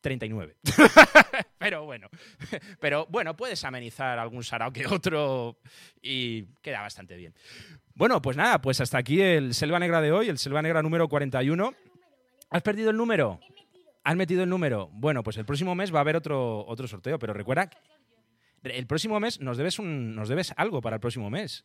39. 0.01 0.57
pero 1.59 1.85
bueno, 1.85 2.09
pero 2.79 3.07
bueno, 3.11 3.37
puedes 3.37 3.65
amenizar 3.65 4.21
algún 4.21 4.45
sarao 4.45 4.73
que 4.73 4.87
otro 4.87 5.59
y 6.01 6.45
queda 6.63 6.83
bastante 6.83 7.17
bien. 7.17 7.35
Bueno, 7.97 8.23
pues 8.23 8.37
nada, 8.37 8.61
pues 8.61 8.81
hasta 8.81 8.99
aquí 8.99 9.21
el 9.21 9.55
Selva 9.55 9.81
Negra 9.81 10.01
de 10.01 10.13
hoy, 10.13 10.29
el 10.29 10.39
Selva 10.39 10.63
Negra 10.63 10.83
número 10.83 11.09
41. 11.09 11.75
¿Has 12.51 12.63
perdido 12.63 12.91
el 12.91 12.97
número? 12.97 13.41
¿Has 14.05 14.15
metido 14.15 14.45
el 14.45 14.49
número? 14.49 14.89
Bueno, 14.93 15.25
pues 15.25 15.37
el 15.37 15.45
próximo 15.45 15.75
mes 15.75 15.93
va 15.93 15.99
a 15.99 16.03
haber 16.03 16.15
otro, 16.15 16.65
otro 16.69 16.87
sorteo, 16.87 17.19
pero 17.19 17.33
recuerda, 17.33 17.69
el 18.71 18.87
próximo 18.87 19.21
mes 19.21 19.41
nos 19.41 19.57
debes, 19.57 19.79
un, 19.79 20.15
nos 20.15 20.29
debes 20.29 20.53
algo 20.57 20.81
para 20.81 20.97
el 20.97 21.01
próximo 21.01 21.31
mes. 21.31 21.65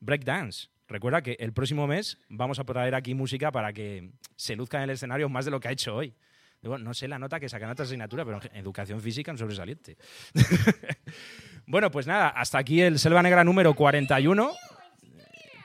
Breakdance. 0.00 0.68
Recuerda 0.88 1.22
que 1.22 1.36
el 1.38 1.52
próximo 1.52 1.86
mes 1.86 2.18
vamos 2.28 2.58
a 2.58 2.64
traer 2.64 2.94
aquí 2.94 3.14
música 3.14 3.52
para 3.52 3.72
que 3.72 4.10
se 4.36 4.56
luzca 4.56 4.78
en 4.78 4.84
el 4.84 4.90
escenario 4.90 5.28
más 5.28 5.44
de 5.44 5.52
lo 5.52 5.60
que 5.60 5.68
ha 5.68 5.72
hecho 5.72 5.94
hoy. 5.94 6.16
No 6.62 6.92
sé 6.92 7.08
la 7.08 7.18
nota 7.18 7.40
que 7.40 7.48
sacan 7.48 7.70
otra 7.70 7.84
asignatura, 7.84 8.24
pero 8.24 8.40
en 8.42 8.56
educación 8.56 9.00
física 9.00 9.30
un 9.32 9.38
sobresaliente. 9.38 9.96
bueno, 11.66 11.90
pues 11.90 12.06
nada, 12.06 12.28
hasta 12.28 12.58
aquí 12.58 12.82
el 12.82 12.98
Selva 12.98 13.22
Negra 13.22 13.44
número 13.44 13.72
41. 13.74 14.52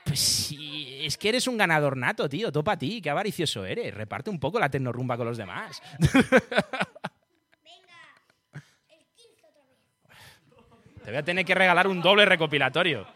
Pues 0.06 0.20
sí, 0.20 1.00
es 1.02 1.18
que 1.18 1.28
eres 1.28 1.48
un 1.48 1.58
ganador 1.58 1.96
nato, 1.96 2.28
tío. 2.28 2.50
Topa 2.50 2.72
a 2.72 2.78
ti, 2.78 3.02
qué 3.02 3.10
avaricioso 3.10 3.66
eres. 3.66 3.92
Reparte 3.92 4.30
un 4.30 4.38
poco 4.38 4.58
la 4.58 4.70
tecnorumba 4.70 5.16
con 5.16 5.26
los 5.26 5.36
demás. 5.36 5.82
Te 11.06 11.12
voy 11.12 11.18
a 11.18 11.22
tener 11.22 11.44
que 11.44 11.54
regalar 11.54 11.86
un 11.86 12.02
doble 12.02 12.24
recopilatorio. 12.26 13.06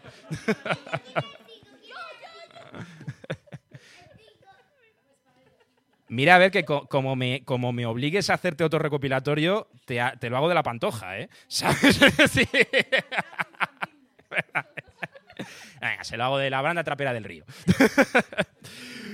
Mira, 6.08 6.36
a 6.36 6.38
ver 6.38 6.52
que 6.52 6.64
co- 6.64 6.86
como 6.86 7.16
me, 7.16 7.44
como 7.44 7.72
me 7.72 7.84
obligues 7.86 8.30
a 8.30 8.34
hacerte 8.34 8.62
otro 8.62 8.78
recopilatorio, 8.78 9.66
te, 9.86 9.96
lo 10.30 10.36
hago 10.36 10.48
de 10.48 10.54
la 10.54 10.62
pantoja, 10.62 11.18
¿eh? 11.18 11.28
¿Sabes? 11.48 12.00
Sí. 12.30 12.46
Venga, 15.80 16.04
se 16.04 16.16
lo 16.16 16.24
hago 16.24 16.38
de 16.38 16.50
la 16.50 16.60
banda 16.62 16.84
trapera 16.84 17.12
del 17.12 17.24
río. 17.24 17.44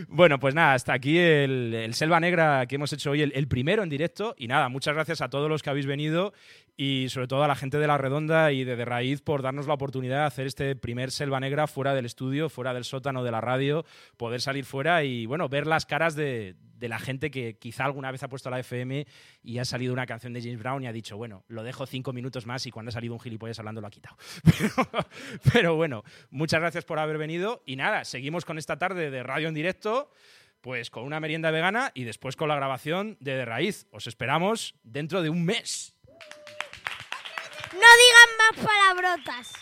Bueno, 0.09 0.39
pues 0.39 0.55
nada, 0.55 0.75
hasta 0.75 0.93
aquí 0.93 1.17
el, 1.19 1.73
el 1.75 1.95
Selva 1.95 2.21
Negra 2.21 2.67
que 2.67 2.75
hemos 2.75 2.93
hecho 2.93 3.13
hoy, 3.13 3.23
el 3.23 3.49
primero 3.49 3.83
en 3.83 3.89
directo. 3.89 4.35
Y 4.39 4.47
nada, 4.47 4.69
muchas 4.69 4.95
gracias 4.95 5.23
a 5.23 5.31
todos 5.31 5.49
los 5.49 5.63
que 5.63 5.71
habéis 5.71 5.87
venido 5.87 6.35
y 6.77 7.09
sobre 7.09 7.27
todo 7.27 7.43
a 7.43 7.49
la 7.49 7.55
gente 7.55 7.79
de 7.79 7.87
La 7.87 7.99
Redonda 7.99 8.53
y 8.53 8.65
de, 8.65 8.77
de 8.77 8.85
Raíz 8.85 9.23
por 9.23 9.43
darnos 9.43 9.67
la 9.67 9.75
oportunidad 9.75 10.21
de 10.21 10.27
hacer 10.27 10.47
este 10.47 10.77
primer 10.77 11.11
Selva 11.11 11.41
Negra 11.41 11.67
fuera 11.67 11.95
del 11.95 12.05
estudio, 12.05 12.49
fuera 12.49 12.75
del 12.75 12.85
sótano 12.85 13.25
de 13.25 13.31
la 13.31 13.41
radio, 13.41 13.85
poder 14.17 14.41
salir 14.41 14.65
fuera 14.65 15.05
y 15.05 15.27
bueno, 15.27 15.49
ver 15.49 15.67
las 15.67 15.87
caras 15.87 16.15
de, 16.15 16.57
de 16.79 16.89
la 16.89 16.99
gente 16.99 17.31
que 17.31 17.57
quizá 17.59 17.85
alguna 17.85 18.11
vez 18.11 18.23
ha 18.23 18.29
puesto 18.29 18.51
la 18.51 18.61
FM 18.61 19.07
y 19.43 19.59
ha 19.59 19.65
salido 19.65 19.93
una 19.93 20.07
canción 20.07 20.33
de 20.33 20.43
James 20.43 20.59
Brown 20.59 20.83
y 20.83 20.87
ha 20.87 20.93
dicho, 20.93 21.17
bueno, 21.17 21.45
lo 21.49 21.63
dejo 21.63 21.87
cinco 21.87 22.13
minutos 22.13 22.47
más 22.47 22.67
y 22.67 22.71
cuando 22.71 22.91
ha 22.91 22.93
salido 22.93 23.15
un 23.15 23.21
gilipollas 23.21 23.59
hablando 23.59 23.81
lo 23.81 23.87
ha 23.87 23.91
quitado. 23.91 24.17
Pero, 24.45 25.09
pero 25.53 25.77
bueno, 25.77 26.05
muchas 26.31 26.61
gracias 26.61 26.85
por 26.85 26.99
haber 26.99 27.19
venido 27.19 27.63
y 27.67 27.77
nada, 27.77 28.05
seguimos 28.05 28.45
con 28.45 28.59
esta 28.59 28.79
tarde 28.79 29.11
de 29.11 29.23
radio 29.23 29.49
en 29.49 29.55
directo, 29.55 30.11
pues 30.61 30.91
con 30.91 31.05
una 31.05 31.21
merienda 31.21 31.51
vegana 31.51 31.93
y 31.95 32.05
después 32.05 32.37
con 32.37 32.49
la 32.49 32.57
grabación 32.57 33.17
de 33.21 33.35
De 33.35 33.45
Raíz. 33.45 33.87
Os 33.91 34.07
esperamos 34.07 34.75
dentro 34.83 35.23
de 35.23 35.31
un 35.31 35.45
mes. 35.45 35.96
No 37.77 37.89
digan 38.03 38.31
más 38.39 38.67
palabrotas. 38.67 39.53